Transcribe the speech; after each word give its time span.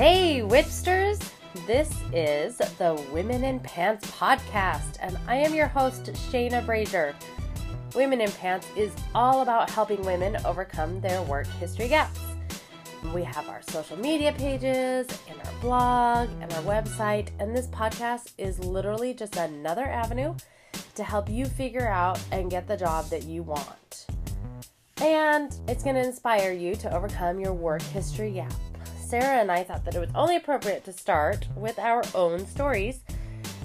Hey, 0.00 0.40
Whipsters! 0.40 1.18
This 1.66 1.94
is 2.14 2.56
the 2.56 2.94
Women 3.12 3.44
in 3.44 3.60
Pants 3.60 4.10
podcast, 4.12 4.96
and 4.98 5.18
I 5.28 5.36
am 5.36 5.52
your 5.52 5.66
host, 5.66 6.04
Shayna 6.04 6.64
Brazier. 6.64 7.14
Women 7.94 8.22
in 8.22 8.32
Pants 8.32 8.66
is 8.78 8.94
all 9.14 9.42
about 9.42 9.68
helping 9.68 10.00
women 10.00 10.38
overcome 10.46 11.02
their 11.02 11.20
work 11.24 11.46
history 11.46 11.86
gaps. 11.86 12.18
We 13.12 13.22
have 13.24 13.46
our 13.50 13.60
social 13.60 13.98
media 13.98 14.32
pages 14.32 15.06
and 15.28 15.38
our 15.38 15.60
blog 15.60 16.30
and 16.40 16.50
our 16.54 16.62
website, 16.62 17.28
and 17.38 17.54
this 17.54 17.66
podcast 17.66 18.32
is 18.38 18.58
literally 18.58 19.12
just 19.12 19.36
another 19.36 19.84
avenue 19.84 20.34
to 20.94 21.04
help 21.04 21.28
you 21.28 21.44
figure 21.44 21.88
out 21.88 22.18
and 22.32 22.50
get 22.50 22.66
the 22.66 22.76
job 22.78 23.10
that 23.10 23.24
you 23.24 23.42
want. 23.42 24.06
And 24.96 25.54
it's 25.68 25.84
going 25.84 25.96
to 25.96 26.02
inspire 26.02 26.52
you 26.52 26.74
to 26.76 26.90
overcome 26.90 27.38
your 27.38 27.52
work 27.52 27.82
history 27.82 28.30
gap. 28.30 28.54
Sarah 29.10 29.40
and 29.40 29.50
I 29.50 29.64
thought 29.64 29.84
that 29.86 29.96
it 29.96 29.98
was 29.98 30.10
only 30.14 30.36
appropriate 30.36 30.84
to 30.84 30.92
start 30.92 31.48
with 31.56 31.80
our 31.80 32.04
own 32.14 32.46
stories. 32.46 33.00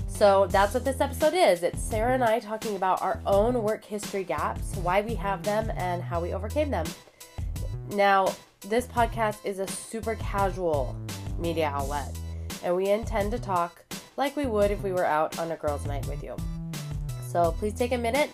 So 0.07 0.47
that's 0.47 0.73
what 0.73 0.83
this 0.83 0.99
episode 0.99 1.35
is. 1.35 1.61
It's 1.61 1.79
Sarah 1.79 2.15
and 2.15 2.23
I 2.23 2.39
talking 2.39 2.75
about 2.75 3.03
our 3.03 3.21
own 3.27 3.61
work 3.61 3.85
history 3.85 4.23
gaps, 4.23 4.75
why 4.77 5.01
we 5.01 5.13
have 5.13 5.43
them, 5.43 5.71
and 5.77 6.01
how 6.01 6.19
we 6.19 6.33
overcame 6.33 6.71
them. 6.71 6.87
Now, 7.91 8.33
this 8.61 8.87
podcast 8.87 9.45
is 9.45 9.59
a 9.59 9.67
super 9.67 10.15
casual 10.15 10.95
media 11.37 11.67
outlet, 11.67 12.17
and 12.63 12.75
we 12.75 12.89
intend 12.89 13.29
to 13.29 13.37
talk 13.37 13.85
like 14.17 14.35
we 14.35 14.47
would 14.47 14.71
if 14.71 14.81
we 14.81 14.93
were 14.93 15.05
out 15.05 15.37
on 15.37 15.51
a 15.51 15.55
girls' 15.57 15.85
night 15.85 16.07
with 16.07 16.23
you. 16.23 16.35
So 17.31 17.51
please 17.51 17.75
take 17.75 17.91
a 17.91 17.99
minute, 17.99 18.31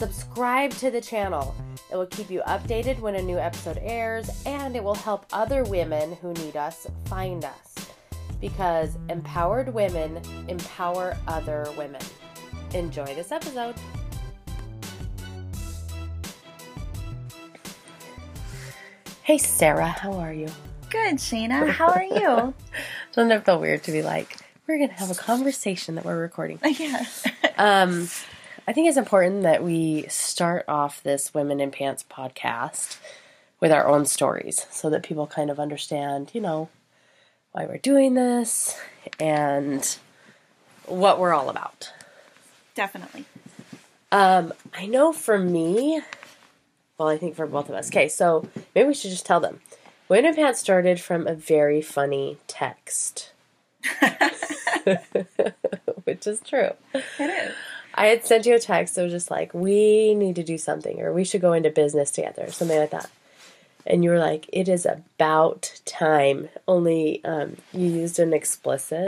subscribe 0.00 0.70
to 0.70 0.90
the 0.90 1.00
channel. 1.00 1.54
It 1.92 1.96
will 1.96 2.06
keep 2.06 2.30
you 2.30 2.40
updated 2.46 3.00
when 3.00 3.16
a 3.16 3.22
new 3.22 3.36
episode 3.36 3.78
airs, 3.82 4.30
and 4.46 4.74
it 4.74 4.82
will 4.82 4.94
help 4.94 5.26
other 5.30 5.62
women 5.62 6.16
who 6.22 6.32
need 6.32 6.56
us 6.56 6.86
find 7.04 7.44
us. 7.44 7.74
Because 8.40 8.96
empowered 9.10 9.74
women 9.74 10.22
empower 10.48 11.18
other 11.28 11.66
women. 11.76 12.00
Enjoy 12.72 13.04
this 13.04 13.30
episode. 13.30 13.74
Hey, 19.22 19.36
Sarah, 19.36 19.88
how 19.88 20.14
are 20.14 20.32
you? 20.32 20.48
Good, 20.88 21.16
Shayna. 21.16 21.68
How 21.68 21.88
are 21.88 22.02
you? 22.02 22.54
Doesn't 23.12 23.30
it 23.30 23.44
feel 23.44 23.60
weird 23.60 23.82
to 23.82 23.92
be 23.92 24.00
like, 24.00 24.38
we're 24.66 24.78
going 24.78 24.88
to 24.88 24.94
have 24.94 25.10
a 25.10 25.14
conversation 25.14 25.96
that 25.96 26.06
we're 26.06 26.18
recording? 26.18 26.58
yeah. 26.78 27.04
Um, 27.58 28.08
I 28.70 28.72
think 28.72 28.86
it's 28.86 28.96
important 28.96 29.42
that 29.42 29.64
we 29.64 30.06
start 30.06 30.64
off 30.68 31.02
this 31.02 31.34
Women 31.34 31.58
in 31.58 31.72
Pants 31.72 32.04
podcast 32.08 32.98
with 33.58 33.72
our 33.72 33.88
own 33.88 34.06
stories 34.06 34.64
so 34.70 34.88
that 34.90 35.02
people 35.02 35.26
kind 35.26 35.50
of 35.50 35.58
understand, 35.58 36.30
you 36.34 36.40
know, 36.40 36.68
why 37.50 37.66
we're 37.66 37.78
doing 37.78 38.14
this 38.14 38.78
and 39.18 39.98
what 40.86 41.18
we're 41.18 41.34
all 41.34 41.50
about. 41.50 41.92
Definitely. 42.76 43.24
Um, 44.12 44.52
I 44.72 44.86
know 44.86 45.12
for 45.12 45.36
me, 45.36 46.00
well, 46.96 47.08
I 47.08 47.18
think 47.18 47.34
for 47.34 47.48
both 47.48 47.70
of 47.70 47.74
us. 47.74 47.88
Okay, 47.88 48.08
so 48.08 48.48
maybe 48.76 48.86
we 48.86 48.94
should 48.94 49.10
just 49.10 49.26
tell 49.26 49.40
them. 49.40 49.58
Women 50.08 50.26
in 50.26 50.36
Pants 50.36 50.60
started 50.60 51.00
from 51.00 51.26
a 51.26 51.34
very 51.34 51.82
funny 51.82 52.38
text, 52.46 53.32
which 56.04 56.28
is 56.28 56.38
true. 56.38 56.70
It 56.94 57.04
is. 57.18 57.54
I 58.00 58.06
had 58.06 58.24
sent 58.24 58.46
you 58.46 58.54
a 58.54 58.58
text 58.58 58.94
that 58.94 59.02
was 59.02 59.12
just 59.12 59.30
like, 59.30 59.52
we 59.52 60.14
need 60.14 60.36
to 60.36 60.42
do 60.42 60.56
something, 60.56 61.02
or 61.02 61.12
we 61.12 61.22
should 61.22 61.42
go 61.42 61.52
into 61.52 61.68
business 61.68 62.10
together, 62.10 62.44
or 62.44 62.50
something 62.50 62.78
like 62.78 62.92
that. 62.92 63.10
And 63.86 64.02
you 64.02 64.08
were 64.08 64.18
like, 64.18 64.48
it 64.54 64.70
is 64.70 64.86
about 64.86 65.78
time. 65.84 66.48
Only 66.66 67.22
um, 67.24 67.58
you 67.74 67.88
used 67.88 68.18
an 68.18 68.32
explicit 68.32 69.06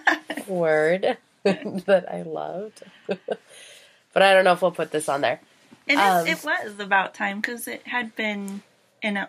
word 0.46 1.18
that 1.44 2.06
I 2.10 2.22
loved. 2.22 2.82
but 3.06 4.22
I 4.22 4.32
don't 4.32 4.44
know 4.44 4.52
if 4.52 4.62
we'll 4.62 4.70
put 4.70 4.90
this 4.90 5.10
on 5.10 5.20
there. 5.20 5.42
And 5.86 6.00
Um, 6.00 6.26
it, 6.26 6.38
it 6.38 6.42
was 6.42 6.80
about 6.80 7.12
time 7.12 7.42
because 7.42 7.68
it 7.68 7.86
had 7.88 8.16
been 8.16 8.62
in 9.02 9.18
a, 9.18 9.28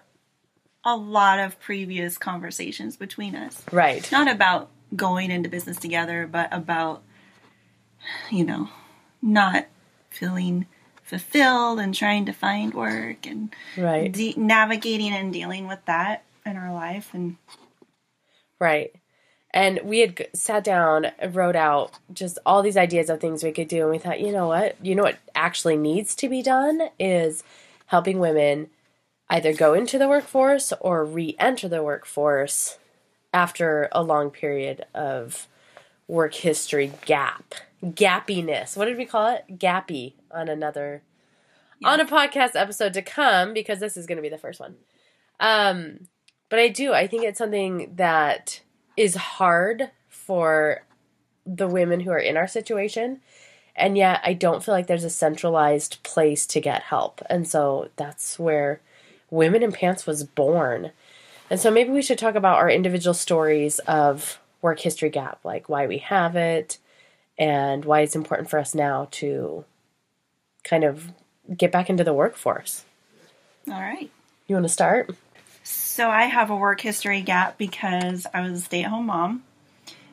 a 0.86 0.96
lot 0.96 1.38
of 1.38 1.60
previous 1.60 2.18
conversations 2.18 2.96
between 2.96 3.36
us. 3.36 3.62
Right. 3.74 4.10
Not 4.10 4.30
about 4.30 4.70
going 4.96 5.32
into 5.32 5.50
business 5.50 5.76
together, 5.76 6.30
but 6.32 6.48
about, 6.54 7.02
you 8.30 8.46
know, 8.46 8.70
not 9.22 9.68
feeling 10.10 10.66
fulfilled 11.04 11.80
and 11.80 11.94
trying 11.94 12.26
to 12.26 12.34
find 12.34 12.74
work 12.74 13.26
and 13.28 13.54
Right. 13.78 14.12
de- 14.12 14.34
navigating 14.38 15.14
and 15.14 15.34
dealing 15.34 15.68
with 15.68 15.84
that 15.86 16.24
in 16.46 16.58
our 16.58 16.74
life. 16.74 17.14
And 17.14 17.38
Right. 18.60 18.94
And 19.54 19.82
we 19.84 20.00
had 20.00 20.28
sat 20.34 20.64
down, 20.64 21.06
and 21.20 21.36
wrote 21.36 21.58
out 21.58 22.00
just 22.14 22.40
all 22.46 22.62
these 22.62 22.78
ideas 22.78 23.10
of 23.10 23.20
things 23.20 23.44
we 23.44 23.52
could 23.52 23.68
do, 23.68 23.82
and 23.82 23.92
we 23.92 23.98
thought, 23.98 24.22
you 24.22 24.32
know 24.32 24.48
what? 24.48 24.78
You 24.82 24.96
know 24.96 25.04
what 25.04 25.18
actually 25.36 25.76
needs 25.76 26.16
to 26.16 26.30
be 26.30 26.42
done 26.42 26.90
is 26.98 27.44
helping 27.88 28.20
women 28.20 28.70
either 29.30 29.54
go 29.54 29.74
into 29.74 29.98
the 29.98 30.08
workforce 30.08 30.72
or 30.80 31.04
re-enter 31.04 31.68
the 31.68 31.84
workforce 31.84 32.78
after 33.34 33.90
a 33.92 34.04
long 34.04 34.30
period 34.30 34.86
of 34.94 35.48
work 36.08 36.34
history 36.36 36.94
gap, 37.06 37.54
gappiness. 37.84 38.78
What 38.78 38.86
did 38.86 38.98
we 38.98 39.06
call 39.06 39.28
it? 39.28 39.46
Gappy 39.58 40.14
on 40.32 40.48
another 40.48 41.04
on 41.84 42.00
a 42.00 42.06
podcast 42.06 42.52
episode 42.56 42.94
to 42.94 43.02
come 43.02 43.54
because 43.54 43.80
this 43.80 43.98
is 43.98 44.06
going 44.06 44.18
to 44.18 44.22
be 44.22 44.30
the 44.30 44.38
first 44.38 44.60
one. 44.60 44.76
Um, 45.40 46.08
but 46.50 46.60
I 46.60 46.68
do. 46.68 46.94
I 46.94 47.08
think 47.08 47.24
it's 47.24 47.40
something 47.40 47.94
that 47.96 48.62
is 48.96 49.16
hard 49.16 49.90
for 50.08 50.86
the 51.46 51.68
women 51.68 52.02
who 52.02 52.12
are 52.12 52.20
in 52.20 52.38
our 52.38 52.48
situation. 52.48 53.22
And 53.76 53.98
yet, 53.98 54.22
I 54.24 54.34
don't 54.34 54.64
feel 54.64 54.74
like 54.74 54.88
there's 54.88 55.06
a 55.06 55.10
centralized 55.10 56.04
place 56.04 56.46
to 56.48 56.62
get 56.62 56.84
help. 56.84 57.22
And 57.30 57.48
so 57.48 57.90
that's 57.96 58.38
where 58.38 58.82
Women 59.30 59.64
in 59.64 59.72
Pants 59.72 60.06
was 60.06 60.24
born. 60.24 60.92
And 61.50 61.60
so 61.60 61.72
maybe 61.72 61.90
we 61.90 62.02
should 62.02 62.20
talk 62.20 62.36
about 62.36 62.58
our 62.58 62.70
individual 62.70 63.14
stories 63.14 63.80
of 63.80 64.40
work 64.62 64.82
history 64.82 65.10
gap, 65.10 65.40
like 65.44 65.70
why 65.70 65.88
we 65.88 65.98
have 66.00 66.36
it 66.36 66.78
and 67.42 67.84
why 67.84 68.02
it's 68.02 68.16
important 68.16 68.52
for 68.52 68.60
us 68.60 68.76
now 68.76 69.08
to 69.10 69.66
kind 70.64 70.84
of 70.84 71.12
get 71.58 71.72
back 71.72 71.90
into 71.90 72.04
the 72.04 72.14
workforce. 72.14 72.86
all 73.68 73.74
right. 73.74 74.12
You 74.48 74.56
want 74.56 74.66
to 74.66 74.70
start? 74.70 75.10
So 75.64 76.08
I 76.08 76.26
have 76.26 76.52
a 76.52 76.56
work 76.56 76.82
history 76.82 77.22
gap 77.22 77.58
because 77.58 78.28
I 78.32 78.42
was 78.42 78.60
a 78.60 78.64
stay 78.64 78.84
at 78.84 78.92
home 78.92 79.08
mom 79.08 79.44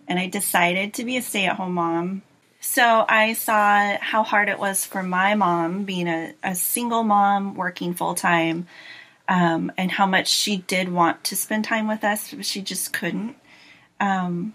and 0.08 0.18
I 0.18 0.26
decided 0.26 0.94
to 0.94 1.04
be 1.04 1.18
a 1.18 1.22
stay 1.22 1.44
at 1.44 1.56
home 1.56 1.74
mom. 1.74 2.22
So 2.60 3.04
I 3.06 3.34
saw 3.34 3.98
how 4.00 4.22
hard 4.22 4.48
it 4.48 4.58
was 4.58 4.86
for 4.86 5.02
my 5.02 5.34
mom 5.34 5.84
being 5.84 6.08
a, 6.08 6.32
a 6.42 6.54
single 6.54 7.02
mom 7.02 7.54
working 7.56 7.92
full 7.92 8.14
time 8.14 8.66
um, 9.28 9.70
and 9.76 9.90
how 9.90 10.06
much 10.06 10.28
she 10.28 10.56
did 10.56 10.88
want 10.88 11.24
to 11.24 11.36
spend 11.36 11.66
time 11.66 11.88
with 11.88 12.04
us, 12.04 12.32
but 12.32 12.46
she 12.46 12.62
just 12.62 12.94
couldn't. 12.94 13.36
Um, 14.00 14.54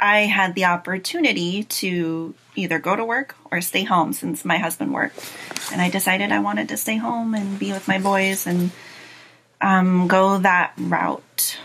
I 0.00 0.20
had 0.20 0.54
the 0.54 0.66
opportunity 0.66 1.64
to 1.64 2.34
either 2.54 2.78
go 2.78 2.96
to 2.96 3.04
work 3.04 3.36
or 3.50 3.60
stay 3.60 3.84
home 3.84 4.12
since 4.12 4.44
my 4.44 4.58
husband 4.58 4.92
worked. 4.92 5.32
And 5.72 5.80
I 5.80 5.90
decided 5.90 6.32
I 6.32 6.40
wanted 6.40 6.68
to 6.70 6.76
stay 6.76 6.96
home 6.96 7.34
and 7.34 7.58
be 7.58 7.72
with 7.72 7.88
my 7.88 7.98
boys 7.98 8.46
and 8.46 8.70
um, 9.60 10.06
go 10.06 10.38
that 10.38 10.74
route. 10.78 11.58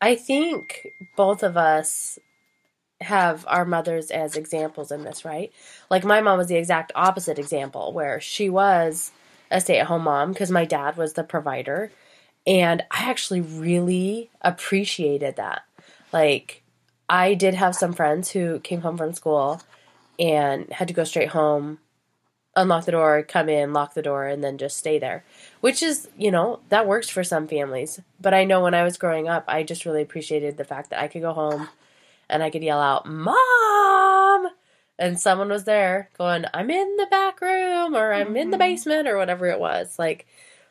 I 0.00 0.14
think 0.14 0.88
both 1.16 1.42
of 1.42 1.56
us 1.56 2.18
have 3.00 3.44
our 3.48 3.64
mothers 3.64 4.10
as 4.10 4.36
examples 4.36 4.90
in 4.90 5.04
this, 5.04 5.24
right? 5.24 5.52
Like 5.90 6.04
my 6.04 6.20
mom 6.20 6.38
was 6.38 6.48
the 6.48 6.56
exact 6.56 6.92
opposite 6.94 7.38
example 7.38 7.92
where 7.92 8.20
she 8.20 8.48
was 8.48 9.12
a 9.50 9.60
stay-at-home 9.60 10.02
mom 10.02 10.32
because 10.32 10.50
my 10.50 10.64
dad 10.64 10.96
was 10.96 11.12
the 11.12 11.24
provider 11.24 11.90
and 12.46 12.82
I 12.90 13.10
actually 13.10 13.40
really 13.40 14.30
appreciated 14.40 15.36
that. 15.36 15.62
Like 16.12 16.62
I 17.08 17.34
did 17.34 17.54
have 17.54 17.74
some 17.74 17.92
friends 17.92 18.30
who 18.30 18.60
came 18.60 18.80
home 18.80 18.96
from 18.96 19.12
school 19.12 19.62
and 20.18 20.70
had 20.72 20.88
to 20.88 20.94
go 20.94 21.04
straight 21.04 21.28
home, 21.28 21.78
unlock 22.56 22.84
the 22.84 22.92
door, 22.92 23.22
come 23.22 23.48
in, 23.48 23.72
lock 23.72 23.94
the 23.94 24.02
door, 24.02 24.26
and 24.26 24.42
then 24.42 24.58
just 24.58 24.76
stay 24.76 24.98
there. 24.98 25.24
Which 25.60 25.82
is, 25.82 26.08
you 26.16 26.30
know, 26.30 26.60
that 26.68 26.86
works 26.86 27.08
for 27.08 27.22
some 27.22 27.46
families. 27.46 28.00
But 28.20 28.34
I 28.34 28.44
know 28.44 28.62
when 28.62 28.74
I 28.74 28.82
was 28.82 28.98
growing 28.98 29.28
up, 29.28 29.44
I 29.46 29.62
just 29.62 29.84
really 29.84 30.02
appreciated 30.02 30.56
the 30.56 30.64
fact 30.64 30.90
that 30.90 31.00
I 31.00 31.08
could 31.08 31.22
go 31.22 31.32
home 31.32 31.68
and 32.28 32.42
I 32.42 32.50
could 32.50 32.64
yell 32.64 32.80
out, 32.80 33.06
Mom! 33.06 34.48
And 34.98 35.20
someone 35.20 35.50
was 35.50 35.64
there 35.64 36.08
going, 36.16 36.46
I'm 36.54 36.70
in 36.70 36.96
the 36.96 37.06
back 37.10 37.40
room 37.40 37.94
or 37.94 38.14
I'm 38.14 38.36
in 38.36 38.50
the 38.50 38.56
mm-hmm. 38.56 38.66
basement 38.66 39.06
or 39.06 39.18
whatever 39.18 39.46
it 39.46 39.60
was. 39.60 39.98
Like, 39.98 40.26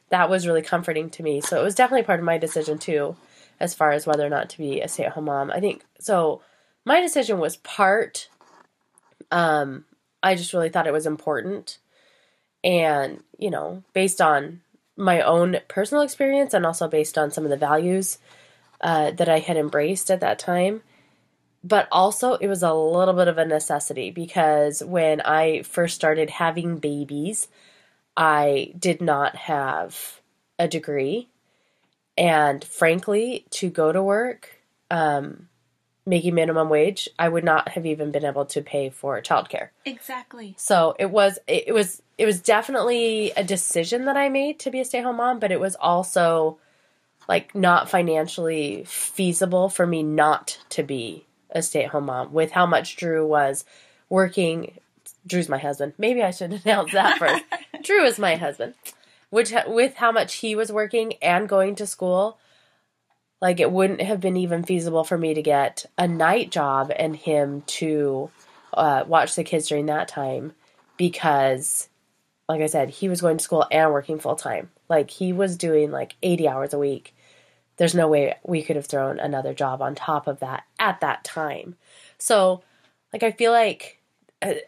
that 0.10 0.30
was 0.30 0.48
really 0.48 0.62
comforting 0.62 1.10
to 1.12 1.24
me. 1.24 1.42
So 1.42 1.60
it 1.60 1.64
was 1.64 1.76
definitely 1.76 2.04
part 2.04 2.20
of 2.20 2.26
my 2.26 2.38
decision 2.38 2.78
too, 2.78 3.16
as 3.60 3.74
far 3.74 3.92
as 3.92 4.06
whether 4.06 4.26
or 4.26 4.30
not 4.30 4.50
to 4.52 4.58
be 4.58 4.82
a 4.82 4.88
stay 4.88 5.06
at 5.06 5.14
home 5.14 5.26
mom. 5.26 5.52
I 5.52 5.60
think 5.60 5.84
so. 6.00 6.42
My 6.86 7.02
decision 7.02 7.40
was 7.40 7.58
part. 7.58 8.30
Um, 9.32 9.86
I 10.22 10.36
just 10.36 10.54
really 10.54 10.70
thought 10.70 10.88
it 10.88 10.94
was 10.94 11.08
important, 11.08 11.80
and 12.64 13.24
you 13.38 13.50
know, 13.50 13.84
based 13.94 14.22
on 14.22 14.62
my 14.98 15.22
own 15.22 15.58
personal 15.68 16.04
experience 16.04 16.54
and 16.54 16.66
also 16.66 16.88
based 16.88 17.18
on 17.18 17.32
some 17.32 17.44
of 17.44 17.50
the 17.50 17.58
values 17.58 18.18
uh, 18.82 19.12
that 19.12 19.30
I 19.30 19.40
had 19.40 19.58
embraced 19.58 20.10
at 20.10 20.22
that 20.22 20.40
time. 20.40 20.82
But 21.64 21.88
also, 21.92 22.36
it 22.36 22.48
was 22.48 22.62
a 22.62 22.74
little 22.74 23.16
bit 23.16 23.28
of 23.28 23.40
a 23.40 23.46
necessity 23.46 24.12
because 24.12 24.84
when 24.84 25.22
I 25.22 25.64
first 25.64 25.96
started 25.96 26.30
having 26.30 26.78
babies, 26.78 27.48
I 28.16 28.74
did 28.78 29.02
not 29.02 29.36
have 29.36 30.22
a 30.60 30.68
degree. 30.68 31.30
And 32.18 32.64
frankly, 32.64 33.46
to 33.52 33.70
go 33.70 33.92
to 33.92 34.02
work, 34.02 34.50
um, 34.90 35.50
making 36.06 36.36
minimum 36.36 36.70
wage, 36.70 37.10
I 37.18 37.28
would 37.30 37.44
not 37.44 37.70
have 37.70 37.86
even 37.86 38.12
been 38.12 38.26
able 38.26 38.46
to 38.46 38.62
pay 38.62 38.90
for 38.90 39.20
childcare. 39.22 39.70
Exactly. 39.86 40.54
So 40.58 40.96
it 41.00 41.10
was 41.10 41.40
it 41.48 41.74
was 41.74 42.02
it 42.18 42.26
was 42.26 42.40
definitely 42.40 43.32
a 43.32 43.44
decision 43.44 44.06
that 44.06 44.16
I 44.16 44.30
made 44.30 44.60
to 44.60 44.72
be 44.72 44.80
a 44.80 44.86
stay-at-home 44.86 45.18
mom, 45.18 45.40
but 45.40 45.52
it 45.52 45.60
was 45.60 45.76
also 45.76 46.58
like 47.28 47.56
not 47.56 47.90
financially 47.90 48.84
feasible 48.86 49.70
for 49.70 49.88
me 49.88 50.04
not 50.04 50.60
to 50.70 50.84
be 50.84 51.26
a 51.50 51.62
stay-at-home 51.62 52.06
mom 52.06 52.32
with 52.32 52.52
how 52.52 52.66
much 52.66 52.98
Drew 52.98 53.26
was 53.26 53.66
working. 54.10 54.78
Drew's 55.26 55.50
my 55.50 55.58
husband. 55.58 55.94
Maybe 55.98 56.22
I 56.22 56.32
should 56.32 56.54
announce 56.66 56.92
that 56.94 57.18
first. 57.18 57.44
Drew 57.84 58.06
is 58.06 58.20
my 58.20 58.36
husband. 58.36 58.76
Which 59.30 59.54
with 59.68 59.96
how 59.96 60.12
much 60.12 60.36
he 60.36 60.56
was 60.56 60.72
working 60.72 61.14
and 61.22 61.50
going 61.50 61.76
to 61.76 61.88
school, 61.88 62.40
like 63.42 63.60
it 63.60 63.72
wouldn't 63.72 64.02
have 64.02 64.20
been 64.20 64.38
even 64.38 64.64
feasible 64.64 65.04
for 65.04 65.18
me 65.18 65.34
to 65.34 65.42
get 65.42 65.86
a 65.98 66.08
night 66.08 66.52
job 66.52 66.92
and 66.96 67.16
him 67.16 67.64
to 67.68 68.30
uh, 68.74 69.04
watch 69.08 69.36
the 69.36 69.44
kids 69.44 69.68
during 69.68 69.88
that 69.88 70.08
time 70.08 70.54
because 70.98 71.90
like 72.48 72.62
I 72.62 72.68
said, 72.68 72.90
he 72.90 73.10
was 73.10 73.22
going 73.22 73.38
to 73.38 73.44
school 73.44 73.66
and 73.72 73.92
working 73.92 74.20
full 74.20 74.36
time. 74.36 74.70
Like 74.88 75.10
he 75.10 75.34
was 75.34 75.58
doing 75.58 75.92
like 75.92 76.16
80 76.22 76.48
hours 76.48 76.74
a 76.74 76.80
week. 76.80 77.16
There's 77.78 77.96
no 77.96 78.08
way 78.08 78.36
we 78.44 78.62
could 78.62 78.76
have 78.76 78.86
thrown 78.86 79.20
another 79.20 79.54
job 79.54 79.82
on 79.82 79.96
top 79.96 80.28
of 80.28 80.40
that 80.40 80.64
at 80.80 81.02
that 81.02 81.24
time. 81.24 81.76
So, 82.18 82.64
like 83.12 83.24
I 83.24 83.32
feel 83.32 83.52
like 83.52 84.00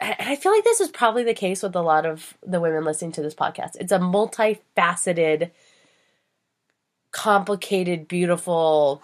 I 0.02 0.36
feel 0.38 0.52
like 0.52 0.64
this 0.64 0.82
is 0.82 0.90
probably 0.90 1.24
the 1.24 1.34
case 1.34 1.62
with 1.62 1.76
a 1.76 1.82
lot 1.82 2.06
of 2.06 2.36
the 2.46 2.60
women 2.60 2.84
listening 2.84 3.12
to 3.14 3.22
this 3.22 3.36
podcast. 3.36 3.76
It's 3.80 3.92
a 3.92 4.00
multifaceted 4.00 5.52
complicated, 7.12 8.08
beautiful 8.08 9.02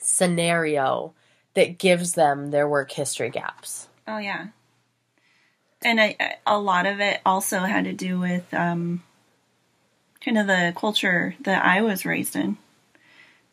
scenario 0.00 1.12
that 1.54 1.78
gives 1.78 2.12
them 2.12 2.52
their 2.52 2.68
work 2.68 2.92
history 2.92 3.28
gaps. 3.28 3.88
Oh 4.06 4.18
yeah, 4.18 4.48
and 5.82 6.00
I, 6.00 6.16
a 6.46 6.58
lot 6.58 6.86
of 6.86 7.00
it 7.00 7.20
also 7.26 7.58
had 7.60 7.84
to 7.84 7.92
do 7.92 8.20
with 8.20 8.52
um, 8.54 9.02
kind 10.24 10.38
of 10.38 10.46
the 10.46 10.72
culture 10.76 11.34
that 11.40 11.64
I 11.64 11.82
was 11.82 12.04
raised 12.04 12.36
in, 12.36 12.56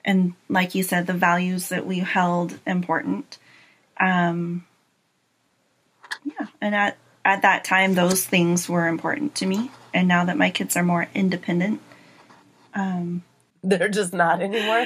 and 0.06 0.34
like 0.48 0.76
you 0.76 0.84
said, 0.84 1.08
the 1.08 1.14
values 1.14 1.70
that 1.70 1.88
we 1.88 2.00
held 2.00 2.60
important. 2.68 3.40
Um, 4.00 4.67
yeah, 6.28 6.48
and 6.62 6.76
at 6.76 6.98
at 7.26 7.42
that 7.42 7.64
time, 7.64 7.94
those 7.94 8.26
things 8.26 8.70
were 8.70 8.88
important 8.88 9.36
to 9.36 9.46
me, 9.46 9.72
and 9.94 10.08
now 10.08 10.26
that 10.26 10.38
my 10.38 10.50
kids 10.50 10.78
are 10.78 10.84
more 10.84 11.08
independent, 11.14 11.82
um, 12.74 13.24
they're 13.64 13.90
just 13.90 14.14
not 14.14 14.42
anymore. 14.42 14.86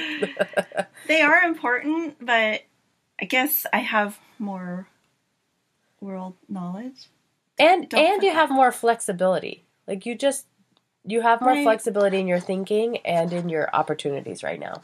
they 1.08 1.20
are 1.22 1.42
important, 1.42 2.24
but 2.24 2.62
I 3.20 3.24
guess 3.26 3.66
I 3.72 3.78
have 3.78 4.18
more 4.38 4.88
world 6.00 6.34
knowledge. 6.48 7.08
And 7.58 7.88
Don't 7.88 8.00
and 8.00 8.22
you 8.22 8.32
have 8.32 8.50
more 8.50 8.72
flexibility. 8.72 9.64
Like 9.86 10.06
you 10.06 10.14
just 10.16 10.46
you 11.04 11.20
have 11.20 11.40
more 11.40 11.50
right. 11.50 11.64
flexibility 11.64 12.18
in 12.18 12.26
your 12.26 12.40
thinking 12.40 12.98
and 12.98 13.32
in 13.32 13.48
your 13.48 13.68
opportunities 13.72 14.42
right 14.42 14.58
now. 14.58 14.82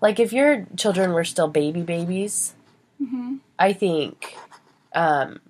Like 0.00 0.20
if 0.20 0.32
your 0.32 0.66
children 0.76 1.12
were 1.12 1.24
still 1.24 1.48
baby 1.48 1.82
babies, 1.82 2.54
mm-hmm. 3.02 3.36
I 3.58 3.72
think 3.72 4.36
um, 4.94 5.40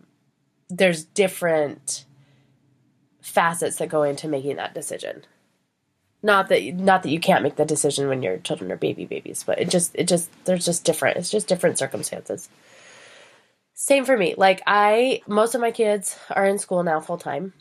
there's 0.68 1.04
different 1.04 2.04
facets 3.22 3.76
that 3.76 3.88
go 3.88 4.02
into 4.02 4.28
making 4.28 4.56
that 4.56 4.74
decision. 4.74 5.24
Not 6.22 6.48
that 6.48 6.62
not 6.74 7.02
that 7.02 7.10
you 7.10 7.20
can't 7.20 7.42
make 7.42 7.56
the 7.56 7.64
decision 7.64 8.08
when 8.08 8.22
your 8.22 8.38
children 8.38 8.72
are 8.72 8.76
baby 8.76 9.04
babies 9.04 9.44
but 9.46 9.60
it 9.60 9.70
just 9.70 9.92
it 9.94 10.08
just 10.08 10.30
there's 10.44 10.64
just 10.64 10.84
different 10.84 11.16
it's 11.16 11.30
just 11.30 11.46
different 11.46 11.78
circumstances. 11.78 12.48
Same 13.74 14.04
for 14.04 14.16
me. 14.16 14.34
Like 14.36 14.60
i 14.66 15.20
most 15.28 15.54
of 15.54 15.60
my 15.60 15.70
kids 15.70 16.18
are 16.30 16.44
in 16.46 16.58
school 16.58 16.82
now 16.82 16.98
full 17.00 17.18
time 17.18 17.52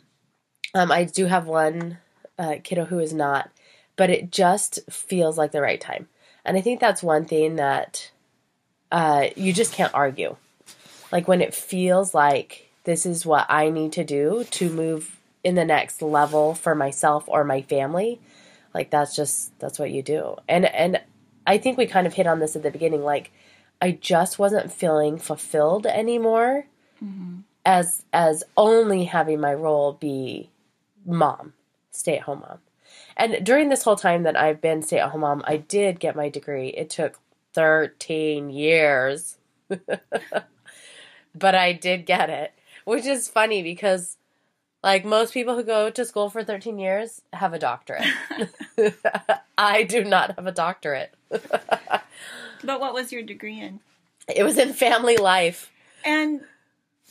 um, 0.74 0.92
i 0.92 1.04
do 1.04 1.26
have 1.26 1.46
one 1.46 2.00
uh, 2.40 2.56
kiddo 2.64 2.86
who 2.86 3.00
is 3.00 3.14
not 3.14 3.52
but 3.96 4.10
it 4.10 4.32
just 4.32 4.80
feels 4.92 5.38
like 5.38 5.52
the 5.52 5.62
right 5.62 5.80
time. 5.82 6.08
And 6.44 6.58
i 6.58 6.62
think 6.62 6.80
that's 6.80 7.04
one 7.04 7.26
thing 7.26 7.58
that 7.58 8.10
uh, 8.92 9.28
you 9.36 9.54
just 9.54 9.74
can't 9.74 9.94
argue. 9.94 10.36
Like 11.12 11.28
when 11.28 11.42
it 11.42 11.54
feels 11.54 12.14
like 12.14 12.67
this 12.88 13.06
is 13.06 13.24
what 13.26 13.46
i 13.50 13.70
need 13.70 13.94
to 13.94 14.04
do 14.04 14.44
to 14.50 14.70
move 14.72 15.20
in 15.44 15.54
the 15.54 15.64
next 15.64 16.02
level 16.02 16.56
for 16.56 16.74
myself 16.74 17.26
or 17.28 17.44
my 17.44 17.62
family 17.62 18.20
like 18.78 18.92
that's 18.92 19.16
just 19.16 19.58
that's 19.60 19.80
what 19.80 19.90
you 19.90 20.04
do. 20.04 20.36
And 20.48 20.66
and 20.66 21.02
I 21.48 21.58
think 21.58 21.78
we 21.78 21.88
kind 21.88 22.06
of 22.06 22.14
hit 22.14 22.28
on 22.28 22.40
this 22.40 22.56
at 22.56 22.62
the 22.62 22.70
beginning 22.70 23.04
like 23.04 23.32
I 23.82 23.92
just 23.92 24.38
wasn't 24.38 24.72
feeling 24.72 25.18
fulfilled 25.18 25.88
anymore 25.88 26.68
mm-hmm. 27.04 27.40
as 27.66 28.04
as 28.14 28.44
only 28.56 29.06
having 29.06 29.40
my 29.40 29.54
role 29.54 29.94
be 29.94 30.52
mom, 31.06 31.54
stay-at-home 31.90 32.42
mom. 32.42 32.60
And 33.16 33.44
during 33.44 33.70
this 33.70 33.82
whole 33.82 33.96
time 33.96 34.24
that 34.24 34.38
I've 34.38 34.62
been 34.62 34.84
stay-at-home 34.84 35.22
mom, 35.22 35.44
I 35.48 35.58
did 35.58 36.00
get 36.00 36.16
my 36.16 36.30
degree. 36.30 36.68
It 36.68 36.92
took 36.92 37.20
13 37.54 38.52
years. 38.52 39.38
but 41.34 41.56
I 41.56 41.74
did 41.74 42.06
get 42.06 42.30
it, 42.30 42.54
which 42.88 43.06
is 43.06 43.28
funny 43.28 43.62
because 43.62 44.16
like 44.82 45.04
most 45.04 45.34
people 45.34 45.56
who 45.56 45.64
go 45.64 45.90
to 45.90 46.06
school 46.06 46.30
for 46.30 46.42
13 46.42 46.80
years 46.80 47.22
have 47.34 47.54
a 47.54 47.60
doctorate. 47.60 48.06
I 49.58 49.84
do 49.84 50.06
not 50.06 50.36
have 50.36 50.48
a 50.48 50.54
doctorate. 50.54 51.14
but 51.30 52.02
what 52.64 52.94
was 52.94 53.12
your 53.12 53.24
degree 53.24 53.60
in? 53.60 53.82
It 54.34 54.44
was 54.44 54.58
in 54.58 54.72
family 54.72 55.18
life. 55.18 55.70
And 56.06 56.42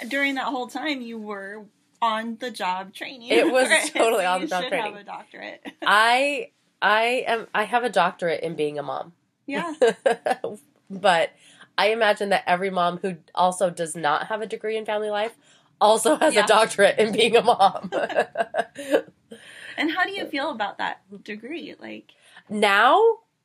during 0.09 0.37
that 0.37 0.47
whole 0.47 0.67
time, 0.67 1.03
you 1.03 1.19
were 1.19 1.65
on 2.01 2.39
the 2.41 2.51
job 2.51 2.95
training. 2.95 3.29
It 3.29 3.53
was 3.53 3.69
totally 3.91 4.25
so 4.25 4.31
on 4.31 4.41
the 4.41 4.47
job 4.47 4.63
training. 4.63 4.63
should 4.63 4.69
training. 4.69 4.93
Have 4.93 5.03
a 5.03 5.05
doctorate. 5.05 5.67
I 5.87 6.51
I 6.81 7.25
am 7.27 7.49
I 7.55 7.65
have 7.65 7.85
a 7.85 7.91
doctorate 7.91 8.43
in 8.43 8.55
being 8.55 8.79
a 8.79 8.83
mom. 8.83 9.13
Yeah. 9.47 9.75
but 10.91 11.33
I 11.77 11.89
imagine 11.89 12.31
that 12.31 12.45
every 12.47 12.71
mom 12.71 12.99
who 12.99 13.17
also 13.35 13.69
does 13.69 13.95
not 13.95 14.29
have 14.29 14.41
a 14.41 14.47
degree 14.47 14.79
in 14.79 14.87
family 14.87 15.11
life 15.11 15.37
also 15.81 16.17
has 16.17 16.35
yeah. 16.35 16.45
a 16.45 16.47
doctorate 16.47 16.99
in 16.99 17.13
being 17.13 17.37
a 17.37 17.43
mom. 17.43 17.91
and 19.77 19.91
how 19.91 20.05
do 20.05 20.13
you 20.13 20.27
feel 20.27 20.51
about 20.51 20.79
that 20.79 21.01
degree? 21.25 21.75
Like 21.79 22.13
now, 22.49 23.01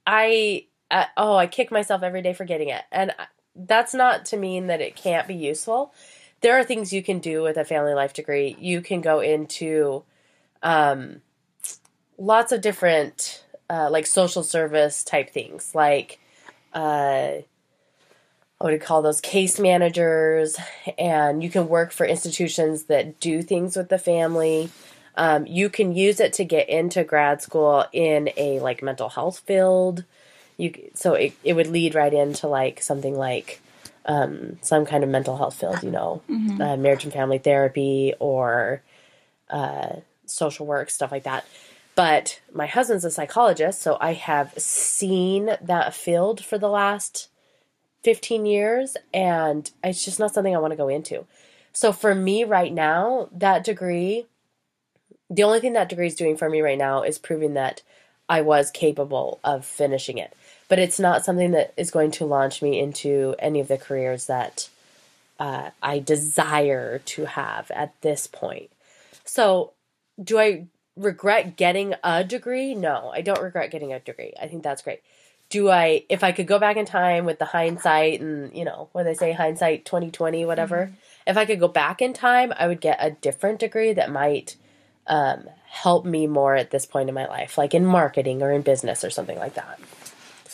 I 0.05 0.65
uh, 0.89 1.05
oh, 1.17 1.35
I 1.35 1.47
kick 1.47 1.71
myself 1.71 2.03
every 2.03 2.21
day 2.21 2.33
for 2.33 2.45
getting 2.45 2.69
it, 2.69 2.83
and 2.91 3.13
that's 3.55 3.93
not 3.93 4.25
to 4.25 4.37
mean 4.37 4.67
that 4.67 4.81
it 4.81 4.95
can't 4.95 5.27
be 5.27 5.35
useful. 5.35 5.93
There 6.41 6.57
are 6.57 6.63
things 6.63 6.91
you 6.91 7.03
can 7.03 7.19
do 7.19 7.43
with 7.43 7.57
a 7.57 7.65
family 7.65 7.93
life 7.93 8.13
degree. 8.13 8.55
You 8.59 8.81
can 8.81 9.01
go 9.01 9.19
into 9.19 10.03
um, 10.63 11.21
lots 12.17 12.51
of 12.51 12.61
different 12.61 13.45
uh, 13.69 13.89
like 13.89 14.07
social 14.07 14.43
service 14.43 15.03
type 15.03 15.29
things, 15.29 15.73
like 15.75 16.19
uh, 16.73 17.33
what 18.61 18.69
do 18.69 18.75
you 18.75 18.79
call 18.79 19.01
those 19.01 19.21
case 19.21 19.59
managers 19.59 20.57
and 20.97 21.43
you 21.43 21.49
can 21.49 21.67
work 21.67 21.91
for 21.91 22.05
institutions 22.05 22.83
that 22.83 23.19
do 23.19 23.41
things 23.41 23.75
with 23.75 23.89
the 23.89 23.97
family. 23.97 24.69
Um, 25.15 25.47
you 25.47 25.69
can 25.69 25.95
use 25.95 26.19
it 26.19 26.33
to 26.33 26.45
get 26.45 26.69
into 26.69 27.03
grad 27.03 27.41
school 27.41 27.85
in 27.91 28.29
a 28.37 28.59
like 28.59 28.83
mental 28.83 29.09
health 29.09 29.39
field. 29.39 30.05
You 30.57 30.91
so 30.93 31.15
it, 31.15 31.33
it 31.43 31.53
would 31.53 31.67
lead 31.67 31.95
right 31.95 32.13
into 32.13 32.47
like 32.47 32.81
something 32.81 33.15
like 33.15 33.61
um, 34.05 34.59
some 34.61 34.85
kind 34.85 35.03
of 35.03 35.09
mental 35.09 35.37
health 35.37 35.55
field 35.55 35.81
you 35.83 35.91
know 35.91 36.21
mm-hmm. 36.29 36.61
uh, 36.61 36.77
marriage 36.77 37.03
and 37.03 37.13
family 37.13 37.39
therapy 37.39 38.13
or 38.19 38.81
uh, 39.49 39.97
social 40.25 40.65
work 40.65 40.89
stuff 40.89 41.11
like 41.11 41.23
that. 41.23 41.45
But 41.95 42.41
my 42.53 42.67
husband's 42.67 43.05
a 43.05 43.11
psychologist 43.11 43.81
so 43.81 43.97
i 43.99 44.13
have 44.13 44.53
seen 44.57 45.57
that 45.61 45.93
field 45.93 46.43
for 46.43 46.57
the 46.57 46.69
last 46.69 47.27
15 48.03 48.45
years 48.45 48.97
and 49.13 49.69
it's 49.83 50.03
just 50.03 50.19
not 50.19 50.33
something 50.33 50.55
I 50.55 50.59
want 50.59 50.71
to 50.71 50.77
go 50.77 50.87
into. 50.87 51.25
So 51.73 51.91
for 51.91 52.13
me 52.13 52.43
right 52.43 52.73
now, 52.73 53.29
that 53.31 53.63
degree, 53.63 54.25
the 55.29 55.43
only 55.43 55.59
thing 55.59 55.73
that 55.73 55.89
degree 55.89 56.07
is 56.07 56.15
doing 56.15 56.35
for 56.35 56.49
me 56.49 56.61
right 56.61 56.77
now 56.77 57.03
is 57.03 57.17
proving 57.17 57.53
that 57.53 57.81
I 58.27 58.41
was 58.41 58.71
capable 58.71 59.39
of 59.43 59.65
finishing 59.65 60.17
it. 60.17 60.33
But 60.67 60.79
it's 60.79 60.99
not 60.99 61.25
something 61.25 61.51
that 61.51 61.73
is 61.77 61.91
going 61.91 62.11
to 62.11 62.25
launch 62.25 62.61
me 62.61 62.79
into 62.79 63.35
any 63.39 63.59
of 63.59 63.67
the 63.67 63.77
careers 63.77 64.27
that 64.27 64.69
uh, 65.39 65.71
I 65.81 65.99
desire 65.99 66.99
to 66.99 67.25
have 67.25 67.69
at 67.71 67.93
this 68.01 68.27
point. 68.27 68.69
So, 69.25 69.73
do 70.21 70.39
I 70.39 70.67
regret 70.95 71.57
getting 71.57 71.95
a 72.03 72.23
degree? 72.23 72.73
No, 72.75 73.11
I 73.13 73.21
don't 73.21 73.41
regret 73.41 73.71
getting 73.71 73.91
a 73.91 73.99
degree. 73.99 74.33
I 74.41 74.47
think 74.47 74.63
that's 74.63 74.81
great 74.81 75.01
do 75.51 75.69
I 75.69 76.05
if 76.09 76.23
I 76.23 76.31
could 76.31 76.47
go 76.47 76.57
back 76.57 76.77
in 76.77 76.85
time 76.85 77.25
with 77.25 77.37
the 77.37 77.45
hindsight 77.45 78.21
and 78.21 78.51
you 78.57 78.65
know 78.65 78.89
when 78.93 79.05
they 79.05 79.13
say 79.13 79.31
hindsight 79.33 79.85
2020 79.85 80.45
whatever 80.45 80.85
Mm-hmm. 80.87 80.95
if 81.27 81.37
I 81.37 81.45
could 81.45 81.59
go 81.59 81.67
back 81.67 82.01
in 82.01 82.13
time 82.13 82.51
I 82.57 82.67
would 82.67 82.81
get 82.81 82.97
a 82.99 83.11
different 83.11 83.59
degree 83.59 83.93
that 83.93 84.11
might 84.11 84.55
um, 85.07 85.47
help 85.69 86.05
me 86.05 86.25
more 86.25 86.55
at 86.55 86.71
this 86.71 86.85
point 86.87 87.09
in 87.09 87.15
my 87.15 87.27
life 87.27 87.57
like 87.57 87.73
in 87.75 87.85
marketing 87.85 88.41
or 88.41 88.51
in 88.51 88.61
business 88.63 89.03
or 89.03 89.09
something 89.11 89.37
like 89.37 89.53
that 89.55 89.79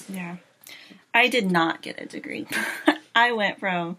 Yeah. 0.09 0.37
I 1.13 1.29
did 1.29 1.49
not 1.51 1.81
get 1.81 1.99
a 1.99 2.05
degree. 2.05 2.45
I 3.15 3.31
went 3.31 3.59
from 3.59 3.97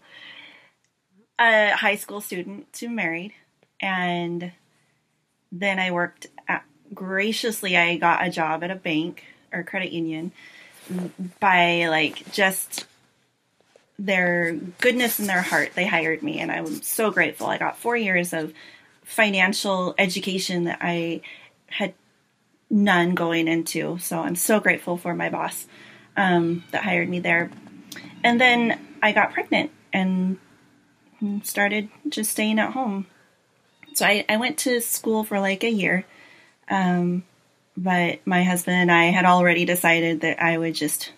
a 1.37 1.71
high 1.71 1.95
school 1.97 2.21
student 2.21 2.71
to 2.73 2.87
married, 2.87 3.33
and 3.81 4.53
then 5.51 5.79
I 5.79 5.91
worked 5.91 6.27
at, 6.47 6.63
graciously, 6.93 7.75
I 7.75 7.97
got 7.97 8.25
a 8.25 8.29
job 8.29 8.63
at 8.63 8.71
a 8.71 8.75
bank 8.75 9.25
or 9.51 9.63
credit 9.63 9.91
union 9.91 10.31
by 11.39 11.87
like 11.87 12.31
just 12.31 12.85
their 13.97 14.53
goodness 14.79 15.19
in 15.19 15.27
their 15.27 15.41
heart. 15.41 15.71
They 15.75 15.85
hired 15.85 16.23
me, 16.23 16.39
and 16.39 16.51
I'm 16.51 16.81
so 16.81 17.11
grateful. 17.11 17.47
I 17.47 17.57
got 17.57 17.77
four 17.77 17.97
years 17.97 18.33
of 18.33 18.53
financial 19.03 19.95
education 19.97 20.65
that 20.65 20.79
I 20.81 21.21
had 21.67 21.93
none 22.69 23.15
going 23.15 23.47
into. 23.47 23.97
So 23.99 24.19
I'm 24.19 24.35
so 24.35 24.59
grateful 24.59 24.97
for 24.97 25.13
my 25.13 25.29
boss 25.29 25.67
um, 26.15 26.63
that 26.71 26.83
hired 26.83 27.09
me 27.09 27.19
there. 27.19 27.49
And 28.23 28.39
then 28.39 28.79
I 29.01 29.11
got 29.11 29.33
pregnant 29.33 29.71
and 29.91 30.37
started 31.43 31.89
just 32.07 32.31
staying 32.31 32.59
at 32.59 32.73
home. 32.73 33.07
So 33.93 34.05
I, 34.05 34.25
I 34.29 34.37
went 34.37 34.57
to 34.59 34.79
school 34.79 35.23
for 35.23 35.39
like 35.39 35.63
a 35.63 35.71
year. 35.71 36.05
Um, 36.69 37.23
but 37.77 38.19
my 38.25 38.43
husband 38.43 38.77
and 38.77 38.91
I 38.91 39.05
had 39.05 39.25
already 39.25 39.65
decided 39.65 40.21
that 40.21 40.41
I 40.41 40.57
would 40.57 40.75
just 40.75 41.11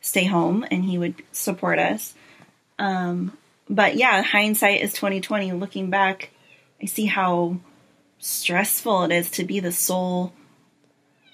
stay 0.00 0.24
home 0.24 0.64
and 0.70 0.84
he 0.84 0.98
would 0.98 1.14
support 1.32 1.78
us. 1.78 2.14
Um, 2.78 3.36
but 3.68 3.96
yeah, 3.96 4.22
hindsight 4.22 4.80
is 4.80 4.92
2020. 4.94 5.52
Looking 5.52 5.90
back, 5.90 6.30
I 6.82 6.86
see 6.86 7.06
how 7.06 7.58
stressful 8.18 9.04
it 9.04 9.12
is 9.12 9.30
to 9.32 9.44
be 9.44 9.60
the 9.60 9.72
sole 9.72 10.32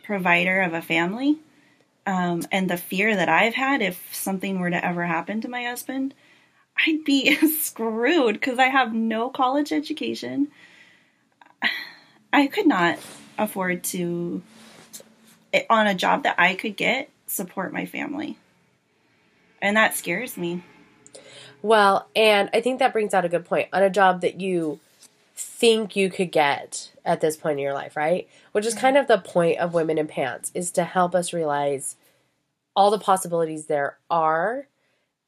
provider 0.04 0.62
of 0.62 0.74
a 0.74 0.82
family. 0.82 1.38
Um, 2.06 2.44
and 2.52 2.70
the 2.70 2.76
fear 2.76 3.16
that 3.16 3.28
I've 3.28 3.54
had 3.54 3.82
if 3.82 4.14
something 4.14 4.60
were 4.60 4.70
to 4.70 4.84
ever 4.84 5.04
happen 5.04 5.40
to 5.40 5.48
my 5.48 5.64
husband, 5.64 6.14
I'd 6.86 7.04
be 7.04 7.34
screwed 7.58 8.34
because 8.34 8.58
I 8.58 8.68
have 8.68 8.94
no 8.94 9.28
college 9.28 9.72
education. 9.72 10.48
I 12.32 12.46
could 12.46 12.66
not 12.66 12.98
afford 13.38 13.82
to, 13.84 14.42
on 15.70 15.86
a 15.86 15.94
job 15.94 16.24
that 16.24 16.36
I 16.38 16.54
could 16.54 16.76
get, 16.76 17.10
support 17.26 17.72
my 17.72 17.86
family. 17.86 18.36
And 19.62 19.76
that 19.76 19.96
scares 19.96 20.36
me. 20.36 20.62
Well, 21.62 22.08
and 22.14 22.50
I 22.52 22.60
think 22.60 22.78
that 22.78 22.92
brings 22.92 23.14
out 23.14 23.24
a 23.24 23.28
good 23.28 23.44
point 23.44 23.68
on 23.72 23.82
a 23.82 23.90
job 23.90 24.20
that 24.20 24.40
you 24.40 24.80
think 25.34 25.96
you 25.96 26.10
could 26.10 26.32
get 26.32 26.90
at 27.04 27.20
this 27.20 27.36
point 27.36 27.58
in 27.58 27.64
your 27.64 27.74
life, 27.74 27.96
right? 27.96 28.28
Which 28.52 28.66
is 28.66 28.74
kind 28.74 28.96
of 28.96 29.06
the 29.06 29.18
point 29.18 29.58
of 29.58 29.74
Women 29.74 29.98
in 29.98 30.06
Pants 30.06 30.50
is 30.54 30.70
to 30.72 30.84
help 30.84 31.14
us 31.14 31.32
realize 31.32 31.96
all 32.74 32.90
the 32.90 32.98
possibilities 32.98 33.66
there 33.66 33.96
are 34.10 34.68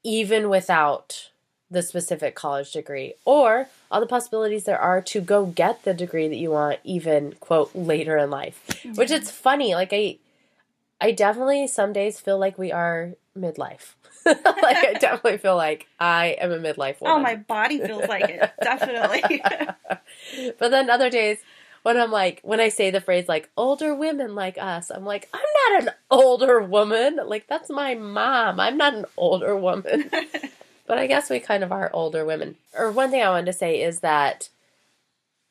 even 0.03 0.49
without 0.49 1.29
the 1.69 1.81
specific 1.81 2.35
college 2.35 2.71
degree 2.71 3.13
or 3.25 3.67
all 3.91 3.99
the 3.99 4.07
possibilities 4.07 4.65
there 4.65 4.79
are 4.79 5.01
to 5.01 5.21
go 5.21 5.45
get 5.45 5.83
the 5.83 5.93
degree 5.93 6.27
that 6.27 6.35
you 6.35 6.51
want 6.51 6.79
even 6.83 7.33
quote 7.39 7.73
later 7.73 8.17
in 8.17 8.29
life. 8.29 8.83
Which 8.95 9.11
it's 9.11 9.31
funny 9.31 9.73
like 9.73 9.89
I 9.91 10.17
I 11.01 11.11
definitely 11.11 11.67
some 11.67 11.93
days 11.93 12.19
feel 12.19 12.37
like 12.37 12.57
we 12.57 12.71
are 12.71 13.13
midlife. 13.37 13.93
like 14.25 14.37
I 14.45 14.93
definitely 14.99 15.37
feel 15.37 15.55
like 15.55 15.87
I 15.99 16.37
am 16.39 16.51
a 16.51 16.59
midlife 16.59 16.97
oh, 17.01 17.05
woman. 17.05 17.19
Oh, 17.19 17.19
my 17.19 17.35
body 17.35 17.79
feels 17.79 18.07
like 18.07 18.29
it. 18.29 18.51
Definitely. 18.61 19.41
but 20.59 20.71
then 20.71 20.89
other 20.89 21.09
days 21.09 21.37
when 21.83 21.97
I'm 21.97 22.11
like 22.11 22.41
when 22.43 22.59
I 22.59 22.69
say 22.69 22.91
the 22.91 23.01
phrase 23.01 23.27
like 23.27 23.49
older 23.55 23.95
women 23.95 24.35
like 24.35 24.57
us, 24.59 24.91
I'm 24.91 25.05
like, 25.05 25.29
I'm 25.33 25.71
not 25.71 25.83
an 25.83 25.93
older 26.11 26.59
woman. 26.61 27.19
Like 27.25 27.47
that's 27.47 27.69
my 27.69 27.95
mom. 27.95 28.59
I'm 28.59 28.77
not 28.77 28.93
an 28.93 29.05
older 29.17 29.55
woman. 29.55 30.11
But 30.89 30.97
I 30.97 31.05
guess 31.07 31.29
we 31.29 31.39
kind 31.39 31.63
of 31.63 31.71
are 31.71 31.91
older 31.93 32.25
women. 32.25 32.55
Or 32.77 32.89
one 32.91 33.11
thing 33.11 33.21
I 33.21 33.29
wanted 33.29 33.45
to 33.45 33.53
say 33.53 33.79
is 33.81 33.99
that 33.99 34.49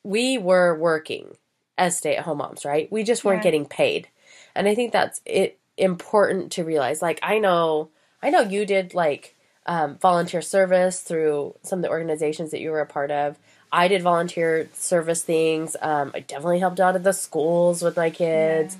we 0.03 0.37
were 0.37 0.75
working 0.77 1.37
as 1.77 1.97
stay-at-home 1.97 2.39
moms, 2.39 2.65
right? 2.65 2.91
We 2.91 3.03
just 3.03 3.23
weren't 3.23 3.39
Yeah. 3.39 3.43
getting 3.43 3.65
paid. 3.65 4.09
And 4.53 4.67
I 4.67 4.75
think 4.75 4.91
that's 4.91 5.21
it 5.25 5.57
important 5.77 6.51
to 6.51 6.65
realize. 6.65 7.01
Like 7.01 7.19
I 7.23 7.39
know 7.39 7.89
I 8.21 8.29
know 8.31 8.41
you 8.41 8.65
did 8.65 8.93
like 8.93 9.35
um, 9.65 9.97
volunteer 9.97 10.41
service 10.41 10.99
through 10.99 11.55
some 11.63 11.79
of 11.79 11.83
the 11.83 11.89
organizations 11.89 12.51
that 12.51 12.59
you 12.59 12.71
were 12.71 12.81
a 12.81 12.85
part 12.85 13.09
of. 13.11 13.37
I 13.71 13.87
did 13.87 14.01
volunteer 14.01 14.67
service 14.73 15.21
things. 15.23 15.77
Um, 15.81 16.11
I 16.13 16.19
definitely 16.19 16.59
helped 16.59 16.81
out 16.81 16.95
at 16.95 17.03
the 17.03 17.13
schools 17.13 17.81
with 17.81 17.95
my 17.95 18.09
kids. 18.09 18.75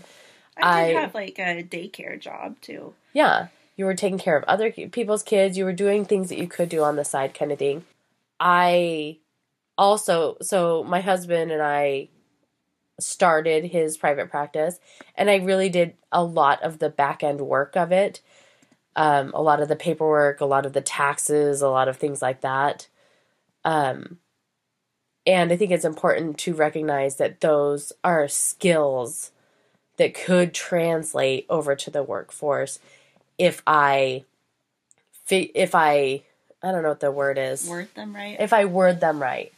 I 0.58 0.88
did 0.88 0.98
I- 0.98 1.02
have 1.02 1.14
like 1.16 1.40
a 1.40 1.64
daycare 1.64 2.20
job 2.20 2.60
too. 2.60 2.94
Yeah. 3.14 3.48
You 3.80 3.86
were 3.86 3.96
taking 3.96 4.20
care 4.20 4.36
of 4.36 4.44
other 4.44 4.74
people's 4.74 5.24
kids. 5.24 5.58
You 5.58 5.64
were 5.64 5.72
doing 5.72 6.04
things 6.04 6.28
that 6.28 6.38
you 6.38 6.50
could 6.50 6.68
do 6.68 6.84
on 6.84 6.98
the 6.98 7.06
side, 7.06 7.34
kind 7.34 7.50
of 7.50 7.60
thing. 7.60 7.86
I 8.38 9.20
also, 9.78 10.36
so 10.42 10.84
my 10.84 11.00
husband 11.00 11.50
and 11.50 11.62
I 11.62 12.10
started 13.00 13.64
his 13.64 13.98
private 13.98 14.30
practice, 14.30 14.82
and 15.16 15.30
I 15.30 15.38
really 15.38 15.70
did 15.70 15.94
a 16.12 16.22
lot 16.22 16.62
of 16.62 16.80
the 16.80 16.90
back 16.90 17.24
end 17.24 17.40
work 17.40 17.78
of 17.78 17.94
it. 17.94 18.20
Um, 18.98 19.32
a 19.34 19.42
lot 19.42 19.62
of 19.62 19.70
the 19.70 19.78
paperwork, 19.78 20.42
a 20.42 20.46
lot 20.46 20.66
of 20.66 20.74
the 20.74 20.82
taxes, 20.82 21.62
a 21.62 21.70
lot 21.70 21.88
of 21.88 21.96
things 21.96 22.22
like 22.22 22.42
that. 22.42 22.90
Um, 23.64 24.18
and 25.26 25.54
I 25.54 25.56
think 25.56 25.72
it's 25.72 25.86
important 25.86 26.38
to 26.40 26.54
recognize 26.54 27.16
that 27.16 27.40
those 27.40 27.94
are 28.04 28.28
skills 28.28 29.32
that 29.96 30.14
could 30.14 30.54
translate 30.54 31.46
over 31.50 31.78
to 31.78 31.90
the 31.90 32.04
workforce 32.04 32.80
if 33.40 33.64
I 33.66 34.26
if 35.32 35.74
I 35.74 36.24
I 36.62 36.72
don't 36.72 36.84
know 36.84 36.90
what 36.90 37.00
the 37.00 37.12
word 37.12 37.38
is. 37.38 37.68
Word 37.68 37.88
them 37.96 38.16
right. 38.16 38.36
If 38.40 38.54
I 38.54 38.66
word 38.66 39.00
them 39.00 39.22
right. 39.22 39.52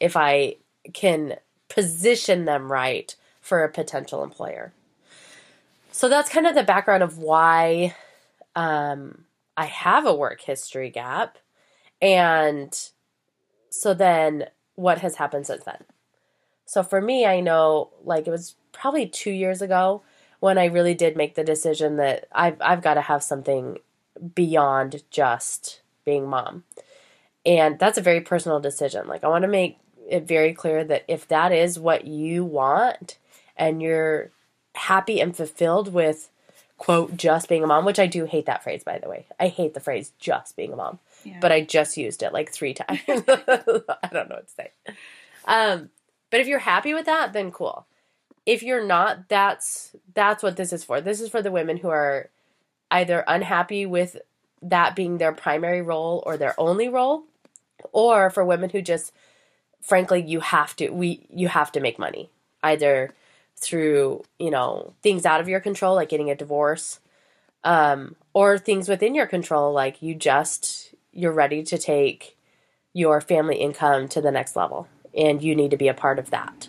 If 0.00 0.16
I 0.16 0.56
can 0.92 1.36
position 1.68 2.46
them 2.46 2.72
right 2.72 3.14
for 3.40 3.62
a 3.62 3.68
potential 3.68 4.24
employer. 4.24 4.72
So 5.92 6.08
that's 6.08 6.28
kind 6.28 6.46
of 6.46 6.54
the 6.54 6.62
background 6.62 7.02
of 7.02 7.18
why 7.18 7.94
um, 8.54 9.24
I 9.56 9.66
have 9.66 10.06
a 10.06 10.14
work 10.14 10.40
history 10.40 10.90
gap. 10.90 11.38
And 12.02 12.78
so 13.70 13.94
then 13.94 14.46
what 14.74 14.98
has 14.98 15.16
happened 15.16 15.46
since 15.46 15.64
then? 15.64 15.84
So 16.66 16.82
for 16.82 17.00
me, 17.00 17.24
I 17.24 17.40
know 17.40 17.90
like 18.04 18.26
it 18.26 18.30
was 18.30 18.56
probably 18.72 19.06
two 19.06 19.30
years 19.30 19.62
ago 19.62 20.02
when 20.40 20.58
I 20.58 20.66
really 20.66 20.94
did 20.94 21.16
make 21.16 21.34
the 21.34 21.44
decision 21.44 21.96
that 21.96 22.26
I've 22.32 22.56
I've 22.60 22.82
got 22.82 22.94
to 22.94 23.00
have 23.02 23.22
something 23.22 23.78
beyond 24.34 25.02
just 25.10 25.80
being 26.04 26.28
mom. 26.28 26.64
And 27.44 27.78
that's 27.78 27.98
a 27.98 28.02
very 28.02 28.20
personal 28.20 28.60
decision. 28.60 29.06
Like 29.06 29.24
I 29.24 29.28
want 29.28 29.42
to 29.42 29.48
make 29.48 29.78
it 30.08 30.26
very 30.26 30.52
clear 30.52 30.84
that 30.84 31.04
if 31.08 31.26
that 31.28 31.52
is 31.52 31.78
what 31.78 32.06
you 32.06 32.44
want 32.44 33.18
and 33.56 33.82
you're 33.82 34.30
happy 34.74 35.20
and 35.20 35.36
fulfilled 35.36 35.92
with 35.92 36.30
quote 36.78 37.16
just 37.16 37.48
being 37.48 37.64
a 37.64 37.66
mom, 37.66 37.84
which 37.84 37.98
I 37.98 38.06
do 38.06 38.24
hate 38.26 38.46
that 38.46 38.62
phrase 38.62 38.84
by 38.84 38.98
the 38.98 39.08
way. 39.08 39.26
I 39.40 39.48
hate 39.48 39.74
the 39.74 39.80
phrase 39.80 40.12
just 40.18 40.56
being 40.56 40.72
a 40.72 40.76
mom 40.76 40.98
Yeah. 41.24 41.38
but 41.40 41.50
I 41.52 41.62
just 41.62 41.96
used 41.96 42.22
it 42.22 42.32
like 42.32 42.50
three 42.52 42.74
times. 42.74 43.00
I 43.08 44.08
don't 44.12 44.28
know 44.28 44.36
what 44.36 44.48
to 44.48 44.54
say. 44.56 44.70
Um, 45.46 45.90
but 46.30 46.40
if 46.40 46.46
you're 46.48 46.58
happy 46.58 46.92
with 46.94 47.06
that, 47.06 47.32
then 47.32 47.50
cool. 47.52 47.86
If 48.46 48.62
you're 48.62 48.86
not, 48.86 49.28
that's 49.28 49.94
that's 50.14 50.42
what 50.42 50.56
this 50.56 50.72
is 50.72 50.84
for. 50.84 51.00
This 51.00 51.20
is 51.20 51.28
for 51.28 51.42
the 51.42 51.50
women 51.50 51.76
who 51.76 51.88
are 51.88 52.30
either 52.90 53.24
unhappy 53.26 53.84
with 53.84 54.16
that 54.62 54.96
being 54.96 55.18
their 55.18 55.32
primary 55.32 55.82
role 55.82 56.22
or 56.24 56.36
their 56.36 56.58
only 56.58 56.88
role, 56.88 57.24
or 57.92 58.30
for 58.30 58.44
women 58.44 58.70
who 58.70 58.80
just 58.80 59.12
frankly 59.80 60.20
you 60.20 60.40
have 60.40 60.74
to 60.76 60.90
we 60.90 61.26
you 61.30 61.48
have 61.48 61.70
to 61.72 61.80
make 61.80 61.98
money 61.98 62.28
either 62.62 63.14
through 63.56 64.22
you 64.38 64.50
know 64.50 64.92
things 65.02 65.24
out 65.24 65.40
of 65.40 65.48
your 65.48 65.60
control 65.60 65.94
like 65.94 66.08
getting 66.08 66.30
a 66.30 66.34
divorce 66.34 67.00
um, 67.64 68.14
or 68.32 68.58
things 68.58 68.88
within 68.88 69.14
your 69.14 69.26
control 69.26 69.72
like 69.72 70.02
you 70.02 70.14
just 70.14 70.94
you're 71.12 71.32
ready 71.32 71.62
to 71.62 71.78
take 71.78 72.36
your 72.92 73.20
family 73.20 73.56
income 73.56 74.08
to 74.08 74.20
the 74.20 74.30
next 74.30 74.56
level 74.56 74.88
and 75.16 75.42
you 75.42 75.54
need 75.54 75.70
to 75.70 75.76
be 75.76 75.88
a 75.88 75.94
part 75.94 76.18
of 76.18 76.30
that 76.30 76.68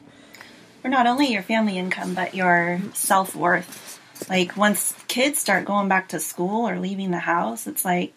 or 0.83 0.89
not 0.89 1.07
only 1.07 1.27
your 1.27 1.43
family 1.43 1.77
income, 1.77 2.13
but 2.13 2.35
your 2.35 2.79
self 2.93 3.35
worth. 3.35 3.99
Like 4.29 4.57
once 4.57 4.95
kids 5.07 5.39
start 5.39 5.65
going 5.65 5.87
back 5.87 6.09
to 6.09 6.19
school 6.19 6.67
or 6.67 6.79
leaving 6.79 7.11
the 7.11 7.19
house, 7.19 7.67
it's 7.67 7.85
like 7.85 8.13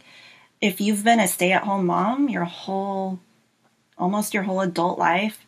if 0.61 0.81
you've 0.81 1.05
been 1.05 1.21
a 1.21 1.29
stay 1.29 1.53
at 1.53 1.65
home 1.65 1.87
mom 1.87 2.29
your 2.29 2.45
whole, 2.45 3.19
almost 3.99 4.35
your 4.35 4.45
whole 4.45 4.61
adult 4.61 4.99
life, 4.99 5.45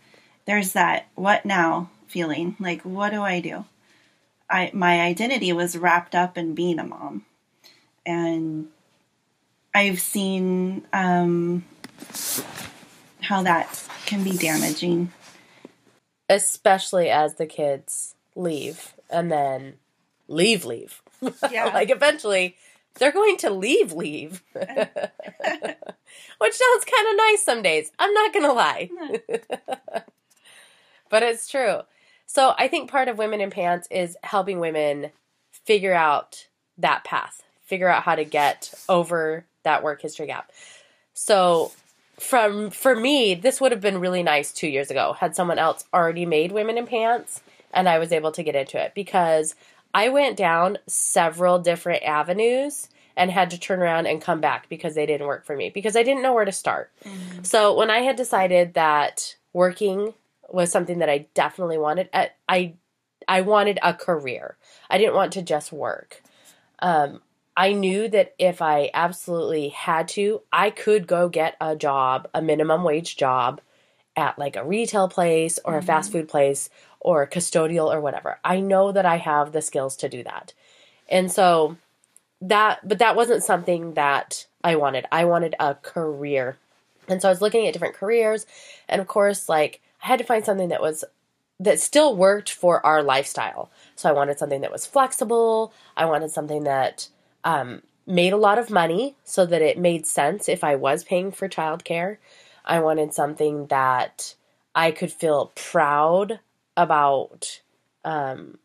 there's 0.46 0.72
that 0.72 1.06
what 1.14 1.44
now 1.44 1.90
feeling. 2.06 2.56
Like, 2.60 2.82
what 2.82 3.10
do 3.10 3.22
I 3.22 3.40
do? 3.40 3.64
I, 4.50 4.70
my 4.74 5.00
identity 5.00 5.52
was 5.52 5.76
wrapped 5.78 6.14
up 6.14 6.36
in 6.36 6.54
being 6.54 6.78
a 6.78 6.84
mom. 6.84 7.24
and 8.04 8.68
I've 9.74 10.00
seen 10.00 10.84
um, 10.92 11.64
how 13.22 13.42
that 13.42 13.82
can 14.04 14.22
be 14.22 14.36
damaging. 14.36 15.10
Especially 16.32 17.10
as 17.10 17.34
the 17.34 17.46
kids 17.46 18.14
leave 18.34 18.94
and 19.10 19.30
then 19.30 19.74
leave, 20.28 20.64
leave. 20.64 21.02
Yeah. 21.50 21.66
like 21.74 21.90
eventually 21.90 22.56
they're 22.94 23.12
going 23.12 23.36
to 23.38 23.50
leave, 23.50 23.92
leave. 23.92 24.42
Which 24.54 24.64
sounds 26.54 26.84
kind 26.84 27.08
of 27.10 27.16
nice 27.16 27.42
some 27.42 27.62
days. 27.62 27.92
I'm 27.98 28.12
not 28.14 28.32
going 28.32 28.46
to 28.46 28.52
lie. 28.52 28.90
but 31.10 31.22
it's 31.22 31.48
true. 31.48 31.80
So 32.26 32.54
I 32.56 32.68
think 32.68 32.90
part 32.90 33.08
of 33.08 33.18
Women 33.18 33.40
in 33.40 33.50
Pants 33.50 33.88
is 33.90 34.16
helping 34.22 34.58
women 34.58 35.10
figure 35.50 35.94
out 35.94 36.48
that 36.78 37.04
path, 37.04 37.42
figure 37.62 37.88
out 37.88 38.04
how 38.04 38.14
to 38.14 38.24
get 38.24 38.72
over 38.88 39.44
that 39.64 39.82
work 39.82 40.00
history 40.00 40.26
gap. 40.26 40.50
So 41.12 41.72
from 42.22 42.70
for 42.70 42.94
me, 42.94 43.34
this 43.34 43.60
would 43.60 43.72
have 43.72 43.80
been 43.80 43.98
really 43.98 44.22
nice 44.22 44.52
two 44.52 44.68
years 44.68 44.90
ago 44.90 45.12
had 45.12 45.34
someone 45.34 45.58
else 45.58 45.84
already 45.92 46.24
made 46.24 46.52
Women 46.52 46.78
in 46.78 46.86
Pants 46.86 47.42
and 47.72 47.88
I 47.88 47.98
was 47.98 48.12
able 48.12 48.32
to 48.32 48.42
get 48.42 48.54
into 48.54 48.82
it 48.82 48.92
because 48.94 49.54
I 49.94 50.08
went 50.08 50.36
down 50.36 50.78
several 50.86 51.58
different 51.58 52.02
avenues 52.04 52.88
and 53.16 53.30
had 53.30 53.50
to 53.50 53.58
turn 53.58 53.80
around 53.80 54.06
and 54.06 54.22
come 54.22 54.40
back 54.40 54.68
because 54.68 54.94
they 54.94 55.04
didn't 55.04 55.26
work 55.26 55.44
for 55.44 55.56
me 55.56 55.68
because 55.70 55.96
I 55.96 56.02
didn't 56.02 56.22
know 56.22 56.32
where 56.32 56.44
to 56.44 56.52
start. 56.52 56.90
So 57.42 57.74
when 57.74 57.90
I 57.90 57.98
had 57.98 58.16
decided 58.16 58.74
that 58.74 59.36
working 59.52 60.14
was 60.48 60.70
something 60.70 60.98
that 61.00 61.10
I 61.10 61.26
definitely 61.34 61.78
wanted, 61.78 62.08
I 62.14 62.30
I, 62.48 62.74
I 63.28 63.42
wanted 63.42 63.78
a 63.82 63.92
career. 63.94 64.56
I 64.88 64.98
didn't 64.98 65.14
want 65.14 65.32
to 65.34 65.42
just 65.42 65.72
work. 65.72 66.22
Um, 66.78 67.20
I 67.56 67.72
knew 67.72 68.08
that 68.08 68.34
if 68.38 68.62
I 68.62 68.90
absolutely 68.94 69.68
had 69.68 70.08
to, 70.08 70.42
I 70.52 70.70
could 70.70 71.06
go 71.06 71.28
get 71.28 71.56
a 71.60 71.76
job, 71.76 72.28
a 72.32 72.40
minimum 72.40 72.82
wage 72.82 73.16
job 73.16 73.60
at 74.16 74.38
like 74.38 74.56
a 74.56 74.64
retail 74.64 75.08
place 75.08 75.58
or 75.64 75.74
a 75.74 75.78
mm-hmm. 75.78 75.86
fast 75.86 76.12
food 76.12 76.28
place 76.28 76.70
or 77.00 77.26
custodial 77.26 77.92
or 77.92 78.00
whatever. 78.00 78.38
I 78.44 78.60
know 78.60 78.92
that 78.92 79.06
I 79.06 79.16
have 79.16 79.52
the 79.52 79.62
skills 79.62 79.96
to 79.96 80.08
do 80.08 80.22
that. 80.24 80.54
And 81.08 81.30
so 81.30 81.76
that 82.40 82.86
but 82.86 82.98
that 82.98 83.16
wasn't 83.16 83.44
something 83.44 83.94
that 83.94 84.46
I 84.64 84.76
wanted. 84.76 85.06
I 85.12 85.24
wanted 85.24 85.54
a 85.60 85.74
career. 85.74 86.56
And 87.08 87.20
so 87.20 87.28
I 87.28 87.32
was 87.32 87.40
looking 87.40 87.66
at 87.66 87.72
different 87.72 87.94
careers 87.94 88.46
and 88.88 89.00
of 89.00 89.06
course 89.06 89.48
like 89.48 89.80
I 90.02 90.08
had 90.08 90.18
to 90.18 90.24
find 90.24 90.44
something 90.44 90.68
that 90.68 90.80
was 90.80 91.04
that 91.60 91.80
still 91.80 92.16
worked 92.16 92.50
for 92.50 92.84
our 92.84 93.02
lifestyle. 93.02 93.70
So 93.94 94.08
I 94.08 94.12
wanted 94.12 94.38
something 94.38 94.62
that 94.62 94.72
was 94.72 94.86
flexible. 94.86 95.72
I 95.96 96.06
wanted 96.06 96.30
something 96.30 96.64
that 96.64 97.08
um, 97.44 97.82
made 98.06 98.32
a 98.32 98.38
lot 98.38 98.58
of 98.58 98.70
money 98.70 99.16
so 99.24 99.46
that 99.46 99.62
it 99.62 99.78
made 99.78 100.06
sense 100.06 100.48
if 100.48 100.64
I 100.64 100.76
was 100.76 101.04
paying 101.04 101.32
for 101.32 101.48
childcare. 101.48 102.18
I 102.64 102.80
wanted 102.80 103.12
something 103.14 103.66
that 103.66 104.34
I 104.74 104.90
could 104.90 105.12
feel 105.12 105.52
proud 105.54 106.40
about 106.76 107.60
um, 108.04 108.58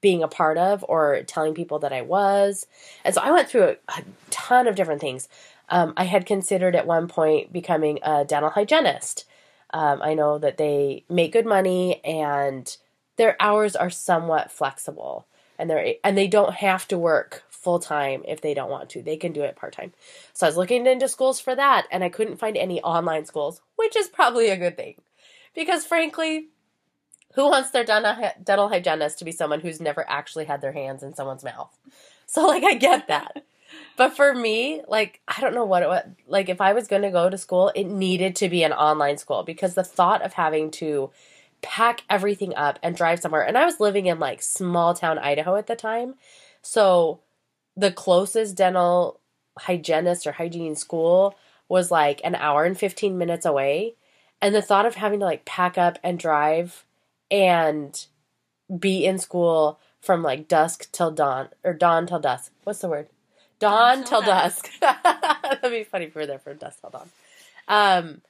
being 0.00 0.22
a 0.22 0.28
part 0.28 0.58
of 0.58 0.84
or 0.88 1.22
telling 1.26 1.54
people 1.54 1.78
that 1.80 1.92
I 1.92 2.02
was. 2.02 2.66
And 3.04 3.14
so 3.14 3.20
I 3.20 3.30
went 3.30 3.48
through 3.48 3.64
a, 3.64 3.76
a 3.88 4.04
ton 4.30 4.66
of 4.66 4.74
different 4.74 5.00
things. 5.00 5.28
Um, 5.68 5.94
I 5.96 6.04
had 6.04 6.26
considered 6.26 6.74
at 6.74 6.86
one 6.86 7.08
point 7.08 7.52
becoming 7.52 7.98
a 8.02 8.24
dental 8.24 8.50
hygienist. 8.50 9.24
Um, 9.70 10.00
I 10.02 10.14
know 10.14 10.38
that 10.38 10.58
they 10.58 11.04
make 11.08 11.32
good 11.32 11.46
money 11.46 12.02
and 12.04 12.76
their 13.16 13.36
hours 13.40 13.74
are 13.74 13.90
somewhat 13.90 14.50
flexible, 14.50 15.26
and 15.58 15.70
they 15.70 15.98
and 16.04 16.16
they 16.16 16.28
don't 16.28 16.54
have 16.54 16.86
to 16.88 16.98
work 16.98 17.44
full 17.66 17.80
time 17.80 18.22
if 18.28 18.40
they 18.40 18.54
don't 18.54 18.70
want 18.70 18.90
to. 18.90 19.02
They 19.02 19.16
can 19.16 19.32
do 19.32 19.42
it 19.42 19.56
part 19.56 19.72
time. 19.72 19.92
So 20.34 20.46
I 20.46 20.48
was 20.48 20.56
looking 20.56 20.86
into 20.86 21.08
schools 21.08 21.40
for 21.40 21.52
that, 21.56 21.88
and 21.90 22.04
I 22.04 22.08
couldn't 22.08 22.36
find 22.36 22.56
any 22.56 22.80
online 22.80 23.24
schools, 23.24 23.60
which 23.74 23.96
is 23.96 24.06
probably 24.06 24.50
a 24.50 24.56
good 24.56 24.76
thing, 24.76 24.94
because 25.52 25.84
frankly, 25.84 26.46
who 27.34 27.50
wants 27.50 27.72
their 27.72 27.82
dental 27.82 28.68
hygienist 28.68 29.18
to 29.18 29.24
be 29.24 29.32
someone 29.32 29.58
who's 29.58 29.80
never 29.80 30.08
actually 30.08 30.44
had 30.44 30.60
their 30.60 30.70
hands 30.70 31.02
in 31.02 31.12
someone's 31.12 31.44
mouth? 31.44 31.76
So 32.28 32.44
like 32.44 32.64
I 32.64 32.74
get 32.74 33.06
that. 33.06 33.44
But 33.96 34.16
for 34.16 34.34
me, 34.34 34.82
like 34.88 35.20
I 35.28 35.40
don't 35.40 35.54
know 35.54 35.64
what 35.64 35.84
it 35.84 35.88
was. 35.88 36.02
Like 36.26 36.48
if 36.48 36.60
I 36.60 36.72
was 36.72 36.88
going 36.88 37.02
to 37.02 37.10
go 37.12 37.30
to 37.30 37.38
school, 37.38 37.70
it 37.76 37.84
needed 37.84 38.34
to 38.36 38.48
be 38.48 38.64
an 38.64 38.72
online 38.72 39.16
school 39.16 39.44
because 39.44 39.74
the 39.74 39.84
thought 39.84 40.22
of 40.22 40.32
having 40.32 40.72
to 40.72 41.12
pack 41.62 42.02
everything 42.10 42.52
up 42.56 42.80
and 42.82 42.96
drive 42.96 43.20
somewhere. 43.20 43.46
And 43.46 43.56
I 43.56 43.64
was 43.64 43.78
living 43.78 44.06
in 44.06 44.18
like 44.18 44.42
small 44.42 44.92
town 44.92 45.20
Idaho 45.20 45.54
at 45.54 45.68
the 45.68 45.76
time. 45.76 46.16
So 46.62 47.20
the 47.76 47.92
closest 47.92 48.56
dental 48.56 49.20
hygienist 49.58 50.26
or 50.26 50.32
hygiene 50.32 50.76
school 50.76 51.36
was 51.68 51.90
like 51.90 52.20
an 52.24 52.34
hour 52.34 52.64
and 52.64 52.78
15 52.78 53.18
minutes 53.18 53.44
away. 53.46 53.94
And 54.40 54.54
the 54.54 54.62
thought 54.62 54.86
of 54.86 54.94
having 54.94 55.20
to 55.20 55.26
like 55.26 55.44
pack 55.44 55.78
up 55.78 55.98
and 56.02 56.18
drive 56.18 56.84
and 57.30 58.06
be 58.78 59.04
in 59.04 59.18
school 59.18 59.80
from 60.00 60.22
like 60.22 60.48
dusk 60.48 60.90
till 60.92 61.10
dawn 61.10 61.48
or 61.64 61.72
dawn 61.72 62.06
till 62.06 62.20
dusk. 62.20 62.52
What's 62.64 62.80
the 62.80 62.88
word? 62.88 63.08
Dawn 63.58 64.04
till 64.04 64.22
dusk. 64.22 64.70
That'd 64.80 65.70
be 65.70 65.84
funny 65.84 66.06
if 66.06 66.14
we 66.14 66.20
were 66.20 66.26
there 66.26 66.38
from 66.38 66.58
dusk 66.58 66.80
till 66.80 66.90
dawn. 66.90 67.10
Um, 67.68 68.20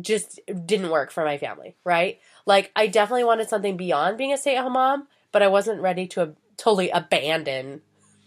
just 0.00 0.40
didn't 0.46 0.90
work 0.90 1.10
for 1.10 1.24
my 1.24 1.38
family, 1.38 1.74
right? 1.84 2.20
Like 2.46 2.70
I 2.76 2.86
definitely 2.86 3.24
wanted 3.24 3.48
something 3.48 3.76
beyond 3.76 4.18
being 4.18 4.32
a 4.32 4.38
stay-at-home 4.38 4.74
mom, 4.74 5.08
but 5.32 5.42
I 5.42 5.48
wasn't 5.48 5.80
ready 5.80 6.06
to 6.08 6.20
ab- 6.22 6.36
totally 6.56 6.90
abandon 6.90 7.82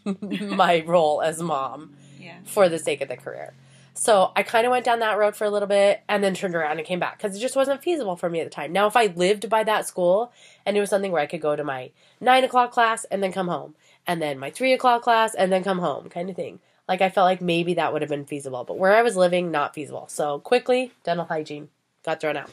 my 0.21 0.83
role 0.85 1.21
as 1.21 1.41
mom 1.41 1.95
Yeah. 2.19 2.37
for 2.45 2.69
the 2.69 2.79
sake 2.79 3.01
of 3.01 3.09
the 3.09 3.17
career. 3.17 3.53
So 3.97 4.31
I 4.35 4.43
kind 4.43 4.65
of 4.65 4.71
went 4.71 4.83
down 4.83 4.99
that 4.99 5.17
road 5.17 5.37
for 5.37 5.45
a 5.45 5.49
little 5.49 5.69
bit 5.69 6.01
and 6.09 6.21
then 6.21 6.33
turned 6.33 6.53
around 6.53 6.77
and 6.79 6.85
came 6.85 6.99
back 6.99 7.17
because 7.17 7.35
it 7.35 7.39
just 7.39 7.55
wasn't 7.55 7.81
feasible 7.81 8.17
for 8.17 8.29
me 8.29 8.41
at 8.41 8.43
the 8.43 8.49
time. 8.49 8.73
Now, 8.73 8.87
if 8.87 8.97
I 8.97 9.05
lived 9.07 9.49
by 9.49 9.63
that 9.63 9.87
school 9.87 10.33
and 10.65 10.75
it 10.75 10.81
was 10.81 10.89
something 10.89 11.13
where 11.13 11.21
I 11.21 11.27
could 11.27 11.39
go 11.41 11.55
to 11.55 11.63
my 11.63 11.91
nine 12.19 12.43
o'clock 12.43 12.71
class 12.71 13.05
and 13.05 13.23
then 13.23 13.31
come 13.31 13.47
home, 13.47 13.73
and 14.05 14.21
then 14.21 14.37
my 14.37 14.49
three 14.51 14.73
o'clock 14.73 15.01
class 15.01 15.33
and 15.33 15.51
then 15.51 15.63
come 15.63 15.79
home, 15.79 16.09
kind 16.09 16.29
of 16.29 16.35
thing. 16.35 16.59
Like 16.89 17.01
I 17.01 17.09
felt 17.09 17.25
like 17.25 17.41
maybe 17.41 17.73
that 17.75 17.93
would 17.93 18.01
have 18.01 18.09
been 18.09 18.25
feasible, 18.25 18.65
but 18.65 18.77
where 18.77 18.95
I 18.95 19.01
was 19.01 19.15
living, 19.15 19.49
not 19.49 19.73
feasible. 19.73 20.07
So 20.09 20.39
quickly, 20.39 20.91
dental 21.03 21.25
hygiene 21.25 21.69
got 22.03 22.19
thrown 22.19 22.35
out. 22.37 22.51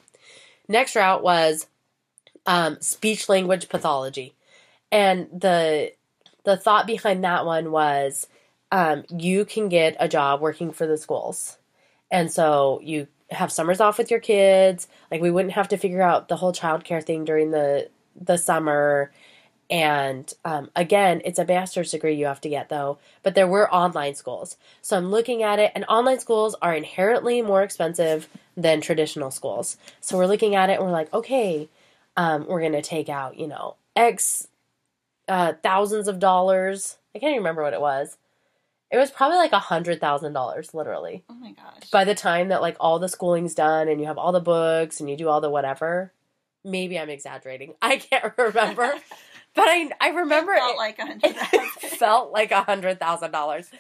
Next 0.68 0.94
route 0.94 1.22
was 1.24 1.66
um, 2.46 2.78
speech 2.80 3.28
language 3.28 3.68
pathology, 3.68 4.32
and 4.92 5.26
the 5.32 5.92
the 6.44 6.56
thought 6.56 6.86
behind 6.86 7.24
that 7.24 7.46
one 7.46 7.70
was 7.70 8.26
um, 8.70 9.04
you 9.10 9.44
can 9.44 9.68
get 9.68 9.96
a 10.00 10.08
job 10.08 10.40
working 10.40 10.72
for 10.72 10.86
the 10.86 10.96
schools, 10.96 11.58
and 12.10 12.30
so 12.30 12.80
you 12.82 13.06
have 13.30 13.52
summers 13.52 13.80
off 13.80 13.98
with 13.98 14.10
your 14.10 14.20
kids. 14.20 14.88
Like 15.10 15.20
we 15.20 15.30
wouldn't 15.30 15.54
have 15.54 15.68
to 15.68 15.76
figure 15.76 16.02
out 16.02 16.28
the 16.28 16.36
whole 16.36 16.52
childcare 16.52 17.04
thing 17.04 17.24
during 17.24 17.50
the 17.50 17.88
the 18.20 18.36
summer. 18.36 19.12
And 19.70 20.30
um, 20.44 20.70
again, 20.76 21.22
it's 21.24 21.38
a 21.38 21.46
master's 21.46 21.92
degree 21.92 22.14
you 22.14 22.26
have 22.26 22.42
to 22.42 22.50
get 22.50 22.68
though. 22.68 22.98
But 23.22 23.34
there 23.34 23.48
were 23.48 23.72
online 23.72 24.14
schools, 24.14 24.56
so 24.82 24.96
I'm 24.96 25.10
looking 25.10 25.42
at 25.42 25.58
it, 25.58 25.72
and 25.74 25.84
online 25.88 26.20
schools 26.20 26.54
are 26.60 26.74
inherently 26.74 27.42
more 27.42 27.62
expensive 27.62 28.28
than 28.56 28.80
traditional 28.80 29.30
schools. 29.30 29.76
So 30.00 30.16
we're 30.18 30.26
looking 30.26 30.54
at 30.54 30.68
it, 30.68 30.74
and 30.74 30.84
we're 30.84 30.92
like, 30.92 31.12
okay, 31.14 31.68
um, 32.16 32.46
we're 32.46 32.60
gonna 32.60 32.82
take 32.82 33.08
out, 33.08 33.38
you 33.38 33.46
know, 33.46 33.76
X 33.96 34.48
uh, 35.28 35.54
thousands 35.62 36.08
of 36.08 36.18
dollars. 36.18 36.98
I 37.14 37.18
can't 37.18 37.30
even 37.30 37.38
remember 37.42 37.62
what 37.62 37.74
it 37.74 37.80
was. 37.80 38.16
It 38.90 38.98
was 38.98 39.10
probably 39.10 39.38
like 39.38 39.52
a 39.52 39.58
hundred 39.58 40.00
thousand 40.00 40.34
dollars, 40.34 40.74
literally. 40.74 41.24
Oh 41.30 41.34
my 41.34 41.52
gosh. 41.52 41.90
By 41.90 42.04
the 42.04 42.14
time 42.14 42.48
that 42.48 42.60
like 42.60 42.76
all 42.78 42.98
the 42.98 43.08
schooling's 43.08 43.54
done 43.54 43.88
and 43.88 44.00
you 44.00 44.06
have 44.06 44.18
all 44.18 44.32
the 44.32 44.40
books 44.40 45.00
and 45.00 45.08
you 45.08 45.16
do 45.16 45.28
all 45.28 45.40
the 45.40 45.48
whatever, 45.48 46.12
maybe 46.64 46.98
I'm 46.98 47.08
exaggerating. 47.08 47.74
I 47.80 47.96
can't 47.96 48.34
remember, 48.38 48.92
but 49.54 49.64
I 49.66 49.90
I 49.98 50.08
remember 50.10 50.52
it 50.52 50.58
felt 50.58 50.74
it, 50.74 50.76
like 50.76 50.98
a 50.98 51.06
hundred 51.06 51.36
felt 51.98 52.32
like 52.32 52.50
a 52.50 52.62
hundred 52.64 53.00
thousand 53.00 53.30
dollars. 53.30 53.70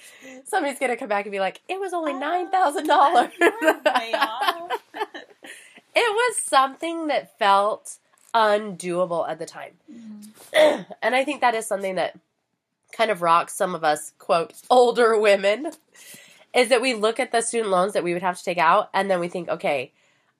Somebody's 0.44 0.78
gonna 0.78 0.96
come 0.96 1.08
back 1.10 1.26
and 1.26 1.32
be 1.32 1.40
like, 1.40 1.60
"It 1.68 1.78
was 1.78 1.92
only 1.92 2.12
Oh, 2.12 2.18
nine 2.18 2.50
thousand 2.50 2.86
dollars." 2.86 3.32
You're 3.38 3.52
way 3.60 4.12
off. 4.14 4.70
It 5.94 6.10
was 6.10 6.38
something 6.38 7.08
that 7.08 7.38
felt 7.38 7.98
undoable 8.34 9.28
at 9.28 9.38
the 9.38 9.46
time. 9.46 9.72
Mm-hmm. 9.90 10.92
and 11.02 11.14
I 11.14 11.24
think 11.24 11.40
that 11.40 11.54
is 11.54 11.66
something 11.66 11.96
that 11.96 12.18
kind 12.92 13.10
of 13.10 13.22
rocks 13.22 13.54
some 13.54 13.74
of 13.74 13.84
us, 13.84 14.12
quote, 14.18 14.52
older 14.70 15.18
women, 15.18 15.70
is 16.54 16.68
that 16.68 16.82
we 16.82 16.94
look 16.94 17.18
at 17.18 17.32
the 17.32 17.40
student 17.40 17.70
loans 17.70 17.94
that 17.94 18.04
we 18.04 18.12
would 18.12 18.22
have 18.22 18.38
to 18.38 18.44
take 18.44 18.58
out 18.58 18.90
and 18.92 19.10
then 19.10 19.20
we 19.20 19.28
think, 19.28 19.48
okay, 19.48 19.92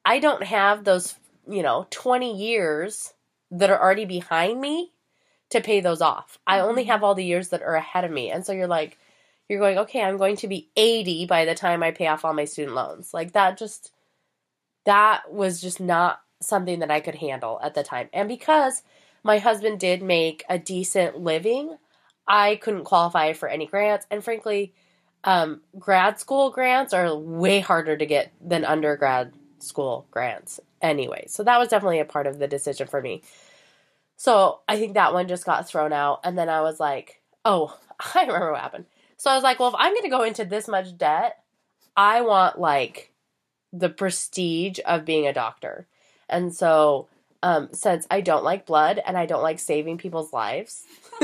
I 0.05 0.18
don't 0.18 0.42
have 0.42 0.85
those, 0.85 1.14
you 1.48 1.62
know, 1.62 1.87
20 1.90 2.37
years 2.37 3.14
that 3.50 3.70
are 3.70 3.81
already 3.81 4.05
behind 4.05 4.61
me 4.61 4.92
to 5.50 5.61
pay 5.61 5.81
those 5.81 6.00
off. 6.00 6.38
I 6.46 6.61
only 6.61 6.83
mm-hmm. 6.83 6.90
have 6.90 7.05
all 7.05 7.14
the 7.14 7.24
years 7.24 7.48
that 7.48 7.62
are 7.62 7.74
ahead 7.74 8.05
of 8.05 8.11
me. 8.11 8.31
And 8.31 8.44
so 8.44 8.52
you're 8.52 8.66
like, 8.66 8.98
you're 9.48 9.61
going, 9.61 9.78
okay, 9.78 10.02
I'm 10.02 10.16
going 10.16 10.37
to 10.37 10.48
be 10.48 10.68
80 10.76 11.26
by 11.26 11.44
the 11.44 11.55
time 11.55 11.83
I 11.83 11.90
pay 11.90 12.07
off 12.07 12.24
all 12.24 12.33
my 12.33 12.46
student 12.46 12.74
loans. 12.74 13.12
Like 13.12 13.33
that 13.33 13.59
just, 13.59 13.92
that 14.85 15.33
was 15.33 15.61
just 15.61 15.81
not 15.81 16.20
something 16.42 16.81
that 16.81 16.90
I 16.90 17.00
could 17.00 17.16
handle 17.16 17.59
at 17.62 17.74
the 17.74 17.83
time. 17.83 18.09
And 18.12 18.28
because 18.28 18.83
my 19.22 19.38
husband 19.38 19.81
did 19.81 20.02
make 20.02 20.44
a 20.48 20.59
decent 20.59 21.18
living, 21.18 21.76
I 22.26 22.57
couldn't 22.57 22.85
qualify 22.85 23.33
for 23.33 23.48
any 23.48 23.66
grants, 23.66 24.07
and 24.11 24.22
frankly, 24.22 24.74
um, 25.24 25.61
grad 25.78 26.18
school 26.18 26.50
grants 26.50 26.92
are 26.92 27.14
way 27.14 27.61
harder 27.61 27.96
to 27.96 28.07
get 28.07 28.33
than 28.40 28.64
undergrad 28.64 29.33
school 29.59 30.07
grants 30.11 30.61
anyway. 30.81 31.26
So 31.28 31.44
that 31.44 31.59
was 31.59 31.68
definitely 31.68 32.00
a 32.00 32.05
part 32.05 32.26
of 32.26 32.38
the 32.38 32.48
decision 32.48 32.88
for 32.88 33.00
me. 33.00 33.22
So 34.16 34.61
I 34.68 34.78
think 34.78 34.94
that 34.94 35.14
one 35.14 35.28
just 35.28 35.46
got 35.46 35.68
thrown 35.68 35.92
out. 35.92 36.20
And 36.24 36.37
then 36.37 36.48
I 36.48 36.61
was 36.62 36.81
like, 36.81 37.22
oh, 37.44 37.76
I 38.14 38.22
remember 38.22 38.52
what 38.52 38.61
happened. 38.61 38.87
So 39.16 39.31
I 39.31 39.35
was 39.35 39.44
like, 39.44 39.61
well, 39.61 39.68
if 39.68 39.74
I'm 39.78 39.92
going 39.92 40.02
to 40.02 40.09
go 40.09 40.22
into 40.22 40.44
this 40.44 40.66
much 40.66 40.96
debt, 40.96 41.42
I 41.96 42.22
want 42.22 42.59
like 42.59 43.12
the 43.72 43.88
prestige 43.88 44.81
of 44.85 45.05
being 45.05 45.26
a 45.26 45.33
doctor. 45.33 45.87
And 46.33 46.53
so, 46.55 47.07
um, 47.42 47.68
since 47.73 48.07
I 48.11 48.23
don't 48.23 48.42
like 48.42 48.66
blood 48.66 49.01
and 49.05 49.16
I 49.16 49.27
don't 49.27 49.42
like 49.42 49.59
saving 49.59 49.99
people's 49.99 50.33
lives, 50.33 50.85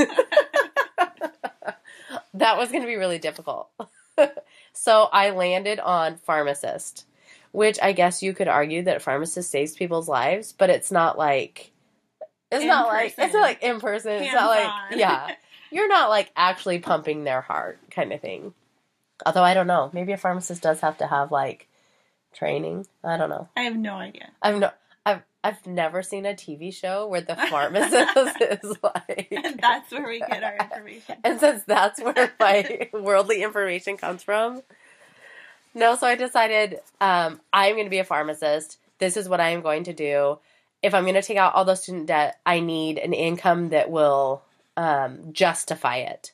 that 2.34 2.58
was 2.58 2.70
going 2.70 2.82
to 2.82 2.86
be 2.86 2.96
really 2.96 3.18
difficult. 3.18 3.70
so 4.72 5.08
I 5.12 5.30
landed 5.30 5.80
on 5.80 6.16
pharmacist, 6.18 7.06
which 7.52 7.78
I 7.82 7.92
guess 7.92 8.22
you 8.22 8.34
could 8.34 8.48
argue 8.48 8.82
that 8.84 9.02
pharmacist 9.02 9.50
saves 9.50 9.74
people's 9.74 10.08
lives, 10.08 10.52
but 10.52 10.70
it's 10.70 10.92
not 10.92 11.16
like 11.18 11.72
it's 12.50 12.62
In 12.62 12.68
not 12.68 12.88
like 12.88 13.14
it's 13.18 13.34
not 13.34 13.42
like 13.42 13.62
in 13.62 13.80
person. 13.80 14.12
It's 14.12 14.32
not 14.32 14.48
like 14.48 14.98
yeah, 14.98 15.34
you're 15.70 15.88
not 15.88 16.10
like 16.10 16.30
actually 16.36 16.78
pumping 16.78 17.24
their 17.24 17.40
heart 17.40 17.78
kind 17.90 18.12
of 18.12 18.20
thing. 18.20 18.54
Although 19.26 19.42
I 19.42 19.54
don't 19.54 19.66
know, 19.66 19.90
maybe 19.92 20.12
a 20.12 20.16
pharmacist 20.16 20.62
does 20.62 20.80
have 20.80 20.98
to 20.98 21.06
have 21.06 21.32
like 21.32 21.68
training. 22.34 22.86
I 23.02 23.16
don't 23.16 23.30
know. 23.30 23.48
I 23.56 23.62
have 23.62 23.76
no 23.76 23.94
idea. 23.94 24.30
I've 24.40 24.58
no. 24.58 24.70
I've 25.44 25.66
never 25.66 26.02
seen 26.02 26.26
a 26.26 26.34
TV 26.34 26.74
show 26.74 27.06
where 27.06 27.20
the 27.20 27.36
pharmacist 27.50 28.40
is 28.40 28.76
like 28.82 29.28
And 29.30 29.58
that's 29.58 29.90
where 29.92 30.06
we 30.06 30.20
get 30.20 30.42
our 30.42 30.56
information. 30.56 31.16
and 31.24 31.40
since 31.40 31.62
that's 31.64 32.00
where 32.02 32.32
my 32.40 32.88
worldly 32.92 33.42
information 33.42 33.96
comes 33.96 34.22
from, 34.22 34.62
no, 35.74 35.94
so 35.94 36.06
I 36.06 36.16
decided 36.16 36.80
um, 37.00 37.40
I'm 37.52 37.74
going 37.74 37.86
to 37.86 37.90
be 37.90 37.98
a 37.98 38.04
pharmacist. 38.04 38.78
This 38.98 39.16
is 39.16 39.28
what 39.28 39.40
I 39.40 39.50
am 39.50 39.62
going 39.62 39.84
to 39.84 39.92
do. 39.92 40.38
If 40.82 40.94
I'm 40.94 41.04
going 41.04 41.14
to 41.14 41.22
take 41.22 41.36
out 41.36 41.54
all 41.54 41.64
the 41.64 41.76
student 41.76 42.06
debt, 42.06 42.38
I 42.44 42.60
need 42.60 42.98
an 42.98 43.12
income 43.12 43.68
that 43.70 43.90
will 43.90 44.42
um, 44.76 45.32
justify 45.32 45.96
it. 45.98 46.32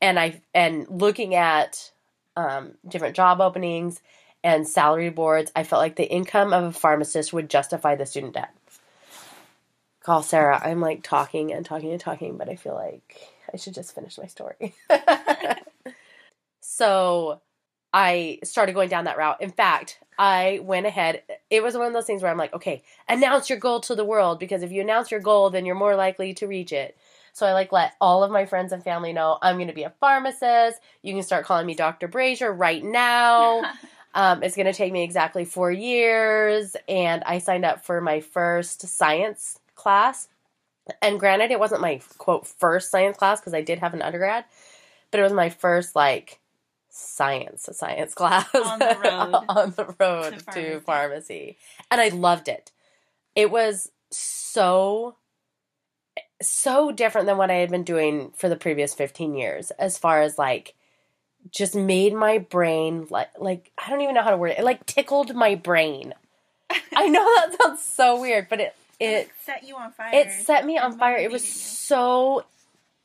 And 0.00 0.18
I 0.18 0.40
and 0.54 0.86
looking 0.88 1.34
at 1.34 1.90
um, 2.36 2.72
different 2.86 3.16
job 3.16 3.40
openings 3.40 4.00
and 4.46 4.66
salary 4.66 5.10
boards, 5.10 5.50
I 5.56 5.64
felt 5.64 5.80
like 5.80 5.96
the 5.96 6.08
income 6.08 6.52
of 6.52 6.62
a 6.62 6.72
pharmacist 6.72 7.32
would 7.32 7.50
justify 7.50 7.96
the 7.96 8.06
student 8.06 8.34
debt. 8.34 8.54
Call 10.04 10.22
Sarah. 10.22 10.62
I'm 10.64 10.80
like 10.80 11.02
talking 11.02 11.52
and 11.52 11.66
talking 11.66 11.90
and 11.90 12.00
talking, 12.00 12.36
but 12.36 12.48
I 12.48 12.54
feel 12.54 12.74
like 12.74 13.26
I 13.52 13.56
should 13.56 13.74
just 13.74 13.92
finish 13.92 14.16
my 14.16 14.26
story. 14.26 14.72
so 16.60 17.40
I 17.92 18.38
started 18.44 18.76
going 18.76 18.88
down 18.88 19.06
that 19.06 19.18
route. 19.18 19.42
In 19.42 19.50
fact, 19.50 19.98
I 20.16 20.60
went 20.62 20.86
ahead. 20.86 21.24
It 21.50 21.64
was 21.64 21.76
one 21.76 21.88
of 21.88 21.92
those 21.92 22.06
things 22.06 22.22
where 22.22 22.30
I'm 22.30 22.38
like, 22.38 22.54
okay, 22.54 22.84
announce 23.08 23.50
your 23.50 23.58
goal 23.58 23.80
to 23.80 23.96
the 23.96 24.04
world 24.04 24.38
because 24.38 24.62
if 24.62 24.70
you 24.70 24.80
announce 24.80 25.10
your 25.10 25.18
goal, 25.18 25.50
then 25.50 25.66
you're 25.66 25.74
more 25.74 25.96
likely 25.96 26.34
to 26.34 26.46
reach 26.46 26.72
it. 26.72 26.96
So 27.32 27.46
I 27.46 27.52
like 27.52 27.72
let 27.72 27.94
all 28.00 28.22
of 28.22 28.30
my 28.30 28.46
friends 28.46 28.72
and 28.72 28.82
family 28.84 29.12
know 29.12 29.38
I'm 29.42 29.56
going 29.56 29.66
to 29.66 29.74
be 29.74 29.82
a 29.82 29.92
pharmacist. 29.98 30.80
You 31.02 31.14
can 31.14 31.24
start 31.24 31.46
calling 31.46 31.66
me 31.66 31.74
Dr. 31.74 32.06
Brazier 32.06 32.52
right 32.52 32.84
now. 32.84 33.62
Um, 34.16 34.42
it's 34.42 34.56
going 34.56 34.66
to 34.66 34.72
take 34.72 34.94
me 34.94 35.04
exactly 35.04 35.44
four 35.44 35.70
years. 35.70 36.74
And 36.88 37.22
I 37.24 37.38
signed 37.38 37.66
up 37.66 37.84
for 37.84 38.00
my 38.00 38.20
first 38.20 38.80
science 38.88 39.60
class. 39.74 40.28
And 41.02 41.20
granted, 41.20 41.50
it 41.50 41.60
wasn't 41.60 41.82
my 41.82 42.00
quote 42.16 42.46
first 42.46 42.90
science 42.90 43.18
class 43.18 43.40
because 43.40 43.52
I 43.54 43.60
did 43.60 43.78
have 43.80 43.92
an 43.92 44.00
undergrad, 44.02 44.46
but 45.10 45.20
it 45.20 45.22
was 45.22 45.34
my 45.34 45.50
first 45.50 45.94
like 45.94 46.40
science 46.88 47.68
science 47.72 48.14
class 48.20 48.48
On 48.54 48.78
the 48.78 48.96
road 49.04 49.44
on 49.50 49.70
the 49.72 49.94
road 50.00 50.30
to 50.30 50.36
to 50.38 50.80
pharmacy. 50.80 50.80
pharmacy. 50.80 51.56
And 51.90 52.00
I 52.00 52.08
loved 52.08 52.48
it. 52.48 52.72
It 53.34 53.50
was 53.50 53.90
so 54.10 55.16
so 56.40 56.90
different 56.90 57.26
than 57.26 57.36
what 57.36 57.50
I 57.50 57.54
had 57.56 57.70
been 57.70 57.82
doing 57.82 58.32
for 58.34 58.48
the 58.48 58.56
previous 58.56 58.94
15 58.94 59.34
years 59.34 59.70
as 59.72 59.98
far 59.98 60.22
as 60.22 60.38
like 60.38 60.74
just 61.52 61.74
made 61.74 62.14
my 62.14 62.38
brain 62.38 63.06
like 63.10 63.30
like 63.38 63.70
I 63.78 63.90
don't 63.90 64.00
even 64.00 64.14
know 64.14 64.22
how 64.22 64.30
to 64.30 64.36
word 64.36 64.48
it. 64.48 64.58
It 64.58 64.64
like 64.64 64.86
tickled 64.86 65.34
my 65.34 65.54
brain. 65.54 66.14
I 66.94 67.08
know 67.08 67.24
that 67.36 67.56
sounds 67.62 67.82
so 67.82 68.20
weird, 68.20 68.48
but 68.48 68.60
it 68.60 68.74
it 68.98 69.30
set 69.44 69.66
you 69.66 69.76
on 69.76 69.92
fire. 69.92 70.10
it 70.12 70.32
set 70.32 70.64
me 70.64 70.78
on 70.78 70.98
fire. 70.98 71.16
It 71.16 71.30
was 71.30 71.46
so 71.46 72.44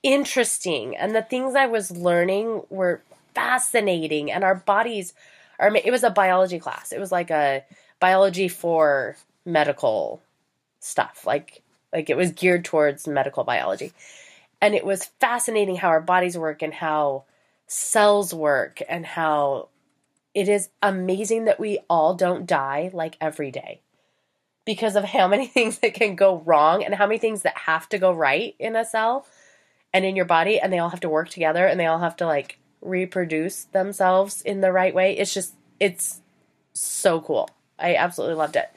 interesting, 0.03 0.95
and 0.95 1.15
the 1.15 1.21
things 1.21 1.55
I 1.55 1.67
was 1.67 1.91
learning 1.91 2.63
were 2.69 3.01
fascinating. 3.35 4.31
And 4.31 4.43
our 4.43 4.55
bodies 4.55 5.13
are. 5.59 5.75
It 5.75 5.91
was 5.91 6.03
a 6.03 6.09
biology 6.09 6.59
class. 6.59 6.91
It 6.91 6.99
was 6.99 7.11
like 7.11 7.29
a 7.29 7.63
biology 7.99 8.47
for 8.47 9.17
medical 9.45 10.21
stuff. 10.79 11.25
Like 11.25 11.61
like 11.91 12.09
it 12.09 12.17
was 12.17 12.31
geared 12.31 12.65
towards 12.65 13.07
medical 13.07 13.43
biology, 13.43 13.91
and 14.61 14.73
it 14.73 14.85
was 14.85 15.05
fascinating 15.19 15.75
how 15.75 15.89
our 15.89 16.01
bodies 16.01 16.37
work 16.37 16.61
and 16.61 16.73
how 16.73 17.25
cells 17.73 18.33
work 18.33 18.81
and 18.89 19.05
how 19.05 19.69
it 20.33 20.49
is 20.49 20.67
amazing 20.81 21.45
that 21.45 21.57
we 21.57 21.79
all 21.89 22.13
don't 22.13 22.45
die 22.45 22.91
like 22.91 23.15
every 23.21 23.49
day 23.49 23.79
because 24.65 24.97
of 24.97 25.05
how 25.05 25.25
many 25.29 25.47
things 25.47 25.79
that 25.79 25.93
can 25.93 26.17
go 26.17 26.43
wrong 26.45 26.83
and 26.83 26.93
how 26.93 27.07
many 27.07 27.17
things 27.17 27.43
that 27.43 27.57
have 27.59 27.87
to 27.87 27.97
go 27.97 28.11
right 28.11 28.55
in 28.59 28.75
a 28.75 28.83
cell 28.83 29.25
and 29.93 30.03
in 30.03 30.17
your 30.17 30.25
body 30.25 30.59
and 30.59 30.73
they 30.73 30.79
all 30.79 30.89
have 30.89 30.99
to 30.99 31.07
work 31.07 31.29
together 31.29 31.65
and 31.65 31.79
they 31.79 31.85
all 31.85 31.99
have 31.99 32.17
to 32.17 32.25
like 32.25 32.59
reproduce 32.81 33.63
themselves 33.63 34.41
in 34.41 34.59
the 34.59 34.73
right 34.73 34.93
way. 34.93 35.17
It's 35.17 35.33
just 35.33 35.53
it's 35.79 36.19
so 36.73 37.21
cool. 37.21 37.49
I 37.79 37.95
absolutely 37.95 38.35
loved 38.35 38.57
it. 38.57 38.69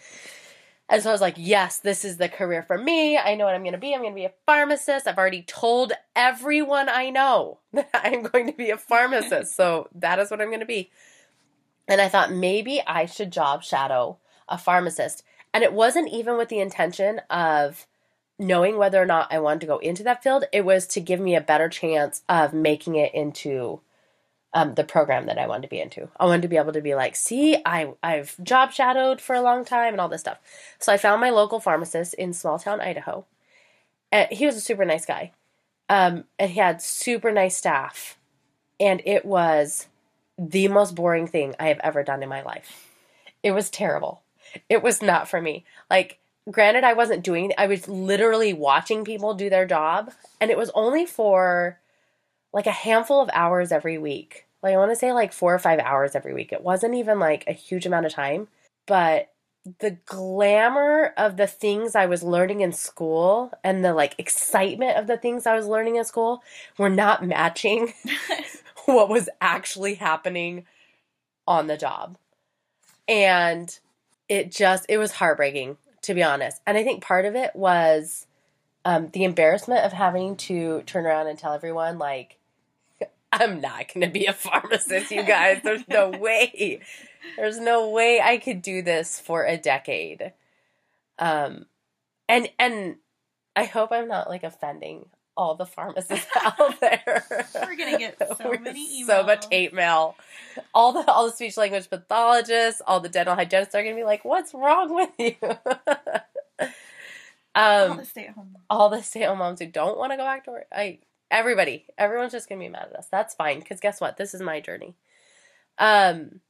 And 0.89 1.03
so 1.03 1.09
I 1.09 1.13
was 1.13 1.21
like, 1.21 1.37
yes, 1.39 1.79
this 1.79 2.05
is 2.05 2.19
the 2.19 2.29
career 2.29 2.63
for 2.63 2.77
me. 2.77 3.17
I 3.17 3.35
know 3.35 3.47
what 3.47 3.55
I'm 3.55 3.63
going 3.63 3.73
to 3.73 3.79
be. 3.79 3.95
I'm 3.95 4.03
going 4.03 4.13
to 4.13 4.21
be 4.21 4.27
a 4.27 4.33
pharmacist. 4.45 5.07
I've 5.07 5.17
already 5.17 5.43
told 5.43 5.93
everyone 6.15 6.89
I 6.89 7.11
know 7.11 7.59
that 7.73 7.89
I'm 7.95 8.23
going 8.23 8.47
to 8.47 8.57
be 8.57 8.71
a 8.71 8.77
pharmacist. 8.77 9.57
so 9.57 9.89
that 9.95 10.19
is 10.19 10.31
what 10.31 10.41
I'm 10.41 10.49
going 10.49 10.61
to 10.61 10.67
be. 10.67 10.91
And 11.89 12.01
I 12.01 12.09
thought 12.09 12.33
maybe 12.33 12.83
I 12.87 13.07
should 13.07 13.33
job 13.33 13.63
shadow 13.63 14.19
a 14.49 14.59
pharmacist. 14.59 15.23
And 15.53 15.65
it 15.65 15.73
wasn't 15.73 16.13
even 16.13 16.37
with 16.37 16.49
the 16.49 16.61
intention 16.61 17.21
of 17.31 17.87
knowing 18.39 18.77
whether 18.77 19.01
or 19.01 19.07
not 19.07 19.33
I 19.33 19.39
wanted 19.39 19.61
to 19.61 19.67
go 19.67 19.79
into 19.79 20.03
that 20.03 20.23
field. 20.23 20.45
It 20.53 20.65
was 20.65 20.87
to 20.89 21.01
give 21.01 21.21
me 21.21 21.35
a 21.35 21.41
better 21.41 21.69
chance 21.69 22.23
of 22.29 22.53
making 22.53 22.97
it 22.97 23.15
into 23.15 23.81
um, 24.55 24.75
the 24.75 24.85
program 24.85 25.27
that 25.27 25.39
I 25.39 25.49
wanted 25.49 25.63
to 25.63 25.69
be 25.69 25.81
into. 25.81 26.09
I 26.19 26.27
wanted 26.27 26.43
to 26.43 26.49
be 26.49 26.57
able 26.57 26.73
to 26.73 26.81
be 26.81 26.95
like, 26.95 27.17
see, 27.17 27.57
I 27.67 27.93
I've 28.03 28.43
job 28.43 28.73
shadowed 28.73 29.21
for 29.21 29.35
a 29.35 29.43
long 29.43 29.65
time 29.65 29.93
and 29.93 30.01
all 30.01 30.09
this 30.09 30.21
stuff. 30.21 30.39
So 30.79 30.93
I 30.93 30.97
found 30.97 31.21
my 31.21 31.31
local 31.31 31.61
pharmacist 31.61 32.15
in 32.15 32.33
small 32.33 32.59
town 32.59 32.81
Idaho. 32.81 33.27
And 34.13 34.29
he 34.31 34.47
was 34.47 34.57
a 34.57 34.61
super 34.61 34.85
nice 34.85 35.05
guy. 35.05 35.33
Um, 35.89 36.25
and 36.39 36.51
he 36.53 36.61
had 36.61 36.81
super 36.81 37.33
nice 37.33 37.57
staff. 37.57 38.17
And 38.79 39.03
it 39.05 39.25
was 39.25 39.89
the 40.39 40.69
most 40.69 40.95
boring 40.95 41.27
thing 41.27 41.55
I 41.59 41.67
have 41.67 41.81
ever 41.83 42.03
done 42.03 42.23
in 42.23 42.29
my 42.29 42.43
life. 42.43 42.89
It 43.43 43.53
was 43.53 43.71
terrible. 43.71 44.23
It 44.69 44.83
was 44.83 45.03
not 45.03 45.29
for 45.29 45.41
me. 45.43 45.65
Like, 45.91 46.19
granted, 46.49 46.85
I 46.85 46.93
wasn't 46.93 47.25
doing 47.25 47.53
I 47.59 47.67
was 47.67 47.89
literally 47.89 48.53
watching 48.53 49.05
people 49.05 49.35
do 49.35 49.51
their 49.51 49.67
job, 49.67 50.13
and 50.41 50.51
it 50.51 50.59
was 50.59 50.71
only 50.75 51.07
for 51.07 51.79
like 52.55 52.67
a 52.67 52.73
handful 52.73 53.21
of 53.21 53.29
hours 53.35 53.73
every 53.73 53.99
week. 53.99 54.47
Like, 54.63 54.75
I 54.75 54.79
want 54.79 54.93
to 54.93 54.97
say 54.97 55.13
like 55.13 55.33
four 55.33 55.55
or 55.55 55.59
five 55.59 55.81
hours 55.81 56.15
every 56.15 56.33
week. 56.33 56.53
It 56.53 56.63
wasn't 56.63 56.95
even 56.95 57.19
like 57.19 57.45
a 57.47 57.53
huge 57.53 57.85
amount 57.85 58.07
of 58.07 58.13
time, 58.13 58.49
but 58.87 59.31
the 59.81 59.99
glamour 60.07 61.13
of 61.17 61.37
the 61.37 61.47
things 61.47 61.95
I 61.95 62.07
was 62.07 62.23
learning 62.23 62.61
in 62.61 62.73
school 62.73 63.53
and 63.63 63.85
the 63.85 63.93
like 63.93 64.15
excitement 64.19 64.97
of 64.97 65.07
the 65.07 65.17
things 65.17 65.47
I 65.47 65.57
was 65.57 65.67
learning 65.67 65.97
in 65.97 66.05
school 66.05 66.43
were 66.79 66.91
not 66.91 67.27
matching 67.27 67.93
what 68.87 69.09
was 69.09 69.29
actually 69.41 69.95
happening 69.95 70.65
on 71.47 71.67
the 71.67 71.77
job. 71.77 72.17
And 73.09 73.77
it 74.29 74.51
just, 74.51 74.87
it 74.89 74.99
was 74.99 75.13
heartbreaking, 75.13 75.77
to 76.03 76.15
be 76.15 76.23
honest. 76.23 76.61
And 76.67 76.77
I 76.79 76.85
think 76.85 77.03
part 77.03 77.25
of 77.25 77.35
it 77.35 77.55
was 77.55 78.27
um, 78.85 79.09
the 79.13 79.25
embarrassment 79.25 79.85
of 79.85 79.93
having 79.93 80.37
to 80.37 80.83
turn 80.83 81.07
around 81.07 81.27
and 81.27 81.39
tell 81.39 81.53
everyone, 81.53 81.99
like, 81.99 82.39
I'm 83.35 83.61
not 83.61 83.93
going 83.93 84.07
to 84.07 84.13
be 84.13 84.27
a 84.27 84.33
pharmacist, 84.33 85.11
you 85.11 85.25
guys. 85.25 85.61
There's 85.65 85.87
no 85.89 86.11
way. 86.21 86.81
There's 87.37 87.59
no 87.59 87.91
way 87.91 88.21
I 88.23 88.39
could 88.39 88.63
do 88.63 88.81
this 88.83 89.19
for 89.21 89.45
a 89.45 89.57
decade. 89.57 90.33
Um, 91.19 91.67
and, 92.29 92.49
and 92.59 92.97
I 93.57 93.65
hope 93.65 93.91
I'm 93.93 94.09
not 94.09 94.29
like 94.29 94.45
offending 94.45 95.07
all 95.37 95.57
the 95.57 95.67
pharmacists 95.67 96.29
out 96.45 96.81
there. 96.81 97.25
We're 97.55 97.77
gonna 97.77 97.99
get 97.99 98.19
so 98.39 98.51
We're 98.51 98.61
many 98.61 99.05
so 99.05 99.25
much 99.25 99.47
emails. 99.47 99.51
hate 99.51 99.75
mail. 99.75 100.17
All 100.73 100.93
the 100.93 101.11
all 101.11 101.27
the 101.27 101.33
speech 101.33 101.57
language 101.57 101.91
pathologists, 101.91 102.81
all 102.87 103.01
the 103.01 103.09
dental 103.09 103.35
hygienists 103.35 103.75
are 103.75 103.83
gonna 103.83 103.97
be 103.97 104.05
like, 104.05 104.25
"What's 104.25 104.55
wrong 104.55 104.95
with 104.95 105.11
you?" 105.19 105.35
All 107.57 107.93
um, 107.93 107.97
the 107.99 108.05
stay 108.05 108.27
at 108.27 108.35
home. 108.35 108.51
moms. 108.53 108.65
all 108.71 108.89
the 108.91 109.03
stay-at-home 109.03 109.39
moms 109.39 109.61
who 109.61 109.67
don't 109.67 109.99
want 109.99 110.13
to 110.13 110.17
go 110.17 110.25
back 110.25 110.45
to 110.45 110.51
work. 110.53 110.67
I 110.73 110.99
Everybody, 111.35 111.85
everyone's 111.99 112.31
just 112.31 112.49
gonna 112.49 112.61
be 112.61 112.69
mad 112.69 112.91
at 112.93 112.97
us. 112.97 113.09
That's 113.11 113.35
fine, 113.35 113.59
because 113.59 113.81
guess 113.81 114.01
what? 114.01 114.17
This 114.17 114.35
is 114.35 114.41
my 114.41 114.61
journey. 114.61 114.95
Um, 115.79 116.41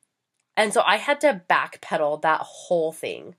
and 0.58 0.74
so 0.74 0.82
I 0.84 0.96
had 0.96 1.22
to 1.22 1.40
backpedal 1.48 2.20
that 2.20 2.42
whole 2.42 2.92
thing. 2.92 3.34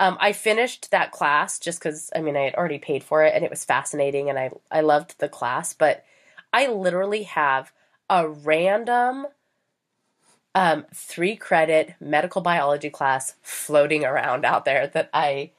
Um, 0.00 0.16
I 0.20 0.32
finished 0.32 0.90
that 0.90 1.12
class 1.12 1.60
just 1.60 1.78
because 1.78 2.10
I 2.16 2.20
mean 2.20 2.36
I 2.36 2.42
had 2.42 2.56
already 2.56 2.80
paid 2.80 3.04
for 3.04 3.22
it 3.24 3.32
and 3.32 3.44
it 3.44 3.50
was 3.50 3.64
fascinating 3.64 4.28
and 4.28 4.38
I 4.38 4.50
I 4.72 4.80
loved 4.80 5.20
the 5.20 5.28
class, 5.28 5.72
but 5.72 6.04
I 6.52 6.66
literally 6.66 7.22
have 7.22 7.72
a 8.10 8.28
random 8.28 9.26
um, 10.54 10.84
three 10.92 11.36
credit 11.36 11.94
medical 12.00 12.42
biology 12.42 12.90
class 12.90 13.36
floating 13.40 14.04
around 14.04 14.44
out 14.44 14.64
there 14.64 14.88
that 14.88 15.08
I 15.14 15.52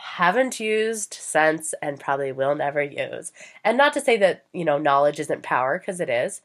haven't 0.00 0.60
used 0.60 1.12
since 1.12 1.74
and 1.82 1.98
probably 1.98 2.30
will 2.30 2.54
never 2.54 2.80
use. 2.80 3.32
And 3.64 3.76
not 3.76 3.92
to 3.94 4.00
say 4.00 4.16
that, 4.18 4.44
you 4.52 4.64
know, 4.64 4.78
knowledge 4.78 5.18
isn't 5.18 5.42
power, 5.42 5.76
because 5.78 6.00
it 6.00 6.08
is. 6.08 6.40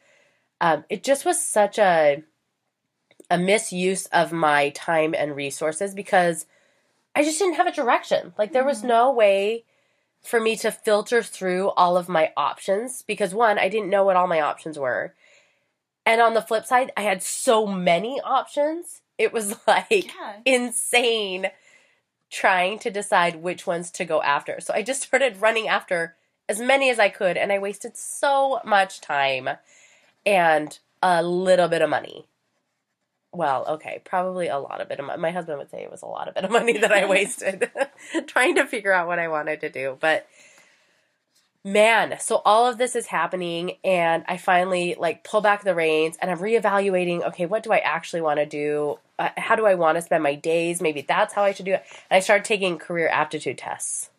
Um, 0.59 0.85
it 0.89 1.03
just 1.03 1.23
was 1.25 1.39
such 1.39 1.77
a 1.77 2.23
a 3.29 3.37
misuse 3.37 4.05
of 4.07 4.31
my 4.31 4.69
time 4.71 5.13
and 5.17 5.35
resources 5.35 5.93
because 5.95 6.45
I 7.15 7.23
just 7.23 7.39
didn't 7.39 7.55
have 7.55 7.67
a 7.67 7.71
direction. 7.71 8.33
Like 8.37 8.51
there 8.53 8.65
was 8.65 8.83
no 8.83 9.11
way 9.11 9.65
for 10.21 10.39
me 10.39 10.55
to 10.57 10.71
filter 10.71 11.21
through 11.23 11.69
all 11.71 11.95
of 11.95 12.09
my 12.09 12.31
options 12.35 13.01
because 13.03 13.33
one, 13.33 13.57
I 13.59 13.69
didn't 13.69 13.89
know 13.89 14.03
what 14.03 14.15
all 14.15 14.27
my 14.27 14.41
options 14.41 14.77
were. 14.77 15.13
And 16.05 16.21
on 16.21 16.33
the 16.33 16.41
flip 16.41 16.65
side, 16.65 16.91
I 16.97 17.01
had 17.03 17.23
so 17.23 17.65
many 17.65 18.19
options. 18.21 19.01
It 19.17 19.31
was 19.31 19.55
like 19.67 20.07
Yeah. 20.15 20.35
insane 20.45 21.47
trying 22.33 22.79
to 22.79 22.89
decide 22.89 23.35
which 23.35 23.67
ones 23.67 23.91
to 23.91 24.03
go 24.03 24.21
after. 24.23 24.59
So 24.59 24.73
I 24.73 24.81
just 24.81 25.03
started 25.07 25.41
running 25.41 25.67
after 25.67 26.15
as 26.49 26.59
many 26.59 26.89
as 26.89 26.99
I 26.99 27.09
could 27.09 27.37
and 27.37 27.51
I 27.51 27.59
wasted 27.59 27.95
so 27.95 28.59
much 28.65 28.99
time 28.99 29.49
and 30.25 30.77
a 31.01 31.23
little 31.23 31.67
bit 31.67 31.81
of 31.81 31.89
money. 31.89 32.25
Well, 33.31 33.65
okay, 33.67 34.01
probably 34.03 34.47
a 34.47 34.59
lot 34.59 34.81
of 34.81 34.89
bit 34.89 34.99
of 34.99 35.05
money. 35.05 35.21
My 35.21 35.31
husband 35.31 35.57
would 35.57 35.69
say 35.69 35.81
it 35.83 35.91
was 35.91 36.01
a 36.01 36.07
lot 36.07 36.27
of 36.27 36.35
bit 36.35 36.43
of 36.43 36.51
money 36.51 36.77
that 36.79 36.91
I 36.91 37.05
wasted 37.09 37.71
trying 38.27 38.55
to 38.55 38.65
figure 38.65 38.91
out 38.91 39.07
what 39.07 39.19
I 39.19 39.27
wanted 39.27 39.61
to 39.61 39.69
do. 39.69 39.97
But 39.99 40.27
man, 41.63 42.17
so 42.19 42.41
all 42.45 42.67
of 42.67 42.77
this 42.77 42.95
is 42.95 43.07
happening 43.07 43.77
and 43.83 44.23
I 44.27 44.37
finally 44.37 44.95
like 44.97 45.23
pull 45.23 45.41
back 45.41 45.63
the 45.63 45.75
reins 45.75 46.17
and 46.21 46.29
I'm 46.29 46.39
reevaluating, 46.39 47.25
okay, 47.29 47.45
what 47.45 47.63
do 47.63 47.71
I 47.71 47.77
actually 47.77 48.21
want 48.21 48.39
to 48.39 48.45
do? 48.45 48.99
Uh, 49.17 49.29
how 49.37 49.55
do 49.55 49.65
I 49.65 49.75
want 49.75 49.97
to 49.97 50.01
spend 50.01 50.23
my 50.23 50.35
days? 50.35 50.81
Maybe 50.81 51.01
that's 51.01 51.33
how 51.33 51.43
I 51.43 51.53
should 51.53 51.65
do 51.65 51.73
it. 51.73 51.83
And 52.09 52.17
I 52.17 52.19
started 52.19 52.45
taking 52.45 52.77
career 52.77 53.07
aptitude 53.07 53.57
tests. 53.57 54.09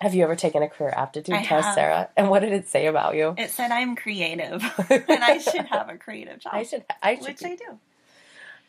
Have 0.00 0.14
you 0.14 0.22
ever 0.22 0.36
taken 0.36 0.62
a 0.62 0.68
career 0.68 0.94
aptitude 0.96 1.34
I 1.34 1.42
test, 1.42 1.66
have. 1.66 1.74
Sarah? 1.74 2.08
And 2.16 2.30
what 2.30 2.40
did 2.40 2.52
it 2.52 2.68
say 2.68 2.86
about 2.86 3.16
you? 3.16 3.34
It 3.36 3.50
said 3.50 3.72
I'm 3.72 3.96
creative 3.96 4.62
and 4.90 5.24
I 5.24 5.38
should 5.38 5.66
have 5.66 5.88
a 5.88 5.96
creative 5.96 6.38
job. 6.38 6.52
I 6.54 6.62
should 6.62 6.84
I 7.02 7.16
should 7.16 7.26
which 7.26 7.44
I 7.44 7.56
do. 7.56 7.78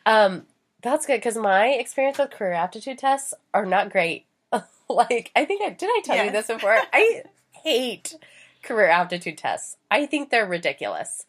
Um, 0.06 0.46
that's 0.82 1.06
good 1.06 1.18
because 1.18 1.36
my 1.36 1.68
experience 1.68 2.18
with 2.18 2.30
career 2.30 2.52
aptitude 2.52 2.98
tests 2.98 3.32
are 3.54 3.64
not 3.64 3.90
great. 3.90 4.26
like, 4.88 5.30
I 5.36 5.44
think 5.44 5.62
I 5.62 5.70
did 5.70 5.88
I 5.88 6.00
tell 6.04 6.24
you 6.24 6.30
this 6.30 6.46
before? 6.48 6.78
I 6.92 7.22
hate 7.52 8.14
career 8.62 8.88
aptitude 8.88 9.38
tests. 9.38 9.76
I 9.90 10.06
think 10.06 10.30
they're 10.30 10.46
ridiculous. 10.46 11.26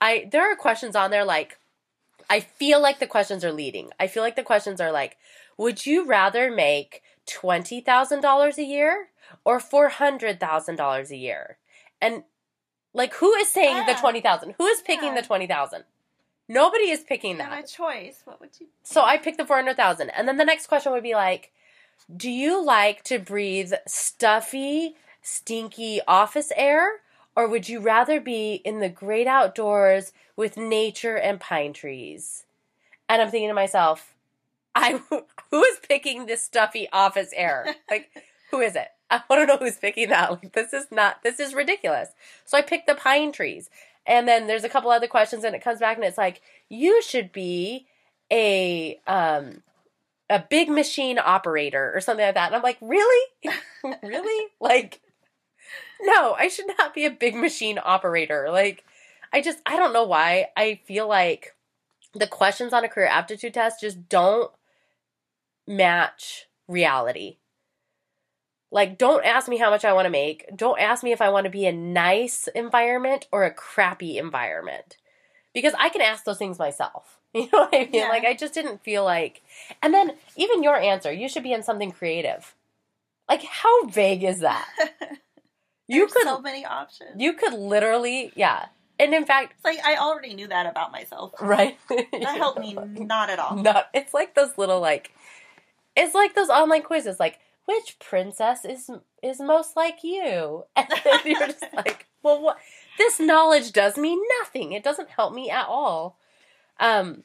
I 0.00 0.28
there 0.30 0.50
are 0.50 0.56
questions 0.56 0.96
on 0.96 1.10
there 1.10 1.24
like 1.24 1.58
I 2.30 2.40
feel 2.40 2.80
like 2.80 2.98
the 2.98 3.06
questions 3.06 3.44
are 3.44 3.52
leading. 3.52 3.90
I 4.00 4.06
feel 4.06 4.22
like 4.22 4.36
the 4.36 4.42
questions 4.42 4.80
are 4.80 4.92
like, 4.92 5.16
would 5.56 5.84
you 5.86 6.04
rather 6.06 6.50
make 6.50 7.02
twenty 7.26 7.80
thousand 7.80 8.20
dollars 8.20 8.58
a 8.58 8.64
year 8.64 9.08
or 9.44 9.60
four 9.60 9.88
hundred 9.88 10.40
thousand 10.40 10.76
dollars 10.76 11.10
a 11.10 11.16
year? 11.16 11.58
And 12.00 12.24
like, 12.94 13.14
who 13.14 13.32
is 13.34 13.50
saying 13.50 13.86
the 13.86 13.92
Yeah. 13.92 14.00
twenty 14.00 14.20
thousand? 14.20 14.54
Who 14.58 14.66
is 14.66 14.80
picking 14.82 15.14
Yeah. 15.14 15.20
the 15.20 15.26
twenty 15.26 15.46
thousand? 15.46 15.84
Nobody 16.48 16.90
is 16.90 17.00
picking 17.00 17.38
that. 17.38 17.50
have 17.50 17.64
a 17.64 17.66
choice. 17.66 18.20
What 18.24 18.40
would 18.40 18.50
you? 18.60 18.66
So 18.82 19.02
I 19.02 19.16
picked 19.16 19.38
the 19.38 19.46
400,000. 19.46 20.10
And 20.10 20.26
then 20.28 20.36
the 20.36 20.44
next 20.44 20.66
question 20.66 20.92
would 20.92 21.02
be 21.02 21.14
like, 21.14 21.50
do 22.14 22.30
you 22.30 22.64
like 22.64 23.02
to 23.04 23.18
breathe 23.18 23.72
stuffy, 23.86 24.96
stinky 25.22 26.00
office 26.06 26.52
air? 26.56 27.00
Or 27.34 27.48
would 27.48 27.68
you 27.68 27.80
rather 27.80 28.20
be 28.20 28.54
in 28.64 28.80
the 28.80 28.90
great 28.90 29.26
outdoors 29.26 30.12
with 30.36 30.56
nature 30.56 31.16
and 31.16 31.40
pine 31.40 31.72
trees? 31.72 32.44
And 33.08 33.22
I'm 33.22 33.30
thinking 33.30 33.48
to 33.48 33.54
myself, 33.54 34.14
I 34.74 35.00
who 35.50 35.64
is 35.64 35.78
picking 35.88 36.26
this 36.26 36.42
stuffy 36.42 36.88
office 36.92 37.30
air? 37.34 37.74
Like, 37.90 38.10
who 38.50 38.60
is 38.60 38.76
it? 38.76 38.88
I 39.10 39.22
want 39.30 39.42
to 39.42 39.46
know 39.46 39.58
who's 39.58 39.76
picking 39.76 40.08
that. 40.10 40.30
Like, 40.30 40.52
this 40.52 40.72
is 40.72 40.86
not, 40.90 41.22
this 41.22 41.40
is 41.40 41.54
ridiculous. 41.54 42.08
So 42.44 42.58
I 42.58 42.62
picked 42.62 42.86
the 42.86 42.94
pine 42.94 43.32
trees. 43.32 43.70
And 44.06 44.26
then 44.26 44.46
there's 44.46 44.64
a 44.64 44.68
couple 44.68 44.90
other 44.90 45.06
questions, 45.06 45.44
and 45.44 45.54
it 45.54 45.62
comes 45.62 45.78
back 45.78 45.96
and 45.96 46.04
it's 46.04 46.18
like, 46.18 46.42
you 46.68 47.00
should 47.02 47.32
be 47.32 47.86
a 48.32 48.98
um 49.06 49.62
a 50.32 50.46
big 50.48 50.68
machine 50.68 51.18
operator 51.18 51.92
or 51.94 52.00
something 52.00 52.24
like 52.24 52.34
that. 52.34 52.46
And 52.46 52.56
I'm 52.56 52.62
like, 52.62 52.78
really? 52.80 53.26
really? 54.02 54.48
Like 54.60 55.00
no, 56.00 56.34
I 56.34 56.48
should 56.48 56.66
not 56.78 56.94
be 56.94 57.04
a 57.04 57.10
big 57.10 57.34
machine 57.34 57.78
operator. 57.82 58.48
Like 58.50 58.84
I 59.32 59.40
just 59.40 59.58
I 59.64 59.76
don't 59.76 59.92
know 59.92 60.04
why. 60.04 60.48
I 60.56 60.80
feel 60.84 61.08
like 61.08 61.54
the 62.14 62.26
questions 62.26 62.72
on 62.72 62.84
a 62.84 62.88
career 62.88 63.06
aptitude 63.06 63.54
test 63.54 63.80
just 63.80 64.08
don't 64.08 64.50
match 65.66 66.46
reality. 66.68 67.38
Like, 68.70 68.96
don't 68.96 69.24
ask 69.24 69.48
me 69.48 69.58
how 69.58 69.68
much 69.68 69.84
I 69.84 69.92
want 69.92 70.06
to 70.06 70.10
make. 70.10 70.46
Don't 70.56 70.80
ask 70.80 71.04
me 71.04 71.12
if 71.12 71.20
I 71.20 71.28
want 71.28 71.44
to 71.44 71.50
be 71.50 71.66
a 71.66 71.72
nice 71.72 72.48
environment 72.54 73.28
or 73.30 73.44
a 73.44 73.52
crappy 73.52 74.16
environment. 74.16 74.96
Because 75.52 75.74
I 75.78 75.90
can 75.90 76.00
ask 76.00 76.24
those 76.24 76.38
things 76.38 76.58
myself. 76.58 77.18
You 77.34 77.48
know 77.52 77.60
what 77.60 77.74
I 77.74 77.78
mean? 77.84 77.88
Yeah. 77.94 78.08
Like, 78.08 78.24
I 78.24 78.34
just 78.34 78.52
didn't 78.52 78.84
feel 78.84 79.04
like. 79.04 79.40
And 79.82 79.94
then, 79.94 80.12
even 80.36 80.62
your 80.62 80.76
answer, 80.76 81.10
you 81.10 81.28
should 81.30 81.42
be 81.42 81.52
in 81.54 81.62
something 81.62 81.90
creative. 81.90 82.54
Like, 83.28 83.42
how 83.42 83.86
vague 83.86 84.22
is 84.24 84.40
that? 84.40 84.68
You 85.88 86.06
could, 86.06 86.22
so 86.22 86.40
many 86.40 86.64
options. 86.64 87.20
you 87.20 87.34
could 87.34 87.52
literally, 87.52 88.32
yeah. 88.34 88.66
And 88.98 89.12
in 89.12 89.26
fact, 89.26 89.54
It's 89.56 89.64
like 89.64 89.84
I 89.84 89.96
already 89.96 90.32
knew 90.32 90.46
that 90.46 90.64
about 90.64 90.90
myself. 90.92 91.32
right? 91.40 91.76
That 91.88 92.36
helped 92.36 92.60
me 92.60 92.74
not 92.74 93.28
at 93.28 93.38
all. 93.38 93.56
Not, 93.56 93.88
it's 93.92 94.14
like 94.14 94.34
those 94.34 94.56
little 94.56 94.80
like, 94.80 95.12
it's 95.96 96.14
like 96.14 96.34
those 96.34 96.48
online 96.48 96.82
quizzes. 96.82 97.18
Like, 97.20 97.40
which 97.66 97.98
princess 97.98 98.64
is 98.64 98.88
is 99.22 99.40
most 99.40 99.76
like 99.76 100.02
you? 100.02 100.64
And 100.76 100.86
then 101.04 101.20
you're 101.26 101.46
just 101.48 101.64
like, 101.74 102.06
well, 102.22 102.40
what? 102.40 102.58
This 102.96 103.20
knowledge 103.20 103.72
does 103.72 103.98
me 103.98 104.18
nothing. 104.40 104.72
It 104.72 104.84
doesn't 104.84 105.10
help 105.10 105.34
me 105.34 105.50
at 105.50 105.66
all. 105.68 106.16
Um, 106.80 107.22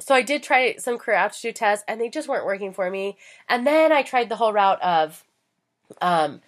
so 0.00 0.14
I 0.14 0.22
did 0.22 0.42
try 0.42 0.76
some 0.76 0.98
career 0.98 1.16
aptitude 1.16 1.56
tests, 1.56 1.84
and 1.88 2.00
they 2.00 2.08
just 2.08 2.28
weren't 2.28 2.44
working 2.44 2.72
for 2.72 2.90
me. 2.90 3.16
And 3.48 3.66
then 3.66 3.92
I 3.92 4.02
tried 4.02 4.28
the 4.28 4.36
whole 4.36 4.52
route 4.52 4.82
of, 4.82 5.24
um, 6.02 6.42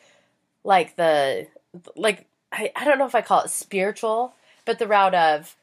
like 0.64 0.96
the 0.96 1.46
like 1.96 2.26
I, 2.52 2.72
I 2.76 2.84
don't 2.84 2.98
know 2.98 3.06
if 3.06 3.14
I 3.14 3.22
call 3.22 3.42
it 3.42 3.50
spiritual, 3.50 4.34
but 4.64 4.78
the 4.78 4.86
route 4.86 5.14
of 5.14 5.56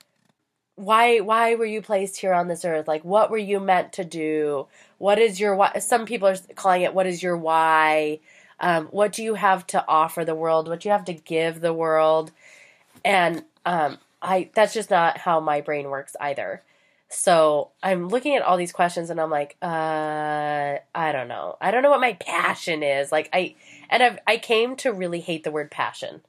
why 0.75 1.19
why 1.19 1.55
were 1.55 1.65
you 1.65 1.81
placed 1.81 2.19
here 2.19 2.33
on 2.33 2.47
this 2.47 2.65
earth? 2.65 2.87
Like 2.87 3.05
what 3.05 3.29
were 3.29 3.37
you 3.37 3.59
meant 3.59 3.93
to 3.93 4.03
do? 4.03 4.67
What 4.97 5.19
is 5.19 5.39
your 5.39 5.55
why? 5.55 5.79
Some 5.79 6.05
people 6.05 6.27
are 6.27 6.37
calling 6.55 6.81
it 6.81 6.93
what 6.93 7.07
is 7.07 7.21
your 7.23 7.37
why? 7.37 8.19
Um, 8.59 8.87
what 8.87 9.11
do 9.11 9.23
you 9.23 9.35
have 9.35 9.67
to 9.67 9.85
offer 9.87 10.23
the 10.23 10.35
world? 10.35 10.67
What 10.67 10.81
do 10.81 10.89
you 10.89 10.93
have 10.93 11.05
to 11.05 11.13
give 11.13 11.61
the 11.61 11.73
world? 11.73 12.31
And 13.03 13.43
um, 13.65 13.97
i 14.21 14.49
that's 14.53 14.73
just 14.73 14.89
not 14.89 15.19
how 15.19 15.39
my 15.39 15.61
brain 15.61 15.89
works 15.89 16.15
either 16.19 16.61
so 17.15 17.71
i'm 17.81 18.09
looking 18.09 18.35
at 18.35 18.41
all 18.41 18.57
these 18.57 18.71
questions 18.73 19.09
and 19.09 19.19
i'm 19.21 19.29
like 19.29 19.55
uh 19.61 20.75
i 20.93 21.11
don't 21.11 21.27
know 21.27 21.57
i 21.61 21.71
don't 21.71 21.81
know 21.83 21.89
what 21.89 22.01
my 22.01 22.13
passion 22.13 22.83
is 22.83 23.11
like 23.11 23.29
i 23.33 23.55
and 23.89 24.03
I've, 24.03 24.19
i 24.27 24.37
came 24.37 24.75
to 24.77 24.91
really 24.91 25.21
hate 25.21 25.43
the 25.43 25.51
word 25.51 25.71
passion 25.71 26.21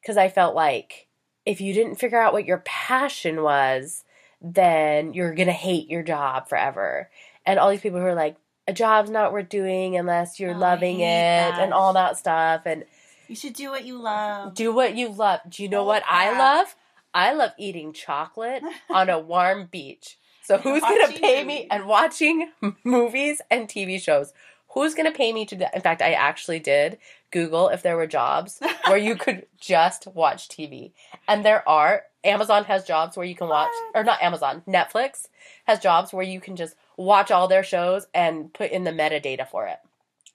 because 0.00 0.16
i 0.16 0.28
felt 0.28 0.54
like 0.54 1.06
if 1.46 1.60
you 1.60 1.72
didn't 1.74 1.96
figure 1.96 2.18
out 2.18 2.32
what 2.32 2.46
your 2.46 2.62
passion 2.64 3.42
was, 3.42 4.02
then 4.40 5.12
you're 5.12 5.34
going 5.34 5.46
to 5.46 5.52
hate 5.52 5.90
your 5.90 6.02
job 6.02 6.48
forever. 6.48 7.10
And 7.44 7.58
all 7.58 7.68
these 7.70 7.82
people 7.82 8.00
who 8.00 8.06
are 8.06 8.14
like, 8.14 8.36
a 8.66 8.72
job's 8.72 9.10
not 9.10 9.30
worth 9.30 9.50
doing 9.50 9.94
unless 9.94 10.40
you're 10.40 10.54
Oh, 10.54 10.58
loving 10.58 11.00
it 11.00 11.04
that. 11.04 11.58
and 11.58 11.74
all 11.74 11.92
that 11.92 12.16
stuff. 12.16 12.62
And 12.64 12.84
You 13.28 13.36
should 13.36 13.52
do 13.52 13.68
what 13.68 13.84
you 13.84 13.98
love. 14.00 14.54
do 14.54 14.72
what 14.74 14.96
you 14.96 15.10
love. 15.10 15.40
Do 15.46 15.62
you 15.62 15.68
know 15.68 15.82
Oh, 15.82 15.84
what 15.84 16.02
I 16.08 16.30
love? 16.38 16.74
I 17.14 17.32
love 17.32 17.52
eating 17.58 17.92
chocolate 17.92 18.62
on 18.90 19.08
a 19.08 19.18
warm 19.18 19.66
beach. 19.70 20.18
So 20.42 20.58
who's 20.58 20.82
going 20.82 21.06
to 21.12 21.18
pay 21.20 21.42
me 21.44 21.66
and 21.70 21.86
watching 21.86 22.50
movies 22.84 23.40
and 23.50 23.68
TV 23.68 23.98
shows? 24.00 24.32
Who's 24.74 24.94
going 24.94 25.10
to 25.10 25.16
pay 25.16 25.32
me 25.32 25.46
to 25.46 25.56
do 25.56 25.64
In 25.72 25.80
fact, 25.80 26.02
I 26.02 26.12
actually 26.12 26.58
did 26.58 26.98
Google 27.30 27.68
if 27.68 27.82
there 27.82 27.96
were 27.96 28.06
jobs 28.08 28.60
where 28.86 28.98
you 28.98 29.14
could 29.16 29.46
just 29.58 30.06
watch 30.08 30.48
TV. 30.48 30.92
And 31.28 31.44
there 31.44 31.66
are. 31.68 32.02
Amazon 32.24 32.64
has 32.64 32.84
jobs 32.84 33.16
where 33.16 33.26
you 33.26 33.34
can 33.36 33.48
watch, 33.48 33.70
or 33.94 34.02
not 34.02 34.22
Amazon, 34.22 34.62
Netflix 34.66 35.28
has 35.66 35.78
jobs 35.78 36.10
where 36.12 36.24
you 36.24 36.40
can 36.40 36.56
just 36.56 36.74
watch 36.96 37.30
all 37.30 37.48
their 37.48 37.62
shows 37.62 38.06
and 38.14 38.52
put 38.52 38.70
in 38.70 38.84
the 38.84 38.90
metadata 38.90 39.46
for 39.46 39.66
it. 39.66 39.76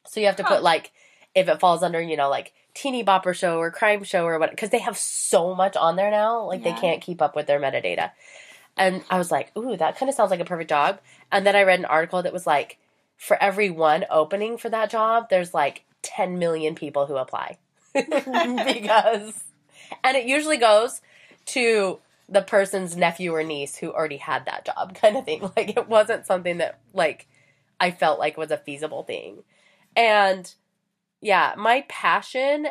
So 0.05 0.19
you 0.19 0.27
have 0.27 0.35
to 0.37 0.43
Huh. 0.43 0.55
put 0.55 0.63
like 0.63 0.91
if 1.35 1.47
it 1.49 1.59
falls 1.59 1.81
under, 1.83 1.99
you 1.99 2.15
know, 2.15 2.29
like 2.29 2.53
teeny 2.73 3.03
bopper 3.03 3.33
show 3.33 3.57
or 3.57 3.71
crime 3.71 4.03
show 4.03 4.25
or 4.25 4.39
what, 4.39 4.51
because 4.51 4.69
they 4.69 4.79
have 4.79 4.97
so 4.97 5.55
much 5.55 5.75
on 5.75 5.95
there 5.95 6.11
now, 6.11 6.43
like 6.45 6.63
Yeah. 6.63 6.73
they 6.73 6.79
can't 6.81 7.01
keep 7.01 7.21
up 7.21 7.35
with 7.35 7.47
their 7.47 7.59
metadata. 7.59 8.11
And 8.77 9.03
I 9.09 9.17
was 9.17 9.31
like, 9.31 9.55
ooh, 9.57 9.75
that 9.75 9.97
kind 9.97 10.09
of 10.09 10.15
sounds 10.15 10.31
like 10.31 10.39
a 10.39 10.45
perfect 10.45 10.69
job. 10.69 10.99
And 11.31 11.45
then 11.45 11.55
I 11.55 11.63
read 11.63 11.79
an 11.79 11.85
article 11.85 12.23
that 12.23 12.31
was 12.33 12.47
like, 12.47 12.77
for 13.17 13.41
every 13.41 13.69
one 13.69 14.05
opening 14.09 14.57
for 14.57 14.69
that 14.69 14.89
job, 14.89 15.29
there's 15.29 15.53
like 15.53 15.83
10 16.03 16.39
million 16.39 16.75
people 16.75 17.05
who 17.05 17.17
apply. 17.17 17.57
because, 17.93 19.43
and 20.03 20.15
it 20.17 20.25
usually 20.25 20.57
goes 20.57 21.01
to 21.47 21.99
the 22.29 22.41
person's 22.41 22.95
nephew 22.95 23.33
or 23.33 23.43
niece 23.43 23.75
who 23.75 23.91
already 23.91 24.17
had 24.17 24.45
that 24.45 24.65
job, 24.65 24.95
kind 25.01 25.17
of 25.17 25.25
thing. 25.25 25.41
Like 25.57 25.75
it 25.75 25.87
wasn't 25.89 26.25
something 26.25 26.59
that, 26.59 26.79
like, 26.93 27.27
I 27.79 27.91
felt 27.91 28.19
like 28.19 28.37
was 28.37 28.51
a 28.51 28.57
feasible 28.57 29.03
thing. 29.03 29.43
And 29.95 30.53
yeah, 31.21 31.53
my 31.57 31.85
passion, 31.89 32.67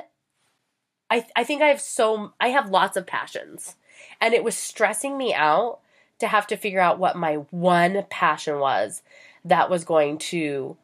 I, 1.11 1.27
I 1.37 1.45
think 1.45 1.63
I 1.63 1.69
have 1.69 1.81
so, 1.81 2.33
I 2.41 2.49
have 2.49 2.71
lots 2.71 2.97
of 2.97 3.07
passions. 3.07 3.77
And 4.21 4.35
it 4.35 4.45
was 4.45 4.57
stressing 4.57 5.17
me 5.17 5.35
out 5.35 5.81
to 6.19 6.29
have 6.29 6.47
to 6.49 6.57
figure 6.57 6.81
out 6.81 6.99
what 6.99 7.17
my 7.17 7.35
one 7.51 8.05
passion 8.11 8.59
was 8.59 9.03
that 9.45 9.71
was 9.71 9.85
going 9.85 10.19
to 10.19 10.77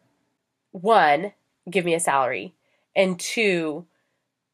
one 0.73 1.33
give 1.71 1.85
me 1.85 1.95
a 1.95 2.01
salary 2.01 2.55
and 2.95 3.19
two 3.19 3.87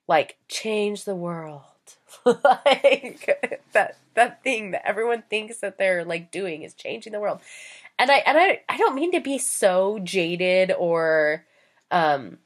like 0.06 0.36
change 0.48 1.04
the 1.04 1.14
world 1.14 1.62
like 2.24 3.62
that 3.72 3.96
that 4.14 4.42
thing 4.42 4.72
that 4.72 4.86
everyone 4.86 5.22
thinks 5.30 5.58
that 5.58 5.78
they're 5.78 6.04
like 6.04 6.30
doing 6.30 6.62
is 6.62 6.74
changing 6.74 7.12
the 7.12 7.20
world 7.20 7.40
and 7.98 8.10
i 8.10 8.16
and 8.18 8.38
i 8.38 8.60
i 8.68 8.76
don't 8.76 8.94
mean 8.94 9.12
to 9.12 9.20
be 9.20 9.38
so 9.38 9.98
jaded 10.02 10.72
or 10.78 11.44
um 11.90 12.38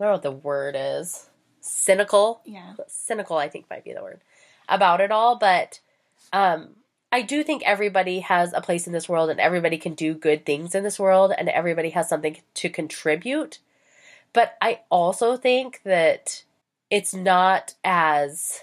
i 0.00 0.04
don't 0.04 0.10
know 0.10 0.12
what 0.14 0.22
the 0.22 0.30
word 0.30 0.76
is. 0.78 1.28
Cynical? 1.60 2.40
Yeah. 2.44 2.74
cynical 2.86 3.36
i 3.36 3.48
think 3.48 3.68
might 3.70 3.84
be 3.84 3.92
the 3.92 4.02
word. 4.02 4.20
About 4.68 5.00
it 5.00 5.10
all 5.10 5.36
but 5.36 5.80
um 6.32 6.70
i 7.10 7.22
do 7.22 7.42
think 7.42 7.62
everybody 7.64 8.20
has 8.20 8.52
a 8.52 8.60
place 8.60 8.86
in 8.86 8.92
this 8.92 9.08
world 9.08 9.30
and 9.30 9.40
everybody 9.40 9.78
can 9.78 9.94
do 9.94 10.14
good 10.14 10.44
things 10.46 10.74
in 10.74 10.82
this 10.82 10.98
world 10.98 11.32
and 11.36 11.48
everybody 11.48 11.90
has 11.90 12.08
something 12.08 12.38
to 12.54 12.68
contribute. 12.68 13.58
But 14.32 14.56
i 14.60 14.80
also 14.90 15.36
think 15.36 15.80
that 15.84 16.44
it's 16.90 17.12
not 17.14 17.74
as 17.84 18.62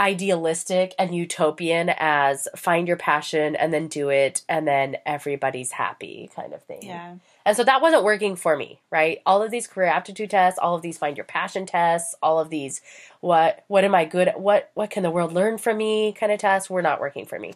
idealistic 0.00 0.94
and 0.98 1.14
utopian 1.14 1.90
as 1.98 2.48
find 2.56 2.88
your 2.88 2.96
passion 2.96 3.54
and 3.54 3.72
then 3.72 3.86
do 3.86 4.08
it 4.08 4.40
and 4.48 4.66
then 4.66 4.96
everybody's 5.04 5.72
happy 5.72 6.30
kind 6.34 6.54
of 6.54 6.62
thing 6.62 6.80
Yeah. 6.82 7.16
and 7.44 7.54
so 7.54 7.62
that 7.64 7.82
wasn't 7.82 8.02
working 8.02 8.34
for 8.34 8.56
me, 8.56 8.80
right? 8.90 9.20
All 9.26 9.42
of 9.42 9.50
these 9.50 9.66
career 9.66 9.88
aptitude 9.88 10.30
tests, 10.30 10.58
all 10.58 10.74
of 10.74 10.80
these 10.80 10.96
find 10.96 11.18
your 11.18 11.24
passion 11.26 11.66
tests, 11.66 12.14
all 12.22 12.40
of 12.40 12.48
these 12.48 12.80
what 13.20 13.62
what 13.68 13.84
am 13.84 13.94
I 13.94 14.06
good 14.06 14.28
at? 14.28 14.40
What 14.40 14.70
what 14.72 14.90
can 14.90 15.02
the 15.02 15.10
world 15.10 15.32
learn 15.34 15.58
from 15.58 15.76
me 15.76 16.12
kind 16.12 16.32
of 16.32 16.40
tests 16.40 16.70
were 16.70 16.82
not 16.82 17.00
working 17.00 17.26
for 17.26 17.38
me. 17.38 17.52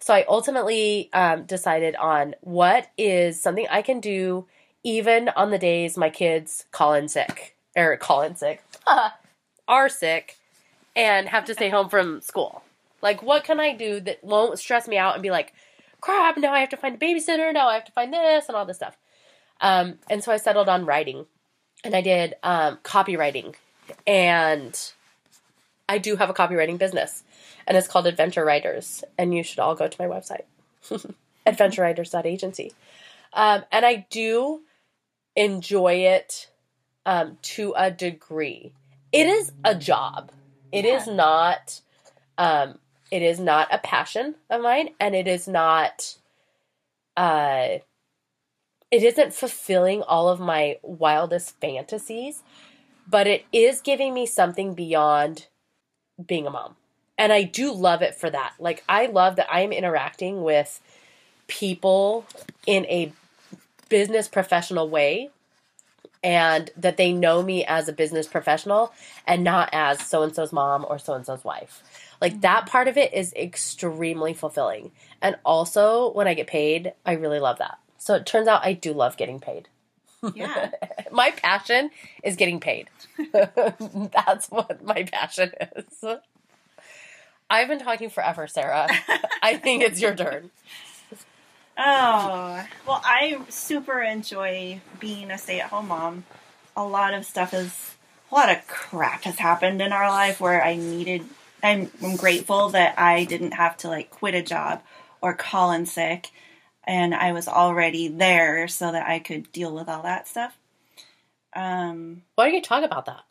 So 0.00 0.12
I 0.12 0.24
ultimately 0.28 1.08
um, 1.12 1.44
decided 1.44 1.94
on 1.94 2.34
what 2.40 2.88
is 2.98 3.40
something 3.40 3.66
I 3.70 3.82
can 3.82 4.00
do 4.00 4.46
even 4.82 5.28
on 5.30 5.50
the 5.50 5.58
days 5.58 5.96
my 5.96 6.10
kids 6.10 6.64
call 6.72 6.92
in 6.94 7.08
sick 7.08 7.56
or 7.76 7.96
call 7.96 8.22
in 8.22 8.34
sick 8.34 8.62
are 9.68 9.88
sick 9.88 10.36
and 10.96 11.28
have 11.28 11.44
to 11.46 11.54
stay 11.54 11.68
home 11.68 11.88
from 11.88 12.20
school. 12.20 12.62
Like 13.02 13.22
what 13.22 13.44
can 13.44 13.60
I 13.60 13.74
do 13.74 14.00
that 14.00 14.22
won't 14.24 14.58
stress 14.58 14.88
me 14.88 14.96
out 14.96 15.14
and 15.14 15.22
be 15.22 15.30
like, 15.30 15.52
crap, 16.00 16.36
now 16.36 16.52
I 16.52 16.60
have 16.60 16.68
to 16.70 16.76
find 16.76 16.94
a 16.94 16.98
babysitter, 16.98 17.52
now 17.52 17.68
I 17.68 17.74
have 17.74 17.84
to 17.86 17.92
find 17.92 18.12
this 18.12 18.48
and 18.48 18.56
all 18.56 18.66
this 18.66 18.76
stuff. 18.76 18.96
Um, 19.60 19.98
and 20.10 20.22
so 20.22 20.32
I 20.32 20.36
settled 20.36 20.68
on 20.68 20.84
writing, 20.84 21.26
and 21.82 21.94
I 21.94 22.00
did 22.00 22.34
um, 22.42 22.78
copywriting, 22.82 23.54
and 24.06 24.78
I 25.88 25.98
do 25.98 26.16
have 26.16 26.28
a 26.28 26.34
copywriting 26.34 26.76
business, 26.78 27.22
and 27.66 27.76
it's 27.76 27.88
called 27.88 28.06
Adventure 28.06 28.44
Writers, 28.44 29.04
and 29.16 29.34
you 29.34 29.42
should 29.42 29.60
all 29.60 29.74
go 29.74 29.88
to 29.88 30.02
my 30.02 30.06
website, 30.06 30.44
adventurewriters.agency. 31.46 32.72
Um, 33.32 33.64
and 33.72 33.86
I 33.86 34.06
do 34.10 34.62
enjoy 35.34 35.94
it 35.94 36.50
um, 37.06 37.38
to 37.42 37.74
a 37.76 37.90
degree. 37.90 38.72
It 39.12 39.26
is 39.26 39.52
a 39.64 39.74
job. 39.74 40.30
It 40.74 40.84
is 40.84 41.06
Yeah. 41.06 41.14
not. 41.14 41.80
Um, 42.36 42.78
it 43.10 43.22
is 43.22 43.38
not 43.38 43.68
a 43.70 43.78
passion 43.78 44.34
of 44.50 44.60
mine, 44.60 44.90
and 44.98 45.14
it 45.14 45.28
is 45.28 45.46
not. 45.46 46.16
Uh, 47.16 47.78
it 48.90 49.02
isn't 49.02 49.34
fulfilling 49.34 50.02
all 50.02 50.28
of 50.28 50.40
my 50.40 50.78
wildest 50.82 51.58
fantasies, 51.60 52.42
but 53.08 53.26
it 53.26 53.44
is 53.52 53.80
giving 53.80 54.12
me 54.12 54.26
something 54.26 54.74
beyond 54.74 55.46
being 56.24 56.46
a 56.46 56.50
mom. 56.50 56.76
And 57.16 57.32
I 57.32 57.42
do 57.44 57.72
love 57.72 58.02
it 58.02 58.16
for 58.16 58.28
that. 58.30 58.54
Like, 58.58 58.82
I 58.88 59.06
love 59.06 59.36
that 59.36 59.52
I 59.52 59.60
am 59.60 59.72
interacting 59.72 60.42
with 60.42 60.80
people 61.46 62.26
in 62.66 62.84
a 62.86 63.12
business 63.88 64.26
professional 64.26 64.88
way 64.88 65.30
and 66.24 66.70
that 66.78 66.96
they 66.96 67.12
know 67.12 67.42
me 67.42 67.64
as 67.66 67.86
a 67.86 67.92
business 67.92 68.26
professional 68.26 68.92
and 69.26 69.44
not 69.44 69.68
as 69.72 70.00
so 70.00 70.22
and 70.22 70.34
so's 70.34 70.52
mom 70.52 70.84
or 70.88 70.98
so 70.98 71.12
and 71.12 71.26
so's 71.26 71.44
wife. 71.44 71.82
Like 72.20 72.40
that 72.40 72.64
mm. 72.64 72.68
part 72.70 72.88
of 72.88 72.96
it 72.96 73.12
is 73.12 73.34
extremely 73.34 74.32
fulfilling. 74.32 74.90
And 75.20 75.36
also 75.44 76.10
when 76.12 76.26
I 76.26 76.32
get 76.32 76.46
paid, 76.46 76.94
I 77.04 77.12
really 77.12 77.40
love 77.40 77.58
that. 77.58 77.78
So 77.98 78.14
it 78.14 78.24
turns 78.24 78.48
out 78.48 78.64
I 78.64 78.72
do 78.72 78.94
love 78.94 79.18
getting 79.18 79.38
paid. 79.38 79.68
Yeah. 80.34 80.70
my 81.12 81.30
passion 81.30 81.90
is 82.22 82.36
getting 82.36 82.58
paid. 82.58 82.88
That's 83.32 84.48
what 84.48 84.82
my 84.82 85.02
passion 85.04 85.52
is. 85.76 86.04
I've 87.50 87.68
been 87.68 87.78
talking 87.78 88.08
forever, 88.08 88.46
Sarah. 88.46 88.88
I 89.42 89.58
think 89.58 89.82
it's 89.82 90.00
your 90.00 90.14
turn. 90.14 90.50
Oh, 91.76 92.64
well, 92.86 93.00
I 93.04 93.40
super 93.48 94.00
enjoy 94.00 94.80
being 95.00 95.30
a 95.30 95.38
stay 95.38 95.60
at 95.60 95.70
home 95.70 95.88
mom. 95.88 96.24
A 96.76 96.84
lot 96.84 97.14
of 97.14 97.24
stuff 97.24 97.52
is, 97.52 97.94
a 98.30 98.34
lot 98.34 98.50
of 98.50 98.66
crap 98.66 99.22
has 99.24 99.38
happened 99.38 99.82
in 99.82 99.92
our 99.92 100.08
life 100.08 100.40
where 100.40 100.64
I 100.64 100.76
needed, 100.76 101.24
I'm, 101.62 101.90
I'm 102.02 102.16
grateful 102.16 102.68
that 102.70 102.98
I 102.98 103.24
didn't 103.24 103.52
have 103.52 103.76
to 103.78 103.88
like 103.88 104.10
quit 104.10 104.34
a 104.34 104.42
job 104.42 104.82
or 105.20 105.34
call 105.34 105.72
in 105.72 105.86
sick. 105.86 106.30
And 106.84 107.14
I 107.14 107.32
was 107.32 107.48
already 107.48 108.08
there 108.08 108.68
so 108.68 108.92
that 108.92 109.08
I 109.08 109.18
could 109.18 109.50
deal 109.52 109.74
with 109.74 109.88
all 109.88 110.02
that 110.02 110.28
stuff. 110.28 110.56
Um, 111.54 112.22
Why 112.34 112.46
don't 112.46 112.54
you 112.54 112.62
talk 112.62 112.84
about 112.84 113.06
that? 113.06 113.22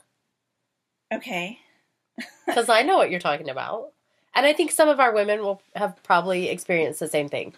okay. 1.14 1.60
Because 2.46 2.70
I 2.70 2.82
know 2.84 2.98
what 2.98 3.10
you're 3.10 3.20
talking 3.20 3.50
about. 3.50 3.92
And 4.36 4.46
I 4.46 4.54
think 4.54 4.72
some 4.72 4.90
of 4.90 5.00
our 5.00 5.14
women 5.14 5.42
will 5.42 5.62
have 5.76 6.02
probably 6.04 6.50
experienced 6.50 7.00
the 7.00 7.08
same 7.08 7.30
thing. 7.30 7.54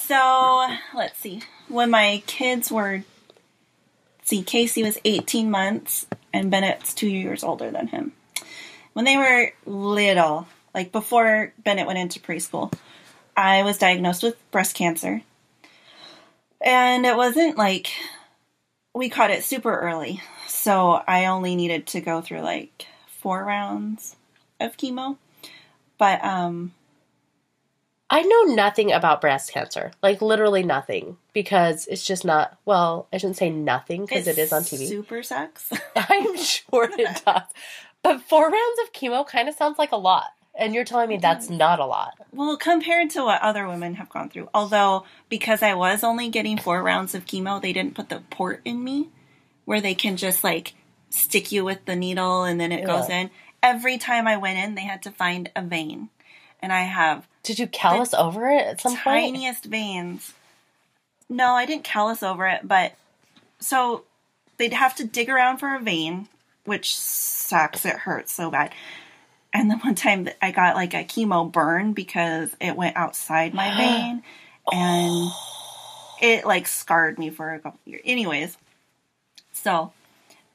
So 0.00 0.66
let's 0.94 1.18
see. 1.18 1.42
When 1.68 1.90
my 1.90 2.22
kids 2.26 2.70
were, 2.70 3.02
see, 4.24 4.42
Casey 4.42 4.82
was 4.82 4.98
18 5.04 5.50
months 5.50 6.06
and 6.32 6.50
Bennett's 6.50 6.94
two 6.94 7.08
years 7.08 7.44
older 7.44 7.70
than 7.70 7.88
him. 7.88 8.12
When 8.92 9.04
they 9.04 9.16
were 9.16 9.52
little, 9.66 10.48
like 10.74 10.92
before 10.92 11.52
Bennett 11.62 11.86
went 11.86 11.98
into 11.98 12.20
preschool, 12.20 12.72
I 13.36 13.62
was 13.62 13.78
diagnosed 13.78 14.22
with 14.22 14.50
breast 14.50 14.74
cancer. 14.74 15.22
And 16.60 17.06
it 17.06 17.16
wasn't 17.16 17.56
like 17.56 17.90
we 18.94 19.08
caught 19.08 19.30
it 19.30 19.44
super 19.44 19.78
early. 19.78 20.20
So 20.46 21.02
I 21.06 21.26
only 21.26 21.54
needed 21.54 21.86
to 21.88 22.00
go 22.00 22.20
through 22.20 22.40
like 22.40 22.86
four 23.20 23.44
rounds 23.44 24.16
of 24.58 24.76
chemo. 24.76 25.16
But 25.98 26.24
um 26.24 26.72
I 28.10 28.22
know 28.22 28.54
nothing 28.54 28.90
about 28.90 29.20
breast 29.20 29.52
cancer, 29.52 29.92
like 30.02 30.22
literally 30.22 30.62
nothing, 30.62 31.18
because 31.34 31.86
it's 31.86 32.04
just 32.04 32.24
not. 32.24 32.58
Well, 32.64 33.06
I 33.12 33.18
shouldn't 33.18 33.36
say 33.36 33.50
nothing 33.50 34.06
because 34.06 34.26
it 34.26 34.38
is 34.38 34.52
on 34.52 34.62
TV. 34.62 34.88
Super 34.88 35.22
sucks. 35.22 35.70
I'm 35.96 36.36
sure 36.38 36.88
it 36.90 37.22
does, 37.26 37.42
but 38.02 38.22
four 38.22 38.44
rounds 38.44 38.78
of 38.82 38.92
chemo 38.92 39.26
kind 39.26 39.48
of 39.48 39.54
sounds 39.54 39.78
like 39.78 39.92
a 39.92 39.96
lot, 39.96 40.32
and 40.54 40.74
you're 40.74 40.84
telling 40.84 41.08
me 41.10 41.18
that's 41.18 41.50
not 41.50 41.80
a 41.80 41.84
lot. 41.84 42.14
Well, 42.32 42.56
compared 42.56 43.10
to 43.10 43.24
what 43.24 43.42
other 43.42 43.68
women 43.68 43.94
have 43.96 44.08
gone 44.08 44.30
through, 44.30 44.48
although 44.54 45.04
because 45.28 45.62
I 45.62 45.74
was 45.74 46.02
only 46.02 46.30
getting 46.30 46.56
four 46.56 46.82
rounds 46.82 47.14
of 47.14 47.26
chemo, 47.26 47.60
they 47.60 47.74
didn't 47.74 47.94
put 47.94 48.08
the 48.08 48.22
port 48.30 48.62
in 48.64 48.82
me 48.82 49.10
where 49.66 49.82
they 49.82 49.94
can 49.94 50.16
just 50.16 50.42
like 50.42 50.72
stick 51.10 51.52
you 51.52 51.62
with 51.62 51.84
the 51.84 51.94
needle 51.94 52.44
and 52.44 52.58
then 52.58 52.72
it 52.72 52.86
goes 52.86 53.10
in. 53.10 53.28
Every 53.62 53.98
time 53.98 54.26
I 54.26 54.38
went 54.38 54.58
in, 54.58 54.74
they 54.74 54.82
had 54.82 55.02
to 55.02 55.10
find 55.10 55.50
a 55.54 55.60
vein. 55.62 56.08
And 56.60 56.72
I 56.72 56.84
have 56.84 57.28
Did 57.48 57.58
you 57.60 57.66
callus 57.66 58.12
over 58.12 58.46
it 58.50 58.66
at 58.66 58.80
some 58.82 58.92
point? 58.92 59.32
tiniest 59.32 59.64
veins. 59.64 60.34
No, 61.30 61.52
I 61.54 61.64
didn't 61.64 61.84
callus 61.84 62.22
over 62.22 62.46
it, 62.46 62.60
but 62.62 62.92
so 63.58 64.04
they'd 64.58 64.74
have 64.74 64.94
to 64.96 65.04
dig 65.06 65.30
around 65.30 65.56
for 65.56 65.74
a 65.74 65.80
vein, 65.80 66.28
which 66.66 66.94
sucks. 66.94 67.86
It 67.86 67.96
hurts 67.96 68.34
so 68.34 68.50
bad. 68.50 68.70
And 69.54 69.70
then 69.70 69.78
one 69.78 69.94
time 69.94 70.24
that 70.24 70.36
I 70.42 70.50
got 70.50 70.76
like 70.76 70.92
a 70.92 71.04
chemo 71.04 71.50
burn 71.50 71.94
because 71.94 72.54
it 72.60 72.76
went 72.76 72.98
outside 72.98 73.54
my 73.54 73.74
vein 73.78 74.22
and 74.70 75.30
it 76.20 76.44
like 76.44 76.66
scarred 76.66 77.18
me 77.18 77.30
for 77.30 77.54
a 77.54 77.60
couple 77.60 77.80
years. 77.86 78.02
Anyways, 78.04 78.58
So, 79.52 79.94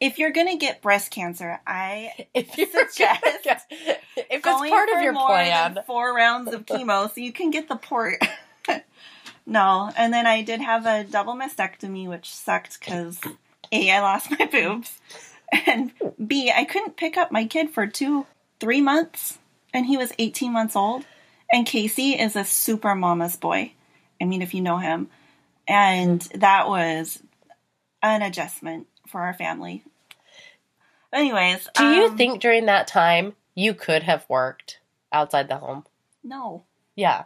if 0.03 0.19
you're 0.19 0.31
gonna 0.31 0.57
get 0.57 0.81
breast 0.81 1.11
cancer, 1.11 1.61
I 1.65 2.11
If 2.33 2.57
you 2.57 2.65
Suggest 2.65 3.23
if 3.71 4.01
it's 4.17 4.43
going 4.43 4.69
part 4.69 4.89
of 4.89 5.01
your 5.01 5.13
plan, 5.13 5.79
four 5.87 6.13
rounds 6.13 6.53
of 6.53 6.65
chemo, 6.65 7.13
so 7.13 7.21
you 7.21 7.31
can 7.31 7.51
get 7.51 7.69
the 7.69 7.77
port. 7.77 8.21
no, 9.45 9.91
and 9.95 10.13
then 10.13 10.27
I 10.27 10.41
did 10.41 10.59
have 10.59 10.85
a 10.85 11.05
double 11.05 11.35
mastectomy, 11.35 12.07
which 12.09 12.29
sucked 12.29 12.79
because 12.79 13.21
a 13.71 13.91
I 13.91 14.01
lost 14.01 14.29
my 14.37 14.45
boobs, 14.45 14.99
and 15.65 15.93
b 16.25 16.51
I 16.53 16.65
couldn't 16.65 16.97
pick 16.97 17.15
up 17.15 17.31
my 17.31 17.45
kid 17.45 17.69
for 17.69 17.87
two, 17.87 18.25
three 18.59 18.81
months, 18.81 19.39
and 19.73 19.85
he 19.85 19.95
was 19.95 20.11
18 20.19 20.51
months 20.51 20.75
old, 20.75 21.05
and 21.49 21.65
Casey 21.65 22.19
is 22.19 22.35
a 22.35 22.43
super 22.43 22.93
mama's 22.93 23.37
boy. 23.37 23.71
I 24.19 24.25
mean, 24.25 24.41
if 24.41 24.53
you 24.53 24.59
know 24.59 24.79
him, 24.79 25.07
and 25.65 26.21
that 26.35 26.67
was 26.67 27.23
an 28.01 28.21
adjustment 28.21 28.87
for 29.07 29.21
our 29.21 29.33
family. 29.33 29.83
Anyways, 31.13 31.69
do 31.75 31.85
you 31.85 32.05
um, 32.07 32.17
think 32.17 32.41
during 32.41 32.65
that 32.65 32.87
time 32.87 33.33
you 33.55 33.73
could 33.73 34.03
have 34.03 34.25
worked 34.29 34.79
outside 35.11 35.47
the 35.47 35.57
home? 35.57 35.85
no? 36.23 36.63
Yeah. 36.95 37.23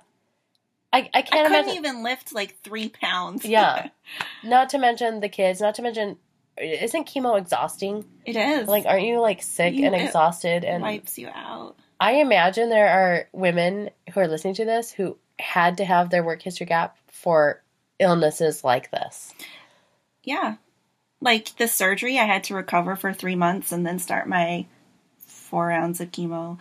I, 0.93 0.99
I 0.99 1.09
I 1.15 1.21
can't 1.21 1.47
couldn't 1.47 1.63
imagine. 1.63 1.73
even 1.75 2.03
lift 2.03 2.33
like 2.33 2.57
three 2.63 2.89
pounds. 2.89 3.43
Yeah. 3.45 3.89
Not 4.43 4.69
to 4.69 4.77
mention 4.77 5.19
the 5.19 5.27
kids, 5.29 5.59
not 5.59 5.75
to 5.75 5.81
mention, 5.81 6.17
isn't 6.57 7.07
chemo 7.07 7.37
exhausting? 7.37 8.05
it 8.25 8.35
is. 8.37 8.67
Like, 8.69 8.85
aren't 8.85 9.05
you 9.05 9.19
like 9.19 9.41
sick 9.43 9.73
You- 9.75 9.85
and 9.85 9.95
exhausted? 9.95 10.63
And 10.63 10.81
wipes 10.81 11.17
you 11.17 11.27
out. 11.33 11.75
I 11.99 12.13
imagine 12.13 12.69
there 12.69 12.87
are 12.89 13.27
women 13.33 13.89
who 14.13 14.19
are 14.21 14.27
listening 14.27 14.53
to 14.55 14.65
this 14.65 14.91
who 14.91 15.17
had 15.39 15.77
to 15.77 15.85
have 15.85 16.09
their 16.09 16.23
work 16.23 16.41
history 16.41 16.65
gap 16.67 16.97
for 17.11 17.61
illnesses 17.99 18.63
like 18.63 18.89
this. 18.91 19.33
Yeah. 20.23 20.55
Like 21.19 21.55
the 21.57 21.67
surgery, 21.67 22.19
I 22.19 22.25
had 22.25 22.43
to 22.45 22.55
recover 22.55 22.95
for 22.95 23.11
three 23.11 23.35
months 23.35 23.71
and 23.71 23.85
then 23.85 23.99
start 23.99 24.27
my 24.27 24.65
four 25.17 25.67
rounds 25.67 25.99
of 25.99 26.11
chemo. 26.11 26.59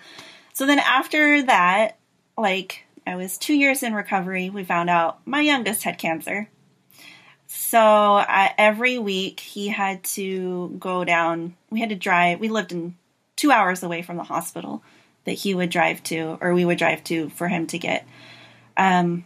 So 0.52 0.66
then 0.66 0.78
after 0.78 1.42
that, 1.42 1.98
like 2.38 2.84
I 3.06 3.16
was 3.16 3.38
two 3.38 3.54
years 3.54 3.82
in 3.82 3.94
recovery, 3.94 4.50
we 4.50 4.64
found 4.64 4.90
out 4.90 5.26
my 5.26 5.40
youngest 5.40 5.82
had 5.82 5.98
cancer. 5.98 6.48
So 7.46 7.80
I, 7.80 8.54
every 8.58 8.98
week 8.98 9.40
he 9.40 9.68
had 9.68 10.02
to 10.04 10.74
go 10.78 11.04
down. 11.04 11.56
We 11.70 11.80
had 11.80 11.90
to 11.90 11.94
drive. 11.94 12.40
We 12.40 12.48
lived 12.48 12.72
in 12.72 12.96
two 13.36 13.52
hours 13.52 13.82
away 13.82 14.02
from 14.02 14.16
the 14.16 14.24
hospital 14.24 14.82
that 15.24 15.32
he 15.32 15.54
would 15.54 15.70
drive 15.70 16.02
to, 16.04 16.38
or 16.40 16.54
we 16.54 16.64
would 16.64 16.78
drive 16.78 17.04
to 17.04 17.28
for 17.30 17.48
him 17.48 17.66
to 17.68 17.78
get 17.78 18.06
um, 18.76 19.24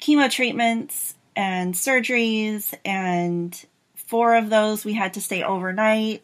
chemo 0.00 0.30
treatments 0.30 1.14
and 1.36 1.74
surgeries. 1.74 2.74
And 2.84 3.64
four 4.08 4.36
of 4.36 4.48
those 4.50 4.84
we 4.84 4.94
had 4.94 5.14
to 5.14 5.20
stay 5.20 5.42
overnight. 5.42 6.22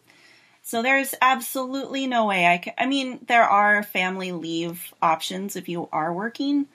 So 0.63 0.83
there's 0.83 1.15
absolutely 1.21 2.07
no 2.07 2.25
way 2.25 2.47
I 2.47 2.57
can. 2.57 2.73
I 2.79 2.87
mean, 2.87 3.21
there 3.29 3.45
are 3.45 3.83
family 3.83 4.33
leave 4.33 4.95
options 5.03 5.57
if 5.57 5.69
you 5.69 5.91
are 5.93 6.13
working, 6.13 6.67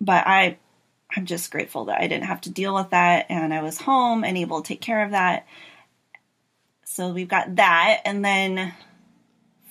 but 0.00 0.26
I 0.26 0.56
I'm 1.14 1.26
just 1.26 1.50
grateful 1.50 1.86
that 1.86 2.00
I 2.00 2.06
didn't 2.06 2.24
have 2.24 2.40
to 2.42 2.50
deal 2.50 2.74
with 2.74 2.90
that 2.90 3.26
and 3.28 3.52
I 3.52 3.62
was 3.62 3.78
home 3.78 4.24
and 4.24 4.38
able 4.38 4.62
to 4.62 4.68
take 4.68 4.80
care 4.80 5.04
of 5.04 5.10
that. 5.10 5.46
So 6.84 7.10
we've 7.10 7.28
got 7.28 7.56
that 7.56 8.00
and 8.04 8.24
then 8.24 8.72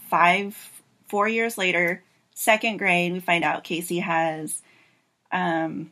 5 0.10 0.72
4 1.08 1.28
years 1.28 1.58
later, 1.58 2.04
second 2.36 2.78
grade, 2.78 3.14
we 3.14 3.20
find 3.20 3.44
out 3.44 3.64
Casey 3.64 4.00
has 4.00 4.62
um 5.32 5.90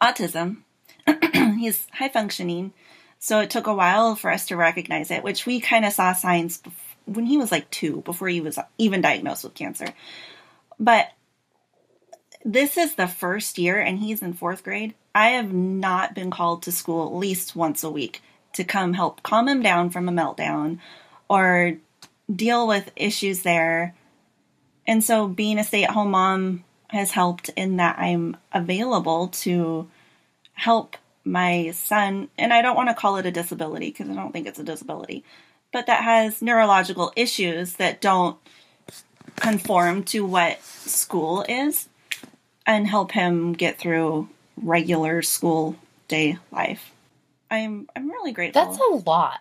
autism. 0.00 0.62
He's 1.58 1.86
high 1.92 2.08
functioning. 2.08 2.72
So 3.18 3.40
it 3.40 3.50
took 3.50 3.66
a 3.66 3.74
while 3.74 4.14
for 4.14 4.30
us 4.30 4.46
to 4.46 4.56
recognize 4.56 5.10
it, 5.10 5.24
which 5.24 5.46
we 5.46 5.60
kind 5.60 5.84
of 5.84 5.92
saw 5.92 6.12
signs 6.12 6.62
when 7.06 7.26
he 7.26 7.38
was 7.38 7.50
like 7.50 7.70
2 7.70 8.02
before 8.02 8.28
he 8.28 8.40
was 8.40 8.58
even 8.78 9.00
diagnosed 9.00 9.44
with 9.44 9.54
cancer. 9.54 9.88
But 10.78 11.08
this 12.44 12.76
is 12.76 12.94
the 12.94 13.08
first 13.08 13.58
year 13.58 13.80
and 13.80 13.98
he's 13.98 14.22
in 14.22 14.34
fourth 14.34 14.62
grade. 14.62 14.94
I 15.14 15.30
have 15.30 15.52
not 15.52 16.14
been 16.14 16.30
called 16.30 16.62
to 16.64 16.72
school 16.72 17.06
at 17.06 17.14
least 17.14 17.56
once 17.56 17.82
a 17.82 17.90
week 17.90 18.22
to 18.52 18.64
come 18.64 18.92
help 18.92 19.22
calm 19.22 19.48
him 19.48 19.62
down 19.62 19.90
from 19.90 20.08
a 20.08 20.12
meltdown 20.12 20.78
or 21.28 21.78
deal 22.34 22.66
with 22.66 22.92
issues 22.96 23.42
there. 23.42 23.94
And 24.86 25.02
so 25.02 25.26
being 25.26 25.58
a 25.58 25.64
stay 25.64 25.84
at 25.84 25.90
home 25.90 26.10
mom 26.10 26.64
has 26.88 27.10
helped 27.10 27.48
in 27.50 27.76
that 27.78 27.98
I'm 27.98 28.36
available 28.52 29.28
to 29.28 29.88
help 30.52 30.96
my 31.26 31.72
son. 31.72 32.28
And 32.38 32.52
I 32.52 32.62
don't 32.62 32.76
want 32.76 32.88
to 32.88 32.94
call 32.94 33.16
it 33.16 33.26
a 33.26 33.30
disability 33.30 33.88
because 33.88 34.08
I 34.08 34.14
don't 34.14 34.32
think 34.32 34.46
it's 34.46 34.58
a 34.58 34.64
disability, 34.64 35.24
but 35.72 35.86
that 35.86 36.04
has 36.04 36.40
neurological 36.40 37.12
issues 37.16 37.74
that 37.74 38.00
don't 38.00 38.38
conform 39.36 40.04
to 40.04 40.24
what 40.24 40.62
school 40.62 41.44
is 41.48 41.88
and 42.66 42.86
help 42.86 43.12
him 43.12 43.52
get 43.52 43.78
through 43.78 44.28
regular 44.56 45.22
school 45.22 45.76
day 46.08 46.38
life. 46.50 46.92
I'm 47.50 47.88
I'm 47.94 48.10
really 48.10 48.32
grateful. 48.32 48.64
That's 48.64 48.78
a 48.78 49.08
lot. 49.08 49.40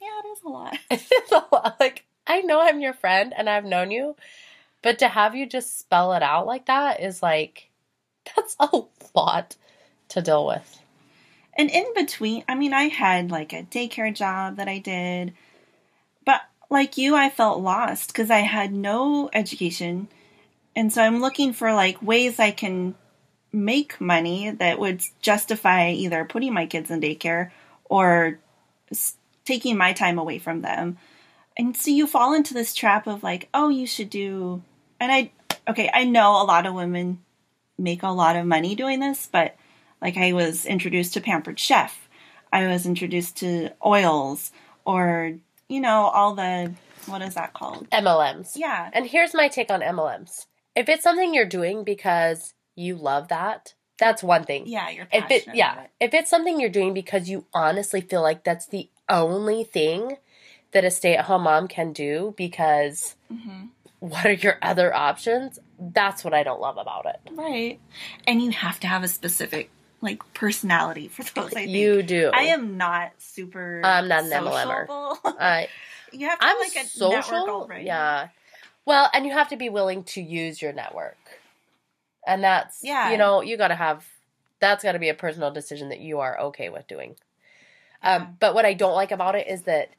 yeah, 0.00 0.20
it 0.24 0.28
is 0.28 0.42
a 0.44 0.48
lot. 0.48 0.78
It's 0.90 1.32
a 1.32 1.44
lot. 1.52 1.76
Like, 1.80 2.04
I 2.26 2.40
know 2.40 2.60
I'm 2.60 2.80
your 2.80 2.94
friend 2.94 3.34
and 3.36 3.50
I've 3.50 3.64
known 3.64 3.90
you, 3.90 4.16
but 4.82 4.98
to 5.00 5.08
have 5.08 5.34
you 5.34 5.46
just 5.46 5.78
spell 5.78 6.14
it 6.14 6.22
out 6.22 6.46
like 6.46 6.66
that 6.66 7.00
is 7.02 7.22
like, 7.22 7.68
that's 8.36 8.56
a 8.60 8.68
lot 9.14 9.56
to 10.10 10.22
deal 10.22 10.46
with. 10.46 10.80
And 11.58 11.70
in 11.70 11.92
between, 11.94 12.44
I 12.48 12.54
mean, 12.54 12.72
I 12.72 12.84
had 12.84 13.32
like 13.32 13.52
a 13.52 13.64
daycare 13.64 14.14
job 14.14 14.56
that 14.56 14.68
I 14.68 14.78
did, 14.78 15.34
but 16.24 16.40
like 16.70 16.96
you, 16.96 17.16
I 17.16 17.30
felt 17.30 17.60
lost 17.60 18.08
because 18.08 18.30
I 18.30 18.38
had 18.38 18.72
no 18.72 19.28
education. 19.32 20.06
And 20.76 20.92
so 20.92 21.02
I'm 21.02 21.20
looking 21.20 21.52
for 21.52 21.72
like 21.74 22.00
ways 22.00 22.38
I 22.38 22.52
can 22.52 22.94
make 23.52 24.00
money 24.00 24.50
that 24.50 24.78
would 24.78 25.02
justify 25.20 25.90
either 25.90 26.24
putting 26.24 26.54
my 26.54 26.66
kids 26.66 26.92
in 26.92 27.00
daycare 27.00 27.50
or 27.84 28.38
taking 29.44 29.76
my 29.76 29.92
time 29.92 30.18
away 30.18 30.38
from 30.38 30.62
them. 30.62 30.96
And 31.56 31.76
so 31.76 31.90
you 31.90 32.06
fall 32.06 32.34
into 32.34 32.54
this 32.54 32.72
trap 32.72 33.08
of 33.08 33.24
like, 33.24 33.48
oh, 33.52 33.68
you 33.68 33.86
should 33.86 34.10
do. 34.10 34.62
And 35.00 35.10
I, 35.10 35.32
okay, 35.66 35.90
I 35.92 36.04
know 36.04 36.40
a 36.40 36.44
lot 36.44 36.66
of 36.66 36.74
women 36.74 37.18
make 37.76 38.04
a 38.04 38.08
lot 38.08 38.36
of 38.36 38.46
money 38.46 38.76
doing 38.76 39.00
this, 39.00 39.28
but 39.30 39.56
like 40.00 40.16
I 40.16 40.32
was 40.32 40.64
introduced 40.66 41.14
to 41.14 41.20
Pampered 41.20 41.58
Chef, 41.58 42.08
I 42.52 42.66
was 42.66 42.86
introduced 42.86 43.36
to 43.38 43.70
oils, 43.84 44.50
or 44.84 45.34
you 45.68 45.80
know 45.80 46.02
all 46.06 46.34
the 46.34 46.72
what 47.06 47.22
is 47.22 47.34
that 47.34 47.52
called? 47.54 47.88
MLMs. 47.90 48.52
Yeah, 48.56 48.90
And 48.92 49.06
here's 49.06 49.34
my 49.34 49.48
take 49.48 49.70
on 49.70 49.80
MLMs. 49.80 50.46
If 50.74 50.88
it's 50.88 51.02
something 51.02 51.32
you're 51.34 51.46
doing 51.46 51.82
because 51.84 52.54
you 52.76 52.94
love 52.96 53.28
that, 53.28 53.74
that's 53.98 54.22
one 54.22 54.44
thing. 54.44 54.66
yeah, 54.66 54.90
you're 54.90 55.08
If 55.12 55.22
passionate 55.24 55.54
it 55.54 55.56
yeah, 55.56 55.82
it. 55.84 55.90
if 56.00 56.14
it's 56.14 56.30
something 56.30 56.60
you're 56.60 56.68
doing 56.70 56.94
because 56.94 57.28
you 57.28 57.46
honestly 57.54 58.00
feel 58.00 58.22
like 58.22 58.44
that's 58.44 58.66
the 58.66 58.88
only 59.08 59.64
thing 59.64 60.16
that 60.72 60.84
a 60.84 60.90
stay-at-home 60.90 61.42
mom 61.42 61.66
can 61.68 61.92
do 61.92 62.34
because 62.36 63.14
Mm-hmm. 63.32 63.66
what 64.00 64.24
are 64.26 64.32
your 64.32 64.58
other 64.62 64.94
options? 64.94 65.58
That's 65.78 66.22
what 66.24 66.34
I 66.34 66.42
don't 66.42 66.60
love 66.60 66.76
about 66.76 67.06
it. 67.06 67.20
right, 67.32 67.80
and 68.26 68.40
you 68.42 68.50
have 68.50 68.78
to 68.80 68.86
have 68.86 69.02
a 69.02 69.08
specific 69.08 69.70
like 70.00 70.22
personality 70.34 71.08
for 71.08 71.22
those. 71.34 71.46
I 71.52 71.54
think 71.54 71.70
You 71.70 72.02
do. 72.02 72.30
I 72.32 72.42
am 72.44 72.76
not 72.76 73.12
super. 73.18 73.80
I'm 73.84 74.08
not 74.08 74.24
an 74.24 74.30
MLMer. 74.30 74.86
sociable. 74.86 75.18
I 75.40 75.68
you 76.12 76.28
have 76.28 76.38
to 76.38 76.44
I'm 76.46 76.58
like 76.58 76.72
a 76.72 76.74
network 76.78 76.90
social. 76.90 77.50
already. 77.50 77.84
Yeah. 77.86 78.28
Well, 78.86 79.10
and 79.12 79.26
you 79.26 79.32
have 79.32 79.48
to 79.48 79.56
be 79.56 79.68
willing 79.68 80.04
to 80.04 80.22
use 80.22 80.62
your 80.62 80.72
network. 80.72 81.18
And 82.26 82.42
that's 82.42 82.82
Yeah. 82.82 83.10
you 83.10 83.18
know, 83.18 83.40
you 83.42 83.56
got 83.56 83.68
to 83.68 83.74
have 83.74 84.06
that's 84.60 84.82
got 84.82 84.92
to 84.92 84.98
be 84.98 85.08
a 85.08 85.14
personal 85.14 85.50
decision 85.52 85.88
that 85.90 86.00
you 86.00 86.18
are 86.20 86.38
okay 86.40 86.68
with 86.68 86.86
doing. 86.88 87.16
Um, 88.02 88.22
Yeah. 88.22 88.28
but 88.40 88.54
what 88.54 88.64
I 88.64 88.74
don't 88.74 88.94
like 88.94 89.12
about 89.12 89.34
it 89.34 89.46
is 89.46 89.62
that 89.62 89.90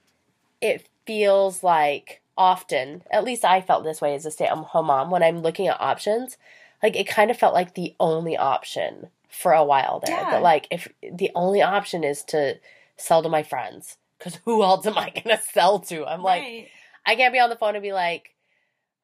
it 0.61 0.87
feels 1.05 1.63
like 1.63 2.21
often, 2.37 3.03
at 3.11 3.23
least 3.23 3.43
I 3.45 3.61
felt 3.61 3.83
this 3.83 4.01
way 4.01 4.15
as 4.15 4.25
a 4.25 4.31
stay-at-home 4.31 4.85
mom 4.87 5.11
when 5.11 5.23
I'm 5.23 5.39
looking 5.41 5.67
at 5.67 5.79
options, 5.81 6.37
like 6.83 6.95
it 6.95 7.07
kind 7.07 7.29
of 7.31 7.37
felt 7.37 7.53
like 7.53 7.73
the 7.75 7.95
only 7.99 8.37
option 8.37 9.09
for 9.29 9.53
a 9.53 9.63
while 9.63 10.01
there. 10.05 10.15
Yeah. 10.15 10.31
That 10.31 10.41
like 10.41 10.67
if 10.71 10.87
the 11.01 11.31
only 11.35 11.61
option 11.61 12.03
is 12.03 12.23
to 12.25 12.59
sell 12.97 13.23
to 13.23 13.29
my 13.29 13.43
friends, 13.43 13.97
because 14.17 14.39
who 14.45 14.63
else 14.63 14.85
am 14.85 14.97
I 14.97 15.09
gonna 15.23 15.41
sell 15.53 15.79
to? 15.79 16.05
I'm 16.05 16.21
like, 16.23 16.69
I 17.05 17.15
can't 17.15 17.33
be 17.33 17.39
on 17.39 17.49
the 17.49 17.55
phone 17.55 17.75
and 17.75 17.83
be 17.83 17.93
like, 17.93 18.35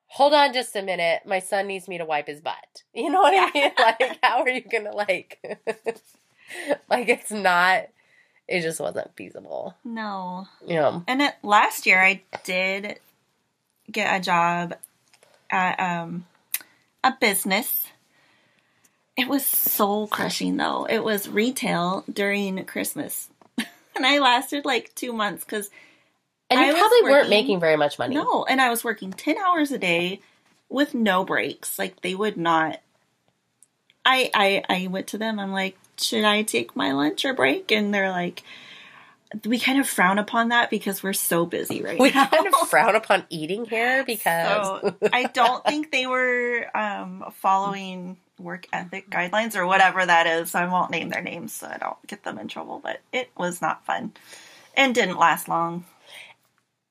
hold 0.07 0.33
on 0.33 0.53
just 0.53 0.75
a 0.75 0.81
minute. 0.81 1.23
My 1.25 1.39
son 1.39 1.67
needs 1.67 1.87
me 1.87 1.97
to 1.97 2.05
wipe 2.05 2.27
his 2.27 2.41
butt. 2.41 2.83
You 2.93 3.09
know 3.09 3.21
what 3.21 3.33
I 3.35 3.51
mean? 3.53 3.71
Like, 3.77 4.19
how 4.23 4.39
are 4.41 4.49
you 4.49 4.61
going 4.61 4.85
to, 4.85 4.91
like, 4.91 5.39
like, 6.89 7.09
it's 7.09 7.31
not, 7.31 7.87
it 8.47 8.61
just 8.61 8.79
wasn't 8.79 9.15
feasible. 9.17 9.75
no. 9.83 10.47
Yeah. 10.65 11.01
And 11.07 11.21
it, 11.21 11.33
last 11.43 11.85
year 11.85 12.01
I 12.01 12.21
did 12.45 12.99
get 13.91 14.15
a 14.15 14.23
job 14.23 14.75
at 15.49 15.79
um, 15.79 16.25
a 17.03 17.13
business. 17.19 17.87
It 19.17 19.27
was 19.29 19.45
soul 19.45 20.07
crushing 20.07 20.57
though. 20.57 20.85
It 20.89 21.03
was 21.03 21.27
retail 21.29 22.03
during 22.11 22.63
Christmas. 22.65 23.29
and 23.95 24.05
I 24.05 24.19
lasted 24.19 24.65
like 24.65 24.93
two 24.95 25.13
months 25.13 25.43
because 25.45 25.69
And 26.49 26.59
you 26.59 26.67
I 26.75 26.77
probably 26.77 27.03
weren't 27.03 27.29
making 27.29 27.59
very 27.59 27.77
much 27.77 27.97
money. 27.97 28.15
no, 28.15 28.43
and 28.45 28.59
I 28.59 28.69
was 28.69 28.83
working 28.83 29.13
ten 29.13 29.37
hours 29.37 29.71
a 29.71 29.77
day 29.77 30.19
with 30.69 30.93
no 30.93 31.23
breaks. 31.23 31.79
Like 31.79 32.01
they 32.01 32.13
would 32.15 32.35
not. 32.37 32.81
I 34.05 34.29
I 34.33 34.63
I 34.69 34.87
went 34.87 35.07
to 35.07 35.17
them. 35.17 35.39
I'm 35.39 35.51
like, 35.53 35.77
should 35.97 36.25
I 36.25 36.43
take 36.43 36.75
my 36.75 36.91
lunch 36.91 37.23
or 37.25 37.33
break? 37.33 37.71
And 37.71 37.93
they're 37.93 38.11
like, 38.11 38.43
we 39.45 39.59
kind 39.59 39.79
of 39.79 39.87
frown 39.87 40.19
upon 40.19 40.49
that 40.49 40.69
because 40.69 41.01
we're 41.01 41.13
so 41.13 41.45
busy 41.45 41.81
right 41.81 41.97
We 41.99 42.11
now. 42.11 42.27
kind 42.27 42.47
of 42.47 42.53
frown 42.69 42.95
upon 42.95 43.25
eating 43.29 43.65
here 43.65 44.03
because 44.05 44.81
So 44.81 44.95
I 45.11 45.23
don't 45.23 45.63
think 45.65 45.91
they 45.91 46.05
were 46.05 46.67
um, 46.77 47.23
following 47.37 48.17
work 48.39 48.67
ethic 48.73 49.09
mm-hmm. 49.09 49.35
guidelines 49.35 49.55
or 49.55 49.65
whatever 49.65 50.05
that 50.05 50.27
is. 50.27 50.55
I 50.55 50.67
won't 50.67 50.91
name 50.91 51.09
their 51.09 51.21
names 51.21 51.53
so 51.53 51.67
I 51.67 51.77
don't 51.77 52.07
get 52.07 52.23
them 52.23 52.37
in 52.37 52.47
trouble, 52.47 52.79
but 52.83 53.01
it 53.11 53.29
was 53.37 53.61
not 53.61 53.85
fun 53.85 54.13
and 54.75 54.93
didn't 54.93 55.17
last 55.17 55.47
long. 55.47 55.85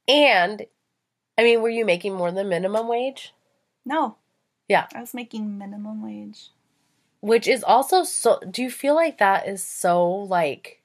and 0.08 0.66
I 1.36 1.42
mean, 1.42 1.62
were 1.62 1.68
you 1.68 1.84
making 1.84 2.14
more 2.14 2.30
than 2.30 2.48
minimum 2.48 2.88
wage? 2.88 3.34
No. 3.84 4.16
Yeah. 4.68 4.86
I 4.94 5.00
was 5.00 5.14
making 5.14 5.58
minimum 5.58 6.02
wage. 6.02 6.50
Which 7.20 7.48
is 7.48 7.64
also 7.64 8.04
so 8.04 8.38
do 8.50 8.62
you 8.62 8.70
feel 8.70 8.94
like 8.94 9.18
that 9.18 9.48
is 9.48 9.62
so 9.62 10.10
like 10.10 10.82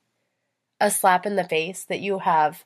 a 0.79 0.89
slap 0.89 1.25
in 1.25 1.35
the 1.35 1.43
face 1.43 1.83
that 1.85 1.99
you 1.99 2.19
have 2.19 2.63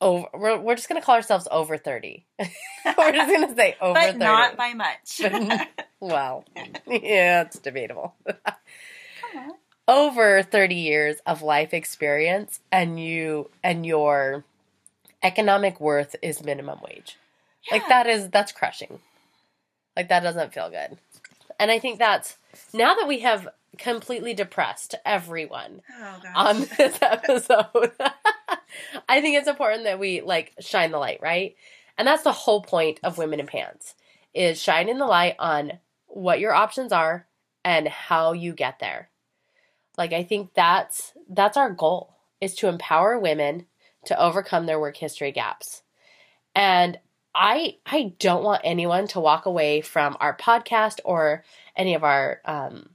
over 0.00 0.26
we're, 0.32 0.58
we're 0.58 0.74
just 0.74 0.88
gonna 0.88 1.02
call 1.02 1.16
ourselves 1.16 1.46
over 1.50 1.76
30 1.76 2.24
we're 2.38 3.12
just 3.12 3.30
gonna 3.30 3.54
say 3.54 3.76
over 3.80 3.94
But 3.94 4.12
30 4.12 4.18
not 4.18 4.56
by 4.56 4.72
much. 4.72 5.20
well 6.08 6.44
yeah 6.86 7.42
it's 7.42 7.58
debatable. 7.58 8.14
Over 9.86 10.42
30 10.42 10.74
years 10.74 11.16
of 11.26 11.42
life 11.42 11.74
experience 11.74 12.60
and 12.72 12.98
you 12.98 13.50
and 13.62 13.84
your 13.84 14.44
economic 15.22 15.80
worth 15.80 16.16
is 16.22 16.42
minimum 16.42 16.78
wage. 16.82 17.18
Like 17.70 17.88
that 17.88 18.06
is 18.06 18.28
that's 18.30 18.52
crushing. 18.52 19.00
Like 19.96 20.08
that 20.08 20.20
doesn't 20.22 20.52
feel 20.52 20.70
good. 20.70 20.98
And 21.58 21.70
i 21.70 21.78
think 21.78 21.98
that's 21.98 22.36
now 22.72 22.94
that 22.94 23.08
we 23.08 23.20
have 23.20 23.48
completely 23.78 24.34
depressed 24.34 24.94
everyone 25.04 25.82
Oh 25.90 26.20
on 26.34 26.60
this 26.78 26.98
episode 27.02 27.90
i 29.08 29.20
think 29.20 29.36
it's 29.36 29.48
important 29.48 29.84
that 29.84 29.98
we 29.98 30.20
like 30.20 30.52
shine 30.60 30.92
the 30.92 30.98
light 30.98 31.18
right? 31.20 31.56
And 31.96 32.08
that's 32.08 32.22
the 32.24 32.32
whole 32.32 32.60
point 32.62 32.98
of 33.02 33.18
women 33.18 33.40
in 33.40 33.46
pants 33.46 33.94
is 34.34 34.60
shining 34.60 34.98
the 34.98 35.06
light 35.06 35.36
on 35.38 35.78
what 36.14 36.38
your 36.38 36.54
options 36.54 36.92
are 36.92 37.26
and 37.64 37.88
how 37.88 38.32
you 38.32 38.52
get 38.52 38.78
there. 38.78 39.10
Like 39.98 40.12
i 40.12 40.22
think 40.22 40.54
that's 40.54 41.12
that's 41.28 41.56
our 41.56 41.70
goal 41.70 42.14
is 42.40 42.54
to 42.56 42.68
empower 42.68 43.18
women 43.18 43.66
to 44.06 44.20
overcome 44.20 44.66
their 44.66 44.80
work 44.80 44.96
history 44.96 45.32
gaps. 45.32 45.82
And 46.54 46.98
i 47.34 47.76
i 47.84 48.14
don't 48.18 48.44
want 48.44 48.62
anyone 48.64 49.08
to 49.08 49.20
walk 49.20 49.46
away 49.46 49.80
from 49.80 50.16
our 50.20 50.36
podcast 50.36 51.00
or 51.04 51.44
any 51.76 51.94
of 51.94 52.04
our 52.04 52.40
um 52.44 52.90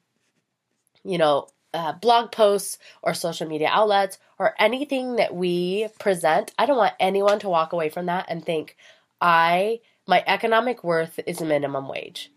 you 1.04 1.18
know 1.18 1.48
uh, 1.72 1.94
blog 1.94 2.32
posts 2.32 2.80
or 3.04 3.14
social 3.14 3.48
media 3.48 3.70
outlets 3.72 4.18
or 4.40 4.56
anything 4.58 5.18
that 5.18 5.36
we 5.36 5.88
present. 6.00 6.52
I 6.58 6.66
don't 6.66 6.78
want 6.78 6.96
anyone 7.00 7.38
to 7.42 7.50
walk 7.50 7.74
away 7.74 7.90
from 7.90 8.08
that 8.08 8.26
and 8.30 8.44
think 8.44 8.76
i 9.22 9.80
my 10.08 10.24
economic 10.26 10.84
worth 10.84 11.20
is 11.28 11.42
a 11.42 11.46
minimum 11.46 11.88
wage 11.88 12.32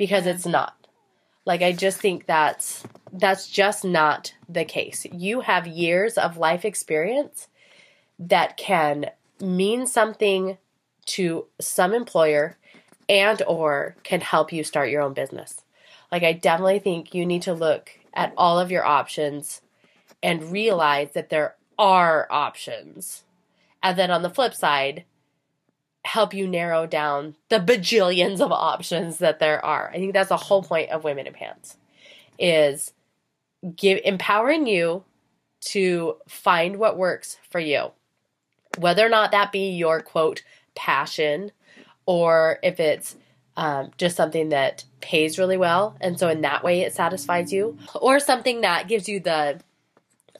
because 0.00 0.24
it's 0.24 0.46
not. 0.46 0.74
Like 1.44 1.60
i 1.60 1.72
just 1.72 2.00
think 2.00 2.24
that's 2.24 2.84
that's 3.12 3.46
just 3.48 3.84
not 3.84 4.32
the 4.48 4.64
case. 4.64 5.06
You 5.12 5.42
have 5.42 5.66
years 5.66 6.16
of 6.16 6.38
life 6.38 6.64
experience 6.64 7.48
that 8.18 8.56
can 8.56 9.10
mean 9.40 9.86
something 9.86 10.56
to 11.16 11.46
some 11.60 11.92
employer 11.92 12.56
and 13.10 13.42
or 13.46 13.94
can 14.02 14.22
help 14.22 14.54
you 14.54 14.64
start 14.64 14.88
your 14.88 15.02
own 15.02 15.12
business. 15.12 15.60
Like 16.10 16.22
i 16.22 16.32
definitely 16.32 16.78
think 16.78 17.14
you 17.14 17.26
need 17.26 17.42
to 17.42 17.52
look 17.52 17.90
at 18.14 18.32
all 18.38 18.58
of 18.58 18.70
your 18.70 18.86
options 18.86 19.60
and 20.22 20.50
realize 20.50 21.10
that 21.12 21.28
there 21.28 21.56
are 21.78 22.26
options. 22.30 23.24
And 23.82 23.98
then 23.98 24.10
on 24.10 24.22
the 24.22 24.30
flip 24.30 24.54
side 24.54 25.04
help 26.04 26.32
you 26.32 26.48
narrow 26.48 26.86
down 26.86 27.36
the 27.48 27.58
bajillions 27.58 28.40
of 28.40 28.52
options 28.52 29.18
that 29.18 29.38
there 29.38 29.64
are. 29.64 29.90
I 29.90 29.94
think 29.94 30.12
that's 30.12 30.30
the 30.30 30.36
whole 30.36 30.62
point 30.62 30.90
of 30.90 31.04
women 31.04 31.26
in 31.26 31.32
pants 31.32 31.76
is 32.38 32.92
give 33.76 34.00
empowering 34.04 34.66
you 34.66 35.04
to 35.60 36.16
find 36.26 36.76
what 36.76 36.96
works 36.96 37.38
for 37.50 37.60
you. 37.60 37.92
Whether 38.78 39.04
or 39.04 39.10
not 39.10 39.32
that 39.32 39.52
be 39.52 39.70
your 39.70 40.00
quote 40.00 40.42
passion 40.74 41.52
or 42.06 42.58
if 42.62 42.80
it's 42.80 43.16
um, 43.56 43.90
just 43.98 44.16
something 44.16 44.50
that 44.50 44.84
pays 45.00 45.38
really 45.38 45.56
well 45.56 45.96
and 46.00 46.18
so 46.18 46.28
in 46.28 46.40
that 46.42 46.64
way 46.64 46.80
it 46.80 46.94
satisfies 46.94 47.52
you 47.52 47.76
or 48.00 48.20
something 48.20 48.62
that 48.62 48.88
gives 48.88 49.08
you 49.08 49.20
the 49.20 49.60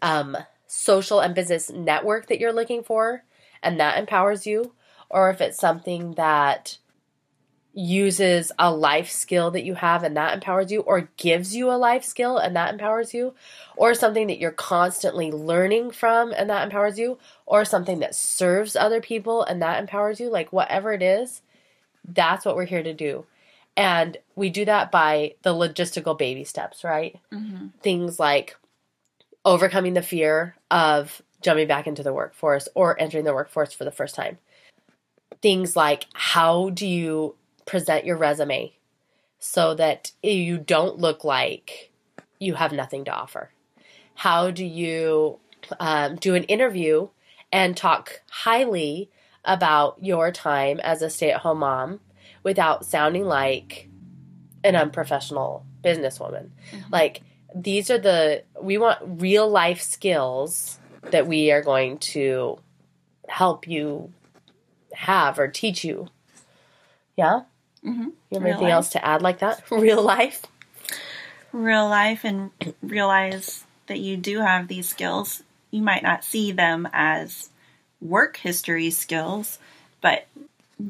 um, 0.00 0.36
social 0.66 1.20
and 1.20 1.34
business 1.34 1.70
network 1.70 2.28
that 2.28 2.38
you're 2.38 2.52
looking 2.52 2.82
for 2.82 3.24
and 3.62 3.80
that 3.80 3.98
empowers 3.98 4.46
you 4.46 4.72
or 5.10 5.30
if 5.30 5.40
it's 5.40 5.58
something 5.58 6.12
that 6.12 6.78
uses 7.72 8.50
a 8.58 8.72
life 8.72 9.10
skill 9.10 9.50
that 9.52 9.64
you 9.64 9.74
have 9.74 10.02
and 10.02 10.16
that 10.16 10.34
empowers 10.34 10.72
you 10.72 10.80
or 10.80 11.08
gives 11.16 11.54
you 11.54 11.70
a 11.70 11.78
life 11.78 12.04
skill 12.04 12.36
and 12.36 12.56
that 12.56 12.72
empowers 12.72 13.14
you 13.14 13.32
or 13.76 13.94
something 13.94 14.26
that 14.26 14.38
you're 14.40 14.50
constantly 14.50 15.30
learning 15.30 15.90
from 15.90 16.32
and 16.32 16.50
that 16.50 16.64
empowers 16.64 16.98
you 16.98 17.16
or 17.46 17.64
something 17.64 18.00
that 18.00 18.14
serves 18.14 18.74
other 18.74 19.00
people 19.00 19.44
and 19.44 19.62
that 19.62 19.78
empowers 19.78 20.18
you 20.18 20.28
like 20.28 20.52
whatever 20.52 20.92
it 20.92 21.02
is 21.02 21.42
that's 22.04 22.44
what 22.44 22.56
we're 22.56 22.64
here 22.64 22.82
to 22.82 22.92
do 22.92 23.24
and 23.76 24.16
we 24.34 24.50
do 24.50 24.64
that 24.64 24.90
by 24.90 25.32
the 25.42 25.54
logistical 25.54 26.18
baby 26.18 26.42
steps 26.42 26.82
right 26.82 27.20
Mm-hmm. 27.32 27.68
things 27.82 28.18
like 28.18 28.56
overcoming 29.44 29.94
the 29.94 30.02
fear 30.02 30.56
of 30.70 31.22
jumping 31.40 31.68
back 31.68 31.86
into 31.86 32.02
the 32.02 32.12
workforce 32.12 32.68
or 32.74 33.00
entering 33.00 33.24
the 33.24 33.32
workforce 33.34 33.72
for 33.72 33.84
the 33.84 33.90
first 33.90 34.14
time. 34.14 34.38
Things 35.42 35.76
like 35.76 36.06
how 36.12 36.70
do 36.70 36.86
you 36.86 37.36
present 37.66 38.04
your 38.04 38.16
resume 38.16 38.76
so 39.38 39.74
that 39.74 40.12
you 40.22 40.58
don't 40.58 40.98
look 40.98 41.24
like 41.24 41.92
you 42.38 42.54
have 42.54 42.72
nothing 42.72 43.04
to 43.04 43.12
offer? 43.12 43.50
How 44.14 44.50
do 44.50 44.64
you 44.64 45.38
um, 45.78 46.16
do 46.16 46.34
an 46.34 46.44
interview 46.44 47.08
and 47.52 47.76
talk 47.76 48.22
highly 48.30 49.10
about 49.44 49.98
your 50.02 50.30
time 50.30 50.80
as 50.80 51.02
a 51.02 51.10
stay 51.10 51.30
at 51.30 51.40
home 51.40 51.60
mom 51.60 52.00
without 52.42 52.84
sounding 52.84 53.24
like 53.24 53.88
an 54.62 54.76
unprofessional 54.76 55.64
businesswoman? 55.82 56.50
Like, 56.90 57.22
these 57.54 57.90
are 57.90 57.98
the 57.98 58.44
we 58.60 58.78
want 58.78 58.98
real 59.02 59.48
life 59.48 59.80
skills 59.80 60.78
that 61.10 61.26
we 61.26 61.50
are 61.50 61.62
going 61.62 61.98
to 61.98 62.58
help 63.28 63.66
you 63.66 64.12
have 64.94 65.38
or 65.38 65.48
teach 65.48 65.84
you. 65.84 66.08
Yeah? 67.16 67.42
Mm-hmm. 67.84 68.02
You 68.02 68.14
have 68.34 68.42
Real 68.42 68.46
anything 68.52 68.64
life. 68.64 68.72
else 68.72 68.88
to 68.90 69.04
add 69.04 69.22
like 69.22 69.38
that? 69.40 69.62
Real 69.70 70.02
life? 70.02 70.44
Real 71.52 71.88
life 71.88 72.24
and 72.24 72.50
realize 72.82 73.64
that 73.86 73.98
you 74.00 74.16
do 74.16 74.40
have 74.40 74.68
these 74.68 74.88
skills. 74.88 75.42
You 75.70 75.82
might 75.82 76.02
not 76.02 76.24
see 76.24 76.52
them 76.52 76.88
as 76.92 77.48
work 78.00 78.36
history 78.38 78.90
skills, 78.90 79.58
but 80.00 80.26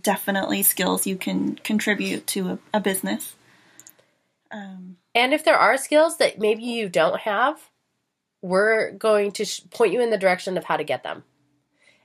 definitely 0.02 0.62
skills 0.62 1.06
you 1.06 1.16
can 1.16 1.56
contribute 1.56 2.26
to 2.28 2.48
a, 2.50 2.58
a 2.74 2.80
business. 2.80 3.34
Um, 4.52 4.96
And 5.14 5.32
if 5.32 5.44
there 5.44 5.56
are 5.56 5.76
skills 5.76 6.16
that 6.18 6.38
maybe 6.38 6.62
you 6.62 6.88
don't 6.88 7.20
have, 7.20 7.60
we're 8.42 8.90
going 8.92 9.32
to 9.32 9.44
sh- 9.44 9.62
point 9.70 9.92
you 9.92 10.00
in 10.00 10.10
the 10.10 10.18
direction 10.18 10.56
of 10.56 10.64
how 10.64 10.76
to 10.76 10.84
get 10.84 11.02
them. 11.02 11.24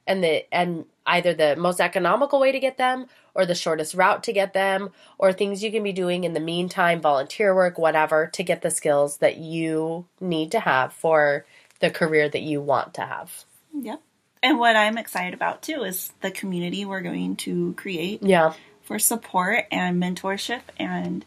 And 0.07 0.23
the 0.23 0.53
and 0.53 0.85
either 1.05 1.33
the 1.33 1.55
most 1.55 1.79
economical 1.79 2.39
way 2.39 2.51
to 2.51 2.59
get 2.59 2.77
them 2.77 3.07
or 3.33 3.45
the 3.45 3.55
shortest 3.55 3.93
route 3.93 4.23
to 4.23 4.33
get 4.33 4.53
them 4.53 4.89
or 5.17 5.31
things 5.33 5.63
you 5.63 5.71
can 5.71 5.83
be 5.83 5.91
doing 5.93 6.23
in 6.23 6.33
the 6.33 6.39
meantime, 6.39 7.01
volunteer 7.01 7.53
work, 7.53 7.77
whatever, 7.77 8.27
to 8.27 8.43
get 8.43 8.61
the 8.61 8.71
skills 8.71 9.17
that 9.17 9.37
you 9.37 10.05
need 10.19 10.51
to 10.51 10.59
have 10.59 10.93
for 10.93 11.45
the 11.79 11.89
career 11.89 12.29
that 12.29 12.41
you 12.41 12.61
want 12.61 12.93
to 12.95 13.01
have. 13.01 13.43
Yep. 13.73 14.01
And 14.41 14.59
what 14.59 14.75
I'm 14.75 14.97
excited 14.97 15.33
about 15.33 15.61
too 15.61 15.83
is 15.83 16.11
the 16.21 16.31
community 16.31 16.85
we're 16.85 17.01
going 17.01 17.35
to 17.37 17.73
create 17.73 18.21
Yeah. 18.23 18.53
for 18.83 18.99
support 18.99 19.65
and 19.71 20.01
mentorship 20.01 20.61
and 20.77 21.25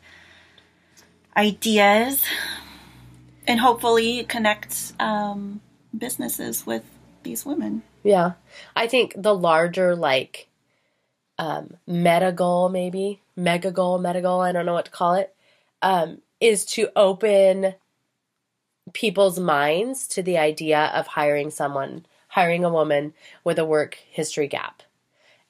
ideas 1.37 2.25
and 3.47 3.61
hopefully 3.61 4.25
connect 4.25 4.93
um, 5.01 5.61
businesses 5.97 6.67
with 6.67 6.85
these 7.23 7.45
women. 7.45 7.83
Yeah. 8.03 8.33
I 8.77 8.87
think 8.87 9.15
the 9.17 9.35
larger 9.35 9.95
like 9.97 10.49
um 11.39 11.77
meta 11.87 12.33
goal 12.33 12.69
maybe, 12.69 13.21
mega 13.37 13.71
goal, 13.71 13.99
meta 13.99 14.21
goal, 14.21 14.41
I 14.41 14.53
don't 14.53 14.67
know 14.67 14.75
what 14.75 14.87
to 14.87 14.91
call 14.91 15.15
it, 15.15 15.35
um, 15.83 16.19
is 16.41 16.65
to 16.67 16.89
open 16.97 17.75
people's 18.93 19.39
minds 19.39 20.07
to 20.09 20.23
the 20.23 20.39
idea 20.39 20.91
of 20.95 21.07
hiring 21.09 21.51
someone, 21.51 22.07
hiring 22.29 22.65
a 22.65 22.71
woman 22.71 23.13
with 23.45 23.59
a 23.59 23.65
work 23.65 23.99
history 24.11 24.49
gap, 24.49 24.83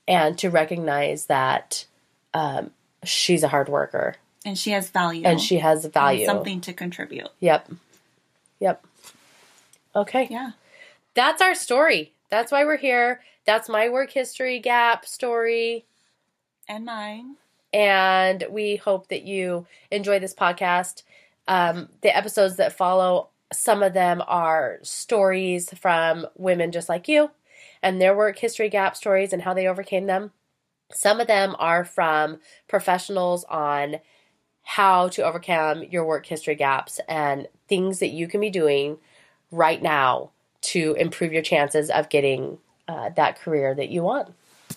and 0.07 0.37
to 0.39 0.51
recognize 0.51 1.27
that 1.27 1.87
um, 2.35 2.71
she's 3.05 3.43
a 3.43 3.49
hard 3.49 3.69
worker 3.69 4.17
And 4.45 4.59
she 4.59 4.71
has 4.73 4.91
value. 4.91 5.23
and 5.25 5.41
she 5.41 5.59
has 5.59 5.87
value. 5.87 6.27
something 6.27 6.61
to 6.63 6.73
contribute. 6.73 7.29
Yep. 7.41 7.71
Yep. 8.61 8.85
Okay. 9.95 10.29
Yeah. 10.31 10.51
That's 11.15 11.41
our 11.41 11.55
story. 11.55 12.13
That's 12.31 12.53
why 12.53 12.65
we're 12.65 12.77
here. 12.77 13.21
That's 13.47 13.69
my 13.69 13.89
work 13.89 14.11
history 14.11 14.59
gap 14.59 15.07
story. 15.07 15.87
And 16.69 16.85
mine. 16.85 17.37
and 17.73 18.45
we 18.51 18.77
hope 18.77 19.09
that 19.09 19.23
you 19.23 19.67
enjoy 19.91 20.19
this 20.19 20.35
podcast. 20.35 21.03
Um, 21.47 21.89
the 22.03 22.15
episodes 22.15 22.57
that 22.57 22.77
follow, 22.77 23.31
some 23.53 23.83
of 23.83 23.95
them 23.95 24.23
are 24.27 24.79
stories 24.83 25.71
from 25.79 26.27
women 26.37 26.73
just 26.73 26.89
like 26.89 27.09
you 27.09 27.31
and 27.83 28.01
their 28.01 28.17
work 28.17 28.39
history 28.39 28.69
gap 28.69 28.97
stories 28.97 29.33
and 29.33 29.43
how 29.43 29.55
they 29.55 29.67
overcame 29.67 30.07
them. 30.07 30.33
Some 30.93 31.21
of 31.21 31.27
them 31.27 31.55
are 31.59 31.85
from 31.85 32.41
professionals 32.67 33.45
on 33.45 34.01
how 34.63 35.09
to 35.09 35.23
overcome 35.23 35.83
your 35.85 36.05
work 36.05 36.27
history 36.27 36.55
gaps 36.55 37.01
and 37.09 37.49
things 37.69 38.01
that 38.01 38.09
you 38.09 38.29
can 38.29 38.41
be 38.41 38.51
doing 38.51 38.99
right 39.51 39.83
now 39.83 40.31
to 40.73 40.95
improve 40.99 41.33
your 41.33 41.43
chances 41.43 41.91
of 41.91 42.09
getting 42.09 42.59
uh, 42.89 43.11
that 43.11 43.41
career 43.41 43.75
that 43.75 43.89
you 43.91 44.03
want. 44.03 44.35